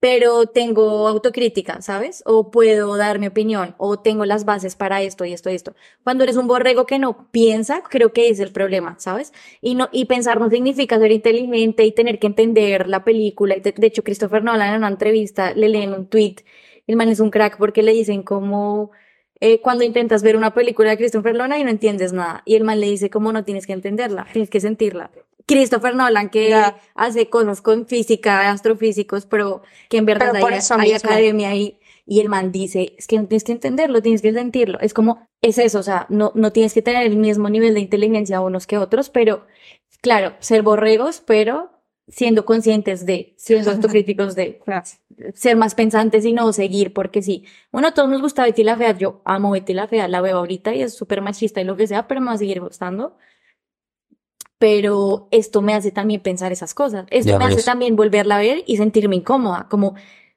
pero 0.03 0.47
tengo 0.47 1.07
autocrítica, 1.07 1.81
¿sabes? 1.81 2.23
O 2.25 2.51
puedo 2.51 2.97
dar 2.97 3.19
mi 3.19 3.27
opinión, 3.27 3.73
o 3.77 3.99
tengo 3.99 4.25
las 4.25 4.43
bases 4.43 4.75
para 4.75 5.01
esto 5.01 5.23
y 5.23 5.31
esto 5.31 5.49
y 5.49 5.55
esto. 5.55 5.75
Cuando 6.03 6.25
eres 6.25 6.35
un 6.35 6.45
borrego 6.45 6.85
que 6.85 6.99
no 6.99 7.29
piensa, 7.31 7.83
creo 7.83 8.11
que 8.11 8.27
es 8.27 8.41
el 8.41 8.51
problema, 8.51 8.97
¿sabes? 8.99 9.31
Y, 9.61 9.75
no, 9.75 9.87
y 9.93 10.03
pensar 10.03 10.41
no 10.41 10.49
significa 10.49 10.99
ser 10.99 11.13
inteligente 11.13 11.85
y 11.85 11.93
tener 11.93 12.19
que 12.19 12.27
entender 12.27 12.89
la 12.89 13.05
película. 13.05 13.55
De 13.55 13.87
hecho, 13.87 14.03
Christopher 14.03 14.43
Nolan 14.43 14.71
en 14.71 14.77
una 14.79 14.89
entrevista 14.89 15.53
le 15.53 15.69
leen 15.69 15.93
un 15.93 16.07
tweet. 16.07 16.35
El 16.85 16.97
man 16.97 17.07
es 17.07 17.21
un 17.21 17.29
crack 17.29 17.57
porque 17.57 17.81
le 17.81 17.93
dicen 17.93 18.23
como 18.23 18.91
eh, 19.45 19.59
cuando 19.59 19.83
intentas 19.83 20.23
ver 20.23 20.37
una 20.37 20.53
película 20.53 20.91
de 20.91 20.97
Christopher 20.97 21.35
Nolan 21.35 21.59
y 21.59 21.65
no 21.65 21.69
entiendes 21.69 22.13
nada. 22.13 22.43
Y 22.45 22.55
el 22.55 22.63
man 22.63 22.79
le 22.79 22.87
dice 22.87 23.09
como 23.09 23.33
no 23.33 23.43
tienes 23.43 23.67
que 23.67 23.73
entenderla, 23.73 24.25
tienes 24.31 24.49
que 24.49 24.61
sentirla. 24.61 25.11
Christopher 25.45 25.97
Nolan 25.97 26.29
que 26.29 26.47
Ya. 26.47 26.77
hace 26.95 27.29
cosas 27.29 27.61
con 27.61 27.85
física, 27.85 28.49
astrofísicos, 28.49 29.25
pero 29.25 29.61
que 29.89 29.97
en 29.97 30.05
verdad 30.05 30.33
hay, 30.33 30.43
hay 30.79 30.93
academia 30.93 31.49
ahí. 31.49 31.77
Y 32.05 32.21
el 32.21 32.29
man 32.29 32.53
dice, 32.53 32.95
es 32.97 33.05
que 33.05 33.17
no 33.17 33.27
tienes 33.27 33.43
que 33.43 33.51
entenderlo, 33.51 34.01
tienes 34.01 34.21
que 34.21 34.31
sentirlo. 34.31 34.79
Es 34.79 34.93
como, 34.93 35.27
es 35.41 35.57
eso, 35.57 35.79
o 35.79 35.83
sea, 35.83 36.05
no, 36.07 36.31
no 36.35 36.53
tienes 36.53 36.73
que 36.73 36.81
tener 36.81 37.05
el 37.05 37.17
mismo 37.17 37.49
nivel 37.49 37.73
de 37.73 37.81
inteligencia 37.81 38.39
unos 38.39 38.65
que 38.65 38.77
otros, 38.77 39.09
pero 39.09 39.45
claro, 39.99 40.35
ser 40.39 40.61
borregos, 40.61 41.21
pero 41.25 41.69
siendo 42.08 42.45
conscientes 42.45 43.06
de, 43.06 43.34
siendo 43.38 43.72
autocríticos 43.72 44.36
de, 44.36 44.62
ser 45.34 45.56
más 45.56 45.76
pensantes 45.76 46.26
y 46.26 46.34
no 46.34 46.51
seguir, 46.54 46.93
porque 46.93 47.22
sí. 47.22 47.45
Bueno, 47.72 47.89
a 47.89 47.93
todos 47.93 48.10
nos 48.10 48.22
gusta 48.22 48.43
Betty 48.43 48.64
la 48.64 48.78
Fea, 48.78 48.97
yo 48.97 49.22
amo 49.26 49.51
Betty 49.51 49.74
la 49.74 49.88
Fea, 49.88 50.08
la 50.08 50.22
veo 50.22 50.38
ahorita 50.38 50.74
y 50.74 50.82
es 50.82 50.93
súper 50.93 51.22
machista 51.22 51.62
y 51.62 51.66
lo 51.66 51.76
que 51.76 51.88
sea, 51.88 52.08
pero 52.08 52.22
me 52.22 52.28
va 52.28 52.34
a 52.34 52.38
seguir 52.38 52.60
gustando. 52.60 53.18
Pero 54.58 55.28
esto 55.32 55.62
me 55.62 55.74
hace 55.74 55.91
también 55.91 56.22
pensar 56.22 56.51
esas 56.51 56.74
cosas. 56.74 57.06
Esto 57.10 57.32
Ya 57.32 57.39
me 57.39 57.45
hace 57.45 57.64
también 57.64 57.95
volverla 57.95 58.38
a 58.38 58.39
ver 58.39 58.64
y 58.66 58.78
sentirme 58.78 59.18
incómoda, 59.18 59.68
como 59.70 59.95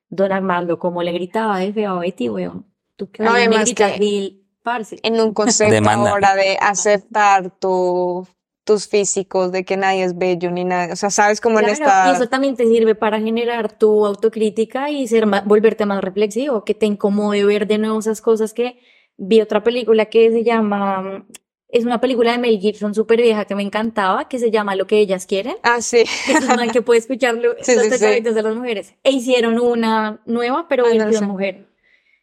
Don 0.09 0.33
Armando, 0.33 0.79
como 0.79 1.03
le 1.03 1.13
gritaba 1.13 1.59
de 1.59 1.73
feo 1.73 1.93
a 1.93 2.01
Betty, 2.01 2.29
weón. 2.29 2.67
Tú 2.97 3.11
que 3.11 3.23
No, 3.23 3.33
me 3.33 3.41
además 3.41 3.67
gritas, 3.67 3.93
que- 3.93 3.99
Gil, 3.99 4.47
parce. 4.63 4.99
En 5.03 5.21
un 5.21 5.33
concepto 5.33 5.89
ahora 5.91 6.35
de 6.35 6.57
aceptar 6.61 7.51
tu, 7.59 8.27
tus 8.67 8.87
físicos, 8.89 9.53
de 9.53 9.65
que 9.65 9.79
nadie 9.79 10.05
es 10.05 10.19
bello 10.19 10.51
ni 10.51 10.65
nada. 10.65 10.93
O 10.93 10.97
sea, 10.97 11.09
sabes 11.09 11.41
cómo 11.41 11.59
en 11.61 11.67
Claro, 11.67 11.81
esta. 11.83 12.11
y 12.11 12.15
eso 12.17 12.29
también 12.29 12.57
te 12.57 12.67
sirve 12.67 12.95
para 12.95 13.19
generar 13.21 13.73
tu 13.79 14.05
autocrítica 14.05 14.91
y 14.91 15.07
ser 15.09 15.25
volverte 15.47 15.87
más 15.87 16.03
reflexivo, 16.03 16.65
que 16.65 16.75
te 16.75 16.85
incomode 16.85 17.45
ver 17.45 17.67
de 17.67 17.79
nuevo 17.79 17.99
esas 17.99 18.21
cosas 18.21 18.53
que 18.53 18.79
vi 19.17 19.41
otra 19.41 19.63
película 19.63 20.07
que 20.07 20.31
se 20.31 20.45
llama, 20.45 21.25
es 21.69 21.85
una 21.85 22.01
película 22.01 22.33
de 22.33 22.39
Mel 22.39 22.59
Gibson 22.59 22.95
súper 22.95 23.23
vieja 23.23 23.45
que 23.47 23.55
me 23.55 23.63
encantaba, 23.63 24.29
que 24.29 24.39
se 24.39 24.51
llama 24.51 24.77
Lo 24.77 24.87
que 24.87 24.99
ellas 24.99 25.27
quieren, 25.27 25.57
Ah, 25.63 25.81
sí. 25.81 26.05
que 26.27 26.33
es 26.33 26.45
una 26.45 26.67
que 26.69 26.83
puede 26.83 26.99
escucharlo 27.01 27.55
Sí, 27.63 27.75
los 27.77 27.85
sí, 27.87 28.21
de 28.21 28.43
las 28.43 28.55
mujeres. 28.55 28.95
E 29.05 29.13
hicieron 29.13 29.59
una 29.59 30.21
nueva, 30.27 30.67
pero 30.69 30.85
Ah, 30.87 30.95
no 30.95 31.23
mujer. 31.23 31.67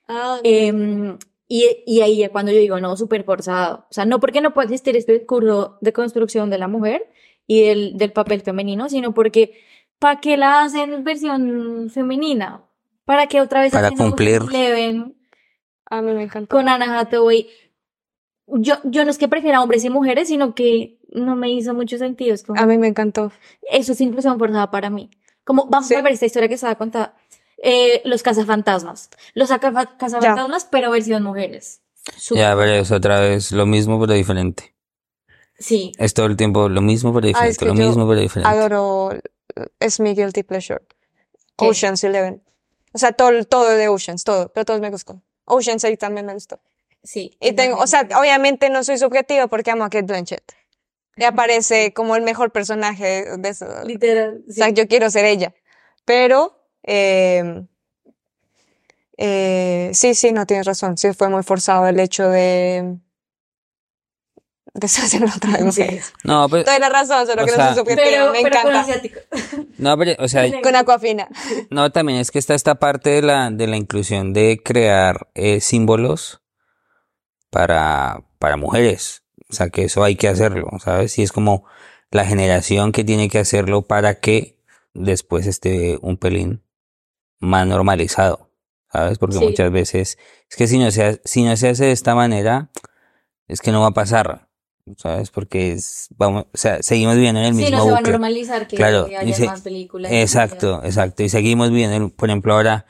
Ah, 0.07 0.39
Em, 0.43 1.17
y, 1.55 1.83
y 1.85 2.01
ahí 2.01 2.17
ya 2.17 2.29
cuando 2.29 2.51
yo 2.51 2.59
digo, 2.59 2.79
no, 2.79 2.95
súper 2.97 3.23
forzado. 3.23 3.85
O 3.89 3.93
sea, 3.93 4.05
no 4.05 4.19
porque 4.19 4.41
no 4.41 4.53
pueda 4.53 4.65
existir 4.65 4.95
este 4.97 5.13
discurso 5.13 5.77
de 5.81 5.93
construcción 5.93 6.49
de 6.49 6.57
la 6.57 6.67
mujer 6.67 7.09
y 7.47 7.61
del, 7.63 7.97
del 7.97 8.11
papel 8.11 8.41
femenino, 8.41 8.89
sino 8.89 9.13
porque, 9.13 9.59
¿para 9.99 10.19
qué 10.19 10.37
la 10.37 10.63
hacen 10.63 11.03
versión 11.03 11.89
femenina? 11.93 12.63
para 13.05 13.27
que 13.27 13.41
otra 13.41 13.61
vez 13.61 13.73
Para 13.73 13.91
cumplir. 13.91 14.41
Eleven 14.49 15.15
A 15.89 16.01
mí 16.01 16.13
me 16.13 16.23
encantó. 16.23 16.55
con 16.55 16.69
Anna 16.69 16.97
Hathaway. 16.99 17.47
Yo, 18.47 18.75
yo 18.85 19.03
no 19.05 19.11
es 19.11 19.17
que 19.17 19.27
prefiera 19.27 19.61
hombres 19.61 19.83
y 19.85 19.89
mujeres, 19.89 20.27
sino 20.29 20.55
que 20.55 20.99
no 21.09 21.35
me 21.35 21.49
hizo 21.51 21.73
mucho 21.73 21.97
sentido. 21.97 22.33
Es 22.33 22.43
como, 22.43 22.59
A 22.59 22.65
mí 22.65 22.77
me 22.77 22.87
encantó. 22.87 23.31
eso 23.69 23.91
es 23.91 24.01
inclusión 24.01 24.39
forzada 24.39 24.71
para 24.71 24.89
mí. 24.89 25.09
Como, 25.43 25.65
vamos 25.65 25.87
Sí. 25.89 25.95
a 25.95 26.01
ver 26.01 26.13
esta 26.13 26.25
historia 26.25 26.47
que 26.47 26.55
estaba 26.55 26.75
contada. 26.75 27.15
Eh, 27.57 28.01
los 28.05 28.23
cazafantasmas. 28.23 29.09
Los 29.33 29.49
cazafantasmas, 29.49 30.65
pero 30.65 30.91
versión 30.91 31.23
mujeres. 31.23 31.81
Súper. 32.17 32.43
Ya, 32.43 32.55
pero 32.55 32.71
es 32.71 32.91
otra 32.91 33.19
vez 33.21 33.51
lo 33.51 33.65
mismo 33.65 33.99
pero 33.99 34.13
diferente. 34.13 34.75
Sí. 35.57 35.93
Es 35.97 36.13
todo 36.13 36.25
el 36.25 36.35
tiempo 36.35 36.67
lo 36.67 36.81
mismo 36.81 37.13
pero 37.13 37.27
Ah, 37.27 37.29
diferente, 37.29 37.51
es 37.51 37.57
que 37.57 37.65
lo 37.65 37.73
yo 37.75 37.87
mismo 37.87 38.07
pero 38.07 38.19
diferente. 38.19 38.49
Adoro, 38.49 39.11
es 39.79 39.99
mi 39.99 40.13
guilty 40.13 40.43
pleasure. 40.43 40.81
¿Qué? 41.57 41.65
Ocean's 41.67 42.03
Eleven. 42.03 42.43
O 42.93 42.97
sea, 42.97 43.13
todo, 43.13 43.43
todo 43.45 43.69
de 43.69 43.87
Oceans, 43.87 44.23
todo, 44.23 44.51
pero 44.51 44.65
todos 44.65 44.81
me 44.81 44.89
gustó. 44.89 45.21
Ocean's 45.45 45.83
8 45.83 45.97
también 45.97 46.25
me 46.25 46.33
gustó. 46.33 46.59
Sí. 47.03 47.37
Y 47.41 47.53
tengo, 47.53 47.77
o 47.77 47.87
sea, 47.87 48.07
obviamente 48.17 48.69
no 48.69 48.83
soy 48.83 48.97
subjetiva 48.97 49.47
porque 49.47 49.71
amo 49.71 49.83
a 49.83 49.89
Kate 49.89 50.05
Blanchett. 50.05 50.43
Y 51.15 51.25
aparece 51.25 51.93
como 51.93 52.15
el 52.15 52.23
mejor 52.23 52.51
personaje 52.51 53.25
de 53.37 53.49
eso. 53.49 53.65
Literal. 53.85 54.43
O 54.49 54.51
sea, 54.51 54.69
yo 54.69 54.87
quiero 54.87 55.09
ser 55.11 55.25
ella. 55.25 55.53
Pero, 56.05 56.62
eh, 56.83 57.63
eh, 59.17 59.91
sí, 59.93 60.15
sí, 60.15 60.31
no 60.31 60.45
tienes 60.45 60.65
razón. 60.65 60.97
Sí, 60.97 61.13
fue 61.13 61.29
muy 61.29 61.43
forzado 61.43 61.87
el 61.87 61.99
hecho 61.99 62.27
de 62.29 62.97
deshacerlo 64.73 65.27
otra 65.35 65.51
vez. 65.51 65.63
mujeres. 65.63 66.13
No, 66.23 66.47
pero, 66.49 66.63
Tienes 66.63 66.89
razón, 66.89 67.25
solo 67.27 67.45
que 67.45 67.51
no 67.51 67.57
sea- 67.57 67.67
soy 67.73 67.77
subjetiva. 67.79 68.05
Pero, 68.09 68.31
me 68.31 68.41
pero 68.43 68.61
con 68.61 68.71
encanta. 68.71 68.79
asiático. 68.81 69.19
no, 69.77 69.97
pero, 69.97 70.23
o 70.23 70.27
sea, 70.27 70.61
Con 70.61 70.75
Aquafina. 70.75 71.27
no, 71.69 71.91
también 71.91 72.19
es 72.19 72.31
que 72.31 72.39
está 72.39 72.55
esta 72.55 72.75
parte 72.75 73.11
de 73.11 73.21
la, 73.21 73.49
de 73.51 73.67
la 73.67 73.77
inclusión 73.77 74.33
de 74.33 74.59
crear 74.63 75.29
eh, 75.35 75.61
símbolos 75.61 76.41
para, 77.49 78.23
para 78.39 78.57
mujeres. 78.57 79.23
O 79.49 79.53
sea, 79.53 79.69
que 79.69 79.83
eso 79.83 80.03
hay 80.03 80.15
que 80.15 80.27
hacerlo, 80.27 80.67
¿sabes? 80.83 81.17
Y 81.19 81.23
es 81.23 81.31
como 81.31 81.65
la 82.09 82.25
generación 82.25 82.91
que 82.91 83.03
tiene 83.03 83.29
que 83.29 83.37
hacerlo 83.39 83.83
para 83.83 84.19
que 84.19 84.57
después 84.95 85.45
esté 85.45 85.99
un 86.01 86.17
pelín 86.17 86.63
más 87.43 87.67
normalizado, 87.67 88.49
¿sabes? 88.91 89.17
Porque 89.19 89.37
Sí. 89.37 89.45
muchas 89.45 89.71
veces 89.71 90.17
es 90.49 90.55
que 90.55 90.67
si 90.67 90.77
no 90.79 90.89
se, 90.91 91.03
ha- 91.05 91.19
si 91.23 91.43
no 91.43 91.55
se 91.57 91.69
hace 91.69 91.85
de 91.85 91.91
esta 91.91 92.15
manera, 92.15 92.69
es 93.47 93.61
que 93.61 93.71
no 93.71 93.81
va 93.81 93.87
a 93.87 93.91
pasar, 93.91 94.47
¿sabes? 94.97 95.29
Porque 95.29 95.73
es, 95.73 96.07
vamos, 96.17 96.45
o 96.53 96.57
sea, 96.57 96.81
seguimos 96.81 97.15
viviendo 97.15 97.39
en 97.41 97.47
el 97.47 97.53
Sí, 97.55 97.61
mismo 97.63 97.77
no 97.77 97.83
se 97.83 97.91
va 97.91 97.97
a 97.97 98.01
normalizar 98.01 98.67
que 98.67 98.75
Claro, 98.77 99.05
haya 99.05 99.23
dice- 99.23 99.45
más 99.45 99.61
películas. 99.61 100.11
Exacto, 100.11 100.81
exacto. 100.83 101.23
Y 101.23 101.29
seguimos 101.29 101.71
viendo, 101.71 102.09
por 102.09 102.29
ejemplo, 102.29 102.53
ahora 102.53 102.85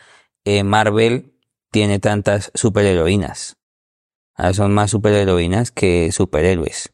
eh, 0.45 0.64
Marvel 0.64 1.34
tiene 1.72 1.99
tantas 1.99 2.51
superheroínas. 2.54 3.58
Ahora 4.36 4.54
son 4.54 4.74
más 4.74 4.91
superheroínas 4.91 5.72
que 5.72 6.12
superhéroes. 6.12 6.91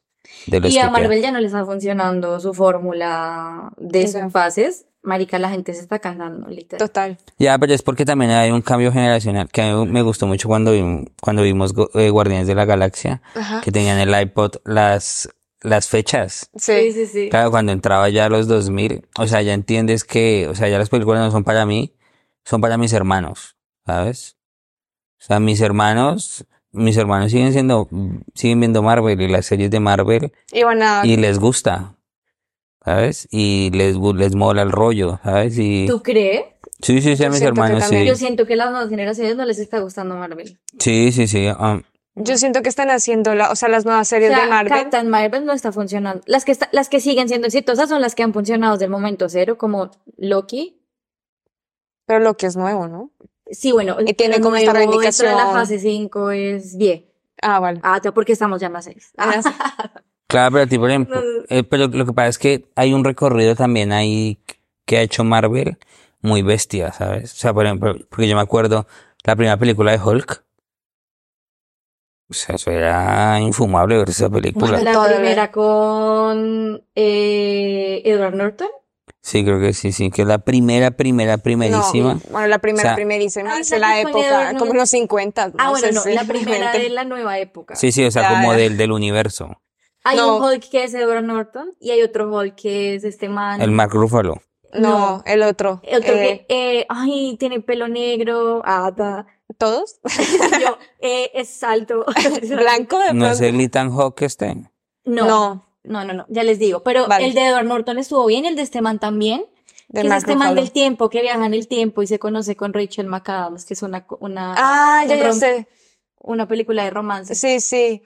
De 0.48 0.60
los 0.60 0.72
Y 0.72 0.76
que 0.76 0.80
a 0.80 0.84
quedan. 0.84 0.94
Marvel 1.02 1.22
ya 1.22 1.32
no 1.32 1.40
le 1.40 1.48
está 1.48 1.66
funcionando 1.66 2.40
su 2.40 2.54
fórmula 2.54 3.72
de 3.78 4.08
sus 4.08 4.32
fases. 4.32 4.86
Marica, 5.02 5.40
la 5.40 5.50
gente 5.50 5.74
se 5.74 5.80
está 5.82 6.00
cansando, 6.00 6.50
literal. 6.50 6.86
Total. 6.88 7.18
Ya, 7.38 7.58
pero 7.58 7.74
es 7.74 7.82
porque 7.82 8.06
también 8.06 8.32
hay 8.32 8.52
un 8.52 8.62
cambio 8.62 8.92
generacional 8.92 9.50
que 9.50 9.62
a 9.62 9.74
mí 9.74 9.86
me 9.88 10.02
gustó 10.02 10.28
mucho 10.28 10.48
cuando, 10.50 10.72
cuando 11.22 11.42
vimos 11.44 11.74
eh, 11.94 12.10
Guardianes 12.10 12.48
de 12.48 12.56
la 12.56 12.66
Galaxia, 12.66 13.22
Ajá. 13.36 13.62
que 13.62 13.72
tenían 13.72 13.98
el 14.00 14.22
iPod 14.22 14.56
las, 14.66 15.30
las 15.62 15.88
fechas. 15.88 16.50
Sí, 16.58 16.74
Sí. 16.74 16.92
sí, 16.92 17.06
sí. 17.08 17.30
Claro, 17.30 17.50
cuando 17.50 17.72
entraba 17.72 18.10
ya 18.10 18.26
a 18.26 18.30
los 18.30 18.48
2000, 18.48 19.08
o 19.18 19.26
sea, 19.28 19.42
ya 19.42 19.54
entiendes 19.54 20.04
que, 20.04 20.48
o 20.50 20.56
sea, 20.56 20.68
ya 20.68 20.78
las 20.78 20.90
películas 20.90 21.22
no 21.22 21.32
son 21.32 21.44
para 21.46 21.66
mí, 21.66 21.94
son 22.44 22.60
para 22.60 22.78
mis 22.78 22.92
hermanos, 22.94 23.56
¿sabes? 23.86 24.36
O 25.22 25.24
sea, 25.24 25.40
mis 25.40 25.62
hermanos, 25.62 26.46
mis 26.72 26.98
hermanos 26.98 27.32
siguen 27.32 27.54
siendo, 27.54 27.88
siguen 28.36 28.60
viendo 28.60 28.84
Marvel 28.84 29.20
y 29.22 29.28
las 29.28 29.46
series 29.46 29.72
de 29.72 29.80
Marvel 29.80 30.32
Y 30.52 30.64
van 30.64 30.82
a... 30.84 31.02
y 31.06 31.18
les 31.18 31.40
gusta, 31.40 31.96
¿sabes? 32.90 33.28
Y 33.32 33.70
les, 33.72 33.96
les 33.98 34.36
mola 34.36 34.62
el 34.64 34.72
rollo, 34.72 35.20
¿sabes? 35.24 35.58
Y 35.58 35.86
¿Tú 35.88 36.02
crees? 36.02 36.44
sí, 36.82 37.02
sí, 37.02 37.16
sí, 37.16 37.24
a 37.24 37.28
Yo 37.28 37.30
mis 37.32 37.40
siento 37.40 37.40
que 37.40 37.62
hermanos, 37.62 37.80
también. 37.84 38.04
sí. 38.04 38.08
Yo 38.10 38.16
siento 38.16 38.46
que 38.46 38.54
a 38.54 38.58
las 38.58 38.72
nuevas 38.72 38.90
generaciones 38.90 39.36
no 39.36 39.46
les 39.46 39.60
está 39.60 39.80
gustando 39.80 40.16
Marvel. 40.16 40.58
Sí, 40.80 41.12
sí, 41.12 41.28
sí. 41.28 41.48
um, 41.60 41.84
Yo 42.16 42.38
siento 42.38 42.62
que 42.62 42.70
están 42.70 42.90
haciendo, 42.90 43.36
la, 43.36 43.52
o 43.52 43.56
sea, 43.56 43.70
las 43.70 43.86
nuevas 43.86 44.08
O 44.08 44.10
series 44.10 44.32
sea, 44.32 44.44
de 44.44 44.50
Marvel. 44.50 44.74
Captain 44.74 45.08
Marvel 45.10 45.46
no 45.46 45.54
está 45.54 45.72
funcionando. 45.72 46.22
Las 46.26 46.46
que, 46.46 46.52
está- 46.52 46.70
las 46.72 46.90
que 46.90 47.00
siguen 47.00 47.28
siendo 47.28 47.48
exitosas 47.48 47.90
son 47.90 48.02
las 48.02 48.16
que 48.16 48.24
han 48.24 48.34
funcionado 48.34 48.74
desde 48.74 48.86
el 48.86 48.92
momento 48.92 49.30
cero, 49.30 49.58
como 49.58 49.92
Loki. 50.18 50.82
Pero 52.08 52.20
lo 52.22 52.36
que 52.38 52.48
es 52.48 52.56
nuevo, 52.58 52.88
¿no? 52.88 53.12
Sí, 53.52 53.72
bueno, 53.72 53.98
Y 54.06 54.14
tiene 54.14 54.42
como 54.42 54.56
esta 54.56 54.74
nuevo 54.74 55.00
dentro 55.00 55.28
de 55.28 55.32
la 55.36 55.38
reivindicación. 55.46 55.54
fase 55.54 55.80
5 55.80 56.32
es 56.32 56.78
10. 56.78 57.04
Ah, 57.42 57.60
vale. 57.60 57.80
Ah, 57.84 58.00
ya 58.04 58.12
porque 58.14 58.34
estamos 58.34 58.60
ya 58.60 58.68
en 58.68 58.74
la 58.74 58.82
6. 58.82 59.14
Ah, 59.18 59.42
sí. 59.42 59.50
Claro, 60.30 60.52
pero 60.54 60.64
a 60.64 60.68
ti, 60.68 60.78
por 60.78 60.90
ejemplo, 60.92 61.22
eh, 61.50 61.64
pero 61.64 61.88
lo 61.88 62.06
que 62.06 62.14
pasa 62.14 62.28
es 62.28 62.38
que 62.38 62.66
hay 62.76 62.94
un 62.94 63.04
recorrido 63.04 63.56
también 63.56 63.92
ahí 63.92 64.38
que 64.86 64.98
ha 64.98 65.02
hecho 65.02 65.24
Marvel 65.24 65.78
muy 66.22 66.44
bestia, 66.44 66.94
¿sabes? 66.94 67.34
O 67.34 67.36
sea, 67.36 67.52
por 67.54 67.66
ejemplo, 67.66 67.96
porque 68.10 68.28
yo 68.28 68.36
me 68.36 68.42
acuerdo 68.44 68.86
la 69.24 69.36
primera 69.36 69.58
película 69.58 69.92
de 69.92 69.98
Hulk. 70.04 70.44
O 72.30 72.34
sea, 72.36 72.56
eso 72.56 72.70
era 72.70 73.40
infumable 73.40 73.98
ver 73.98 74.10
esa 74.10 74.30
película. 74.30 74.80
La 74.84 75.04
primera 75.16 75.52
con 75.52 76.84
eh, 76.94 78.04
Edward 78.06 78.36
Norton. 78.36 78.68
Sí, 79.24 79.44
creo 79.44 79.60
que 79.60 79.74
sí, 79.74 79.92
sí, 79.92 80.12
que 80.12 80.22
es 80.22 80.28
la 80.28 80.38
primera, 80.38 80.92
primera, 80.92 81.40
primerísima. 81.40 82.14
No, 82.14 82.22
bueno, 82.30 82.48
la 82.48 82.60
primera, 82.60 82.84
O 82.84 82.86
sea- 82.90 82.96
primerísima, 82.96 83.56
Ah, 83.56 83.60
es 83.60 83.70
la 83.72 83.76
en 83.78 83.82
la 83.82 83.90
de 83.96 84.02
época, 84.02 84.54
como 84.60 84.72
en 84.74 84.78
los 84.78 84.90
50. 84.92 85.52
Ah, 85.58 85.72
bueno, 85.72 85.88
no, 85.92 86.06
la 86.14 86.24
primera 86.24 86.72
de 86.72 86.90
la 86.90 87.04
nueva 87.04 87.40
época. 87.40 87.76
Sí, 87.76 87.92
sí, 87.92 88.06
o 88.06 88.12
sea, 88.12 88.22
Ya, 88.22 88.30
como 88.30 88.52
ya. 88.54 88.60
del, 88.60 88.78
del 88.78 88.92
universo. 88.92 89.60
Hay 90.04 90.18
No. 90.18 90.38
un 90.38 90.44
Hulk 90.44 90.70
que 90.70 90.84
es 90.84 90.94
Edward 90.94 91.24
Norton 91.24 91.74
y 91.80 91.92
hay 91.92 92.02
otro 92.02 92.30
Hulk 92.34 92.56
que 92.56 92.96
es 92.96 93.04
este 93.04 93.30
man. 93.30 93.62
El 93.62 93.72
Mark 93.72 93.92
Ruffalo. 93.94 94.42
No, 94.74 94.90
No. 95.18 95.24
el 95.26 95.42
otro. 95.44 95.82
Otro 95.84 96.14
Eh, 96.14 96.46
que, 96.48 96.80
eh, 96.80 96.86
ay, 96.90 97.36
tiene 97.40 97.60
pelo 97.60 97.88
negro. 97.88 98.62
Ah, 98.66 98.92
ta. 98.96 99.26
¿Todos? 99.58 100.00
Yo, 100.62 100.78
eh, 101.00 101.32
es 101.34 101.64
alto. 101.64 102.06
¿Blanco 102.50 103.00
de 103.00 103.14
¿No 103.14 103.28
es 103.28 103.42
el 103.42 103.60
Ethan 103.60 103.92
Hawke 103.96 104.22
este? 104.24 104.56
No, 105.06 105.26
no, 105.26 105.66
No, 105.84 106.06
no, 106.06 106.14
no, 106.14 106.26
ya 106.30 106.44
les 106.44 106.60
digo. 106.60 106.84
Pero 106.84 107.08
Vale. 107.08 107.26
el 107.26 107.34
de 107.34 107.48
Edward 107.48 107.66
Norton 107.66 107.98
estuvo 107.98 108.26
bien, 108.28 108.46
el 108.46 108.56
de 108.56 108.62
este 108.62 108.82
man 108.82 109.00
también. 109.00 109.46
de 109.88 110.02
que 110.02 110.08
es 110.08 110.14
este 110.14 110.36
man 110.36 110.54
del 110.54 110.72
tiempo, 110.72 111.10
que 111.10 111.22
viaja 111.22 111.44
en 111.44 111.54
el 111.56 111.68
tiempo 111.68 112.04
y 112.04 112.08
se 112.08 112.20
conoce 112.20 112.56
con 112.56 112.74
Rachel 112.74 113.08
McAdams, 113.08 113.66
que 113.66 113.74
es 113.74 113.82
una, 113.82 114.06
una, 114.20 114.54
Ah, 114.56 115.04
ya, 115.08 115.16
un 115.16 115.22
ya 115.22 115.34
sé. 115.34 115.68
una 116.20 116.48
película 116.48 116.84
de 116.84 116.92
romance. 116.92 117.34
Sí, 117.34 117.60
sí. 117.60 118.04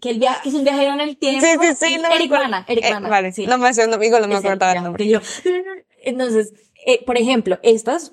Que, 0.00 0.10
el 0.10 0.18
via- 0.18 0.38
que 0.42 0.50
es 0.50 0.54
un 0.54 0.64
viajero 0.64 0.92
en 0.94 1.00
el 1.00 1.16
tiempo. 1.16 1.40
Sí, 1.44 1.74
sí, 1.74 1.86
sí. 1.94 1.98
no 1.98 2.08
Eric. 2.12 2.30
Bana, 2.30 2.64
Eric 2.68 2.84
Eh, 2.84 2.92
Bana, 2.92 3.08
vale, 3.08 3.32
sí. 3.32 3.46
no 3.46 3.56
me 3.58 3.72
sé, 3.72 3.86
no, 3.86 3.96
digo, 3.98 4.18
no 4.20 4.28
me 4.28 4.36
acordaba 4.36 4.72
el 4.72 4.82
nombre. 4.82 5.06
yo- 5.08 5.20
Entonces, 6.02 6.52
eh, 6.86 7.04
por 7.04 7.16
ejemplo, 7.16 7.58
estas, 7.62 8.12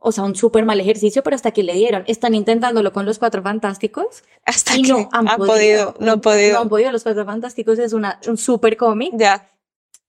o 0.00 0.12
sea, 0.12 0.24
un 0.24 0.34
súper 0.36 0.64
mal 0.64 0.78
ejercicio, 0.80 1.22
pero 1.22 1.34
hasta 1.34 1.50
que 1.52 1.62
le 1.62 1.72
dieron. 1.74 2.04
Están 2.06 2.34
intentándolo 2.34 2.92
con 2.92 3.06
los 3.06 3.18
cuatro 3.18 3.42
fantásticos 3.42 4.22
Hasta 4.44 4.76
y 4.76 4.82
que 4.82 4.88
no 4.92 5.08
han, 5.12 5.26
podido. 5.38 5.94
no 5.98 6.12
han 6.12 6.20
podido. 6.20 6.54
No 6.54 6.60
han 6.60 6.68
podido. 6.68 6.92
Los 6.92 7.02
cuatro 7.02 7.24
fantásticos 7.24 7.78
es 7.78 7.92
una, 7.92 8.20
un 8.28 8.36
súper 8.36 8.76
cómic 8.76 9.12
Ya. 9.16 9.48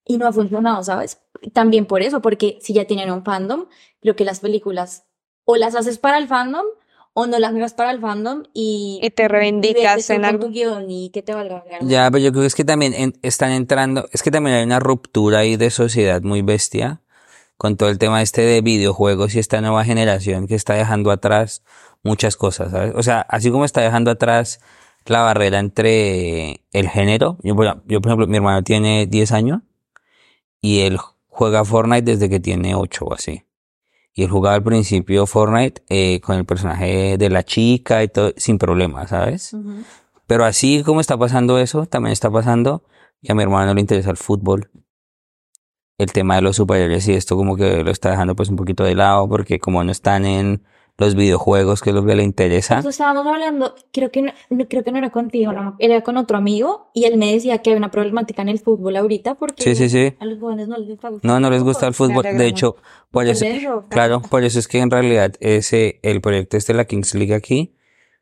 y 0.05 0.17
no 0.17 0.27
ha 0.27 0.33
funcionado, 0.33 0.83
¿sabes? 0.83 1.19
También 1.53 1.85
por 1.85 2.01
eso, 2.01 2.21
porque 2.21 2.59
si 2.61 2.73
ya 2.73 2.85
tienen 2.85 3.09
un 3.11 3.23
fandom, 3.23 3.67
creo 4.01 4.15
que 4.15 4.25
las 4.25 4.39
películas 4.41 5.05
o 5.45 5.55
las 5.55 5.75
haces 5.75 5.97
para 5.97 6.17
el 6.17 6.27
fandom 6.27 6.65
o 7.17 7.27
no 7.27 7.39
las 7.39 7.55
hagas 7.55 7.73
para 7.73 7.91
el 7.91 8.01
fandom 8.01 8.43
y, 8.53 8.99
Y 9.01 9.09
te 9.09 9.27
reivindicas 9.29 10.09
en 10.09 10.17
con 10.17 10.25
algo. 10.25 10.45
tu 10.47 10.51
guion 10.51 10.91
y 10.91 11.09
que 11.11 11.23
te 11.23 11.33
valga. 11.33 11.63
Ya, 11.81 12.11
pero 12.11 12.21
yo 12.23 12.31
creo 12.31 12.41
que 12.43 12.47
es 12.47 12.55
que 12.55 12.65
también 12.65 12.93
en- 12.93 13.17
están 13.21 13.51
entrando, 13.51 14.05
es 14.11 14.21
que 14.21 14.31
también 14.31 14.57
hay 14.57 14.63
una 14.65 14.81
ruptura 14.81 15.39
ahí 15.39 15.55
de 15.55 15.69
sociedad 15.69 16.21
muy 16.21 16.41
bestia 16.41 17.01
con 17.57 17.77
todo 17.77 17.87
el 17.87 17.99
tema 17.99 18.21
este 18.21 18.41
de 18.41 18.59
videojuegos 18.61 19.33
y 19.33 19.39
esta 19.39 19.61
nueva 19.61 19.85
generación 19.85 20.45
que 20.45 20.55
está 20.55 20.73
dejando 20.73 21.09
atrás 21.09 21.63
muchas 22.03 22.35
cosas, 22.35 22.71
¿sabes? 22.71 22.93
O 22.97 23.01
sea, 23.01 23.21
así 23.21 23.49
como 23.49 23.63
está 23.63 23.79
dejando 23.79 24.11
atrás 24.11 24.59
la 25.05 25.21
barrera 25.21 25.59
entre 25.59 26.63
el 26.73 26.89
género, 26.89 27.37
yo, 27.43 27.55
por- 27.55 27.81
yo 27.87 28.01
por 28.01 28.09
ejemplo, 28.09 28.27
mi 28.27 28.35
hermano 28.35 28.61
tiene 28.63 29.05
10 29.05 29.31
años 29.31 29.61
y 30.59 30.81
él 30.81 30.97
juega 31.29 31.63
Fortnite 31.63 32.11
desde 32.11 32.27
que 32.29 32.41
tiene 32.41 32.75
8 32.75 33.05
o 33.05 33.13
así. 33.13 33.43
Y 34.17 34.23
él 34.23 34.29
jugaba 34.29 34.55
al 34.55 34.63
principio 34.63 35.27
Fortnite 35.27 35.83
eh, 35.89 36.21
con 36.21 36.37
el 36.37 36.45
personaje 36.45 37.17
de 37.17 37.29
la 37.29 37.43
chica 37.43 38.01
y 38.01 38.07
todo, 38.07 38.31
sin 38.37 38.57
problema, 38.57 39.05
¿sabes? 39.07 39.53
Pero 40.25 40.45
así 40.45 40.83
como 40.83 41.01
está 41.01 41.17
pasando 41.17 41.59
eso, 41.59 41.85
también 41.85 42.13
está 42.13 42.31
pasando 42.31 42.85
que 43.21 43.33
a 43.33 43.35
mi 43.35 43.43
hermano 43.43 43.73
le 43.73 43.81
interesa 43.81 44.11
el 44.11 44.17
fútbol. 44.17 44.71
El 45.97 46.13
tema 46.13 46.35
de 46.35 46.41
los 46.41 46.55
superhéroes 46.55 47.07
y 47.09 47.13
esto 47.13 47.35
como 47.35 47.57
que 47.57 47.83
lo 47.83 47.91
está 47.91 48.11
dejando 48.11 48.35
pues 48.35 48.49
un 48.49 48.55
poquito 48.55 48.85
de 48.85 48.95
lado 48.95 49.27
porque 49.27 49.59
como 49.59 49.83
no 49.83 49.91
están 49.91 50.25
en 50.25 50.63
los 50.97 51.15
videojuegos, 51.15 51.81
que 51.81 51.89
es 51.89 51.95
lo 51.95 52.05
que 52.05 52.15
le 52.15 52.23
interesa. 52.23 52.79
Eso 52.79 52.89
estábamos 52.89 53.27
hablando, 53.27 53.75
creo 53.91 54.11
que 54.11 54.21
no, 54.21 54.31
creo 54.69 54.83
que 54.83 54.91
no 54.91 54.97
era 54.97 55.09
contigo, 55.09 55.51
no, 55.51 55.75
era 55.79 56.01
con 56.01 56.15
otro 56.15 56.37
amigo 56.37 56.89
y 56.93 57.03
él 57.05 57.17
me 57.17 57.33
decía 57.33 57.57
que 57.57 57.71
hay 57.71 57.75
una 57.75 57.91
problemática 57.91 58.41
en 58.41 58.49
el 58.49 58.59
fútbol 58.59 58.95
ahorita 58.95 59.35
porque 59.35 59.63
Sí, 59.63 59.75
sí, 59.75 59.89
sí. 59.89 60.13
a 60.19 60.25
los 60.25 60.39
jóvenes 60.39 60.67
no 60.67 60.77
les 60.77 60.87
gusta 60.87 61.09
el 61.09 61.19
No, 61.21 61.39
no 61.39 61.49
les 61.49 61.63
gusta 61.63 61.87
el 61.87 61.93
fútbol. 61.93 62.23
De 62.23 62.47
hecho, 62.47 62.77
por 63.11 63.25
eso, 63.25 63.45
claro, 63.89 64.21
por 64.21 64.43
eso 64.43 64.59
es 64.59 64.67
que 64.67 64.79
en 64.79 64.89
realidad 64.89 65.33
ese, 65.41 65.99
el 66.01 66.21
proyecto 66.21 66.55
este 66.55 66.73
de 66.73 66.77
la 66.77 66.85
Kings 66.85 67.13
League 67.13 67.33
aquí 67.33 67.75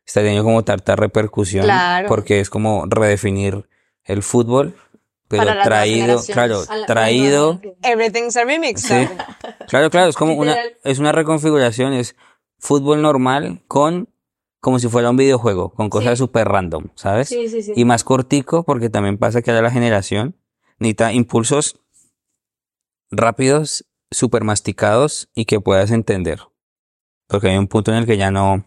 está 0.04 0.20
teniendo 0.20 0.44
como 0.44 0.64
tanta 0.64 0.96
repercusión. 0.96 1.64
Claro. 1.64 2.08
Porque 2.08 2.40
es 2.40 2.50
como 2.50 2.86
redefinir 2.86 3.68
el 4.04 4.22
fútbol, 4.22 4.74
pero 5.28 5.44
Para 5.46 5.62
traído, 5.62 6.20
claro, 6.32 6.62
traído. 6.86 7.60
Everything's 7.82 8.36
a 8.36 8.44
remix. 8.44 8.82
Sí. 8.82 9.08
Claro, 9.68 9.90
claro, 9.90 10.10
es 10.10 10.16
como 10.16 10.34
una, 10.34 10.56
es 10.82 10.98
una 10.98 11.12
reconfiguración, 11.12 11.94
es 11.94 12.16
fútbol 12.64 13.02
normal 13.02 13.62
con, 13.68 14.08
como 14.60 14.78
si 14.78 14.88
fuera 14.88 15.10
un 15.10 15.16
videojuego, 15.18 15.70
con 15.74 15.90
cosas 15.90 16.18
Sí. 16.18 16.24
súper 16.24 16.48
random, 16.48 16.86
¿sabes? 16.94 17.28
Sí, 17.28 17.46
sí, 17.48 17.62
sí. 17.62 17.72
Y 17.76 17.84
más 17.84 18.04
cortico, 18.04 18.64
porque 18.64 18.88
también 18.88 19.18
pasa 19.18 19.42
que 19.42 19.50
ahora 19.50 19.62
la 19.62 19.70
generación 19.70 20.34
necesita 20.78 21.12
impulsos 21.12 21.78
rápidos, 23.10 23.84
súper 24.10 24.44
masticados 24.44 25.28
y 25.34 25.44
que 25.44 25.60
puedas 25.60 25.90
entender. 25.90 26.40
Porque 27.26 27.50
hay 27.50 27.58
un 27.58 27.68
punto 27.68 27.90
en 27.92 27.98
el 27.98 28.06
que 28.06 28.16
ya 28.16 28.30
no, 28.30 28.64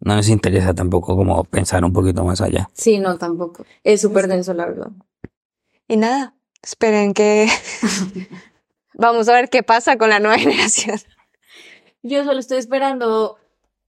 no 0.00 0.14
les 0.16 0.28
interesa 0.28 0.72
tampoco 0.72 1.16
como 1.16 1.42
pensar 1.44 1.84
un 1.84 1.92
poquito 1.92 2.24
más 2.24 2.40
allá. 2.40 2.70
Sí, 2.72 2.98
no, 2.98 3.18
tampoco. 3.18 3.64
Es 3.82 4.00
súper 4.00 4.28
denso, 4.28 4.54
la 4.54 4.66
verdad. 4.66 4.90
Y 5.88 5.96
nada, 5.96 6.36
esperen 6.62 7.14
que 7.14 7.48
vamos 8.94 9.28
a 9.28 9.32
ver 9.32 9.48
qué 9.50 9.62
pasa 9.64 9.96
con 9.98 10.08
la 10.10 10.20
nueva 10.20 10.38
generación. 10.38 10.98
Yo 12.06 12.24
solo 12.24 12.40
estoy 12.40 12.58
esperando 12.58 13.36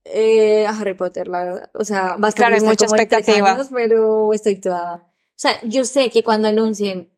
eh, 0.05 0.65
a 0.65 0.71
Harry 0.71 0.93
Potter, 0.93 1.27
la 1.27 1.43
verdad. 1.43 1.71
O 1.73 1.83
sea, 1.83 2.17
va 2.17 2.27
a 2.27 2.29
estar 2.29 2.47
Claro, 2.47 2.55
lista 2.55 2.69
mucha 2.69 2.85
expectativa. 2.85 3.53
años, 3.53 3.69
pero 3.71 4.33
estoy 4.33 4.55
toda... 4.57 4.95
O 4.95 5.41
sea, 5.41 5.59
yo 5.63 5.85
sé 5.85 6.09
que 6.09 6.23
cuando 6.23 6.47
anuncien 6.47 7.09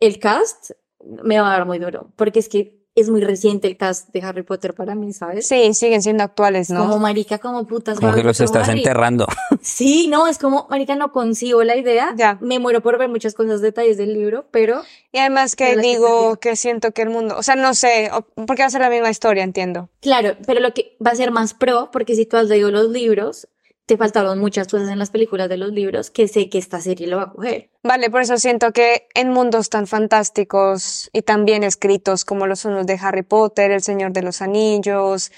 el 0.00 0.18
cast, 0.18 0.72
me 1.02 1.40
va 1.40 1.48
a 1.48 1.58
dar 1.58 1.66
muy 1.66 1.78
duro. 1.78 2.12
Porque 2.16 2.38
es 2.40 2.48
que 2.48 2.83
es 2.96 3.10
muy 3.10 3.20
reciente 3.22 3.66
el 3.66 3.76
cast 3.76 4.10
de 4.12 4.22
Harry 4.22 4.42
Potter 4.42 4.72
para 4.72 4.94
mí, 4.94 5.12
¿sabes? 5.12 5.48
Sí, 5.48 5.74
siguen 5.74 6.00
siendo 6.00 6.22
actuales, 6.22 6.68
Como 6.68 6.84
¿no? 6.86 6.98
marica, 6.98 7.38
como 7.38 7.66
putas. 7.66 7.98
Como 7.98 8.14
que 8.14 8.22
los 8.22 8.40
estás 8.40 8.68
Harry. 8.68 8.78
enterrando. 8.78 9.26
Sí, 9.62 10.08
no, 10.08 10.26
es 10.28 10.36
como, 10.38 10.66
marica, 10.68 10.94
no 10.94 11.10
concibo 11.10 11.64
la 11.64 11.74
idea. 11.76 12.12
Ya. 12.16 12.36
Me 12.42 12.58
muero 12.58 12.82
por 12.82 12.98
ver 12.98 13.08
muchas 13.08 13.32
cosas, 13.34 13.62
detalles 13.62 13.96
del 13.96 14.12
libro, 14.12 14.44
pero 14.50 14.82
Y 15.10 15.18
además 15.18 15.56
que 15.56 15.76
digo 15.78 16.36
que 16.36 16.54
siento 16.54 16.92
que 16.92 17.00
el 17.02 17.08
mundo, 17.08 17.36
o 17.38 17.42
sea, 17.42 17.56
no 17.56 17.74
sé, 17.74 18.10
porque 18.46 18.62
va 18.62 18.66
a 18.66 18.70
ser 18.70 18.82
la 18.82 18.90
misma 18.90 19.08
historia, 19.10 19.42
entiendo. 19.42 19.88
claro, 20.02 20.36
pero 20.46 20.60
lo 20.60 20.74
que 20.74 20.96
va 21.04 21.12
a 21.12 21.14
ser 21.16 21.30
más 21.30 21.54
pro, 21.54 21.88
porque 21.92 22.14
si 22.14 22.26
tú 22.26 22.36
has 22.36 22.46
leído 22.48 22.70
los 22.70 22.90
libros, 22.90 23.48
te 23.86 23.96
faltaron 23.96 24.38
muchas 24.38 24.68
cosas 24.68 24.88
en 24.88 24.98
las 24.98 25.10
películas 25.10 25.48
de 25.48 25.56
los 25.56 25.70
libros 25.70 26.10
que 26.10 26.26
sé 26.26 26.48
que 26.48 26.58
esta 26.58 26.80
serie 26.80 27.06
lo 27.06 27.18
va 27.18 27.24
a 27.24 27.32
coger. 27.32 27.70
Vale, 27.82 28.10
por 28.10 28.22
eso 28.22 28.38
siento 28.38 28.72
que 28.72 29.08
en 29.14 29.30
mundos 29.30 29.68
tan 29.68 29.86
fantásticos 29.86 31.10
y 31.12 31.22
tan 31.22 31.44
bien 31.44 31.64
escritos 31.64 32.24
como 32.24 32.46
los 32.46 32.60
son 32.60 32.74
los 32.74 32.86
de 32.86 32.98
Harry 33.00 33.22
Potter, 33.22 33.70
El 33.70 33.82
Señor 33.82 34.12
de 34.12 34.22
los 34.22 34.40
Anillos, 34.40 35.30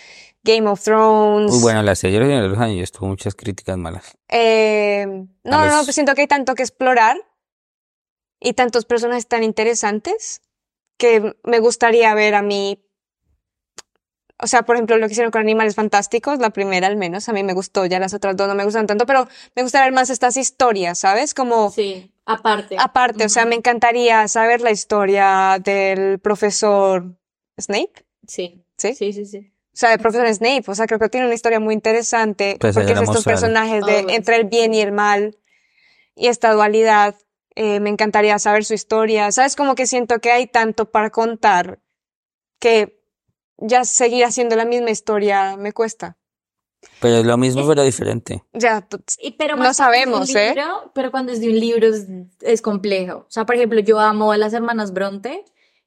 Game 0.44 0.68
of 0.68 0.82
Thrones. 0.82 1.50
Muy 1.50 1.60
bueno, 1.60 1.82
la 1.82 1.96
serie 1.96 2.20
de 2.20 2.48
los 2.48 2.58
años 2.58 2.92
tuvo 2.92 3.08
muchas 3.08 3.34
críticas 3.34 3.76
malas. 3.76 4.16
eh, 4.28 5.06
no, 5.42 5.66
no, 5.66 5.82
pues 5.82 5.94
siento 5.94 6.14
que 6.14 6.22
hay 6.22 6.28
tanto 6.28 6.54
que 6.54 6.62
explorar 6.62 7.16
y 8.38 8.52
tantos 8.52 8.84
personajes 8.84 9.26
tan 9.26 9.42
interesantes 9.42 10.42
que 10.98 11.36
me 11.42 11.58
gustaría 11.58 12.14
ver 12.14 12.34
a 12.34 12.42
mí. 12.42 12.82
O 14.38 14.46
sea, 14.46 14.62
por 14.62 14.76
ejemplo, 14.76 14.98
lo 14.98 15.06
que 15.06 15.12
hicieron 15.12 15.30
con 15.30 15.40
Animales 15.40 15.74
Fantásticos, 15.74 16.38
la 16.38 16.50
primera 16.50 16.86
al 16.86 16.96
menos, 16.96 17.28
a 17.28 17.32
mí 17.32 17.42
me 17.42 17.54
gustó, 17.54 17.86
ya 17.86 17.98
las 17.98 18.12
otras 18.12 18.36
dos 18.36 18.48
no 18.48 18.54
me 18.54 18.64
gustan 18.64 18.86
tanto, 18.86 19.06
pero 19.06 19.26
me 19.54 19.62
gustaría 19.62 19.86
ver 19.86 19.94
más 19.94 20.10
estas 20.10 20.36
historias, 20.36 20.98
¿sabes? 20.98 21.32
Como 21.32 21.70
Sí, 21.70 22.12
aparte. 22.26 22.76
Aparte, 22.78 23.24
o 23.24 23.28
sea, 23.30 23.46
me 23.46 23.54
encantaría 23.54 24.28
saber 24.28 24.60
la 24.60 24.70
historia 24.70 25.58
del 25.62 26.18
profesor 26.18 27.16
Snape, 27.58 28.04
Sí, 28.26 28.62
¿sí? 28.76 28.94
sí, 28.94 29.12
sí, 29.12 29.24
sí. 29.24 29.52
O 29.72 29.78
sea, 29.78 29.90
del 29.90 30.00
profesor 30.00 30.26
Snape, 30.34 30.64
o 30.66 30.74
sea, 30.74 30.86
creo 30.86 30.98
que 30.98 31.08
tiene 31.08 31.26
una 31.26 31.34
historia 31.34 31.60
muy 31.60 31.74
interesante 31.74 32.56
Pues 32.60 32.74
porque 32.74 32.92
es 32.92 33.00
estos 33.00 33.24
personajes 33.24 33.84
de 33.84 34.00
entre 34.14 34.36
el 34.36 34.44
bien 34.44 34.72
y 34.74 34.80
el 34.80 34.92
mal 34.92 35.36
y 36.14 36.28
esta 36.28 36.52
dualidad. 36.52 37.14
eh, 37.54 37.80
me 37.80 37.88
encantaría 37.88 38.38
saber 38.38 38.66
su 38.66 38.74
historia, 38.74 39.32
¿sabes? 39.32 39.56
Como 39.56 39.74
que 39.74 39.86
siento 39.86 40.18
que 40.18 40.30
hay 40.30 40.46
tanto 40.46 40.90
para 40.90 41.08
contar 41.10 41.78
que 42.58 42.95
ya 43.58 43.84
seguir 43.84 44.24
haciendo 44.24 44.56
la 44.56 44.64
misma 44.64 44.90
historia 44.90 45.56
me 45.56 45.72
cuesta. 45.72 46.16
Pero 47.00 47.16
es 47.16 47.24
lo 47.26 47.36
mismo, 47.36 47.62
Es- 47.62 47.66
pero 47.68 47.82
diferente. 47.82 48.44
Ya, 48.52 48.86
Y, 49.20 49.32
pero 49.32 49.56
No 49.56 49.74
sabemos, 49.74 50.34
¿eh? 50.34 50.54
Pero 50.94 51.10
cuando 51.10 51.32
es 51.32 51.40
de 51.40 51.48
un 51.48 51.58
libro 51.58 51.86
es, 51.88 52.06
es 52.40 52.62
complejo. 52.62 53.18
O 53.20 53.30
sea, 53.30 53.44
por 53.46 53.56
ejemplo, 53.56 53.80
yo 53.80 53.98
amo 53.98 54.30
a 54.32 54.36
las 54.36 54.52
hermanas 54.52 54.92
Bronte 54.92 55.44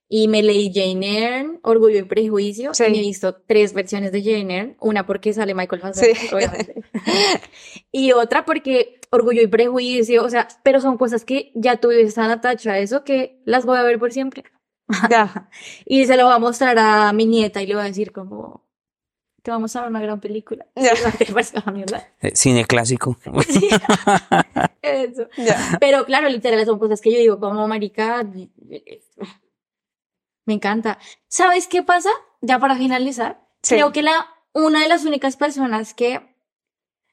y 0.09 0.27
me 0.27 0.41
leí 0.43 0.71
Jane 0.73 1.17
Eyre, 1.19 1.59
Orgullo 1.61 1.99
y 1.99 2.03
Prejuicio, 2.03 2.73
Sí. 2.73 2.83
y 2.87 2.89
me 2.91 2.97
he 2.97 3.01
visto 3.01 3.35
tres 3.47 3.73
versiones 3.73 4.11
de 4.11 4.23
Jane 4.23 4.57
Eyre. 4.59 4.75
Una 4.81 5.05
porque 5.05 5.31
sale 5.33 5.53
Michael 5.53 5.81
Fassbender, 5.81 6.17
Sí. 6.17 6.73
y 7.91 8.11
otra 8.11 8.43
porque 8.45 8.99
Orgullo 9.11 9.41
y 9.41 9.47
Prejuicio, 9.47 10.23
o 10.23 10.29
sea, 10.29 10.47
pero 10.63 10.81
son 10.81 10.97
cosas 10.97 11.25
que 11.25 11.51
ya 11.55 11.77
tú 11.77 11.89
vives 11.89 12.15
tan 12.15 12.29
atacha 12.31 12.73
a 12.73 12.79
eso 12.79 13.03
que 13.03 13.39
las 13.45 13.65
voy 13.65 13.77
a 13.77 13.83
ver 13.83 13.99
por 13.99 14.11
siempre. 14.11 14.43
ya. 15.09 15.49
Y 15.85 16.05
se 16.05 16.17
lo 16.17 16.25
voy 16.25 16.33
a 16.33 16.39
mostrar 16.39 16.77
a 16.77 17.13
mi 17.13 17.25
nieta 17.25 17.61
y 17.61 17.67
le 17.67 17.75
voy 17.75 17.83
a 17.83 17.87
decir 17.87 18.11
como, 18.11 18.67
te 19.43 19.51
vamos 19.51 19.75
a 19.75 19.81
dar 19.81 19.89
una 19.89 20.01
gran 20.01 20.19
película. 20.19 20.65
Ya. 20.75 20.91
¿Te 21.17 21.25
parece 21.27 21.57
una 21.59 21.71
mierda? 21.71 22.07
Eh, 22.21 22.31
Cine 22.35 22.65
clásico. 22.65 23.17
Eso. 24.81 25.27
Ya. 25.37 25.77
Pero 25.79 26.05
claro, 26.05 26.27
literal, 26.29 26.65
son 26.65 26.79
cosas 26.79 27.01
que 27.01 27.11
yo 27.11 27.19
digo 27.19 27.39
como 27.39 27.67
marica. 27.67 28.25
Me 30.45 30.53
encanta. 30.53 30.97
¿Sabes 31.27 31.67
qué 31.67 31.83
pasa? 31.83 32.09
Ya 32.41 32.59
para 32.59 32.75
finalizar, 32.75 33.45
Sí. 33.61 33.75
creo 33.75 33.91
que 33.91 34.01
la, 34.01 34.27
una 34.53 34.81
de 34.81 34.87
las 34.87 35.03
únicas 35.05 35.35
personas 35.35 35.93
que 35.93 36.35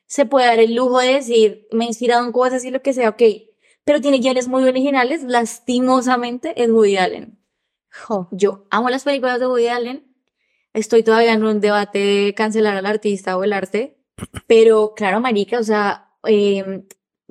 se 0.06 0.24
puede 0.24 0.46
dar 0.46 0.60
el 0.60 0.74
lujo 0.76 1.00
de 1.00 1.14
decir, 1.14 1.66
me 1.72 1.84
he 1.84 1.88
inspirado 1.88 2.24
en 2.24 2.30
cosas 2.32 2.64
y 2.64 2.70
lo 2.70 2.80
que 2.80 2.92
sea, 2.92 3.08
ok, 3.10 3.22
pero 3.84 4.00
tiene 4.00 4.18
guiones 4.20 4.46
muy 4.46 4.62
originales, 4.62 5.24
lastimosamente, 5.24 6.62
es 6.62 6.70
Woody 6.70 6.96
Allen. 6.96 7.35
Jo. 8.04 8.28
Yo 8.30 8.66
amo 8.70 8.90
las 8.90 9.04
películas 9.04 9.40
de 9.40 9.46
Woody 9.46 9.68
Allen. 9.68 10.06
Estoy 10.72 11.02
todavía 11.02 11.32
en 11.32 11.44
un 11.44 11.60
debate 11.60 11.98
de 11.98 12.34
cancelar 12.34 12.76
al 12.76 12.86
artista 12.86 13.36
o 13.36 13.44
el 13.44 13.52
arte. 13.52 13.98
Pero 14.46 14.92
claro, 14.94 15.20
marica, 15.20 15.58
o 15.58 15.62
sea, 15.64 16.10
eh, 16.24 16.84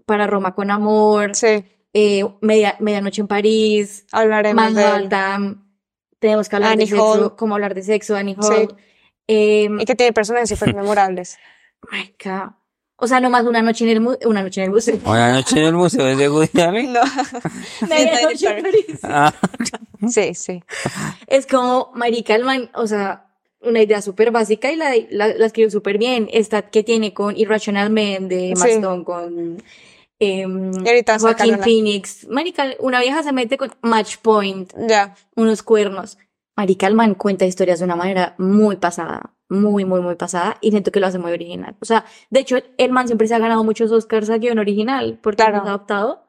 para 0.05 0.27
Roma 0.27 0.55
con 0.55 0.71
amor, 0.71 1.35
Sí, 1.35 1.63
eh, 1.93 2.23
Media- 2.41 2.75
Medianoche 2.79 3.21
en 3.21 3.27
París, 3.27 4.05
hablaremos 4.11 4.73
de. 4.73 4.83
Manhattan, 4.83 5.67
tenemos 6.19 6.49
que 6.49 6.55
hablar 6.55 6.71
Annie 6.73 6.85
de 6.85 6.91
sexo, 6.91 7.05
Hall. 7.11 7.35
cómo 7.35 7.55
hablar 7.55 7.73
de 7.75 7.83
sexo, 7.83 8.15
Annie 8.15 8.35
Sí. 8.39 8.47
Hall. 8.53 8.75
Eh, 9.27 9.69
Y 9.79 9.85
que 9.85 9.95
tiene 9.95 10.13
personajes 10.13 10.49
súper 10.49 10.75
memorables. 10.75 11.37
marica, 11.91 12.57
o 12.97 13.07
sea, 13.07 13.19
nomás 13.19 13.45
una 13.45 13.61
noche 13.61 13.83
en 13.85 13.91
el, 13.91 13.99
mu- 14.01 14.15
una 14.25 14.41
noche 14.43 14.61
en 14.61 14.65
el 14.65 14.71
museo. 14.71 14.97
Una 15.05 15.33
noche 15.33 15.59
en 15.59 15.65
el 15.65 15.73
museo 15.73 16.15
de 16.15 16.29
Woody 16.29 16.61
Allen. 16.61 16.93
No. 16.93 17.01
Medianoche 17.89 18.47
en 18.57 18.63
París. 18.63 18.99
Ah, 19.03 19.33
Sí, 20.07 20.33
sí. 20.35 20.63
Es 21.27 21.47
como, 21.47 21.91
marica, 21.95 22.35
el 22.35 22.43
man, 22.45 22.69
o 22.75 22.85
sea, 22.87 23.27
una 23.61 23.81
idea 23.81 24.01
súper 24.01 24.29
básica 24.31 24.71
y 24.71 24.75
la, 24.75 24.91
la, 25.09 25.27
la 25.29 25.45
escribió 25.47 25.71
súper 25.71 25.97
bien. 25.97 26.29
Esta 26.31 26.69
que 26.69 26.83
tiene 26.83 27.13
con 27.13 27.35
Irrational 27.35 27.89
Man 27.89 28.27
de 28.27 28.51
Emma 28.51 28.65
Sí. 28.65 28.81
Con 29.03 29.63
em, 30.19 30.71
Joaquin 30.73 31.19
sacaron 31.19 31.51
la- 31.57 31.63
Phoenix. 31.63 32.27
Marica, 32.29 32.67
una 32.79 33.01
vieja 33.01 33.23
se 33.23 33.31
mete 33.31 33.57
con 33.57 33.71
Match 33.81 34.17
Point, 34.21 34.71
Ya. 34.87 35.15
unos 35.35 35.63
cuernos. 35.63 36.17
Marica, 36.55 36.87
el 36.87 36.93
man 36.95 37.15
cuenta 37.15 37.45
historias 37.45 37.79
de 37.79 37.85
una 37.85 37.95
manera 37.97 38.35
muy 38.37 38.77
pasada, 38.77 39.33
muy, 39.49 39.85
muy, 39.85 40.01
muy 40.01 40.15
pasada, 40.15 40.57
y 40.61 40.71
siento 40.71 40.91
que 40.91 40.99
lo 40.99 41.07
hace 41.07 41.19
muy 41.19 41.31
original. 41.31 41.75
O 41.81 41.85
sea, 41.85 42.05
de 42.29 42.39
hecho, 42.39 42.57
el 42.77 42.91
man 42.91 43.07
siempre 43.07 43.27
se 43.27 43.35
ha 43.35 43.39
ganado 43.39 43.63
muchos 43.63 43.91
Oscars 43.91 44.29
a 44.29 44.37
guion 44.37 44.59
original, 44.59 45.19
porque 45.21 45.37
Claro. 45.43 45.57
lo 45.57 45.63
ha 45.63 45.65
adaptado. 45.67 46.27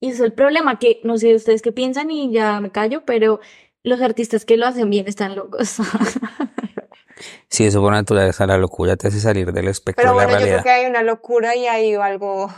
Y 0.00 0.08
ese 0.08 0.14
es 0.16 0.20
el 0.20 0.32
problema, 0.32 0.78
que 0.78 1.00
no 1.04 1.16
sé 1.18 1.34
ustedes 1.34 1.62
qué 1.62 1.72
piensan 1.72 2.10
y 2.10 2.32
ya 2.32 2.60
me 2.60 2.70
callo, 2.70 3.04
pero 3.04 3.40
los 3.84 4.00
artistas 4.00 4.44
que 4.44 4.56
lo 4.56 4.66
hacen 4.66 4.90
bien 4.90 5.06
están 5.08 5.34
locos. 5.36 5.76
Sí, 7.48 7.64
eso 7.66 7.80
por 7.80 7.92
naturaleza, 7.92 8.46
la 8.46 8.56
locura 8.56 8.96
te 8.96 9.06
hace 9.08 9.20
salir 9.20 9.52
del 9.52 9.68
espectro 9.68 10.02
Pero 10.02 10.14
de 10.14 10.18
la 10.18 10.24
bueno, 10.24 10.30
yo 10.40 10.44
creo 10.46 10.46
realidad. 10.46 10.62
que 10.64 10.70
hay 10.70 10.86
una 10.90 11.02
locura 11.02 11.54
y 11.54 11.66
hay 11.66 11.94
algo. 11.94 12.48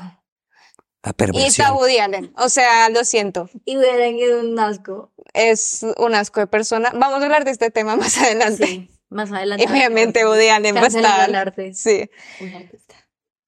La 1.02 1.10
Y 1.10 1.12
perversión. 1.12 1.46
está 1.48 1.72
Woody 1.74 1.98
Allen. 1.98 2.32
O 2.38 2.48
sea, 2.48 2.88
lo 2.88 3.04
siento. 3.04 3.50
y 3.64 3.76
hubieran 3.76 4.14
ido 4.16 4.40
un 4.40 4.58
asco. 4.58 5.12
Es 5.34 5.84
un 5.98 6.14
asco 6.14 6.40
de 6.40 6.46
persona. 6.46 6.90
Vamos 6.94 7.20
a 7.20 7.24
hablar 7.24 7.44
de 7.44 7.50
este 7.50 7.70
tema 7.70 7.96
más 7.96 8.16
adelante. 8.16 8.66
Sí, 8.66 8.90
más 9.10 9.30
adelante. 9.32 9.64
Obviamente 9.68 10.24
Woody 10.26 10.48
Allen 10.48 10.76
va 10.76 10.80
a 10.80 10.86
estar. 10.86 11.54
Sí. 11.72 12.10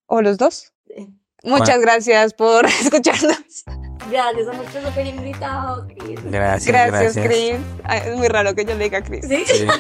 ¿O 0.07 0.23
los 0.23 0.39
dos? 0.39 0.73
Sí. 0.87 1.09
Muchas 1.45 1.81
gracias 1.81 2.35
por 2.35 2.67
escucharnos. 2.83 3.65
Gracias 4.11 4.49
a 4.49 4.53
nuestro 4.53 4.83
super 4.83 5.07
invitado, 5.07 5.87
Chris. 5.89 6.21
Gracias, 6.25 6.67
Gracias, 6.67 7.17
gracias. 7.17 7.27
Chris. 7.27 7.57
Ay, 7.85 8.01
es 8.07 8.17
muy 8.17 8.29
raro 8.29 8.55
que 8.55 8.65
yo 8.65 8.75
le 8.75 8.85
diga 8.85 9.03
Chris. 9.03 9.27
Sí. 9.27 9.45
Sí. 9.47 9.67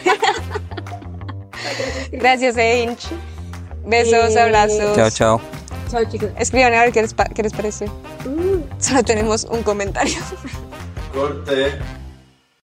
Gracias, 2.12 2.56
Einch. 2.56 3.06
Besos, 3.84 4.34
Eh, 4.34 4.40
abrazos. 4.40 4.96
Chao, 4.96 5.10
chao. 5.10 5.40
Chao, 5.90 6.04
chicos. 6.10 6.30
Escriban 6.38 6.74
a 6.74 6.80
ver 6.82 6.92
qué 6.92 7.02
les, 7.02 7.14
pa- 7.14 7.28
qué 7.28 7.42
les 7.42 7.52
parece. 7.52 7.86
Solo 8.78 9.02
tenemos 9.04 9.44
un 9.44 9.62
comentario. 9.62 10.18
Corte. 11.12 11.78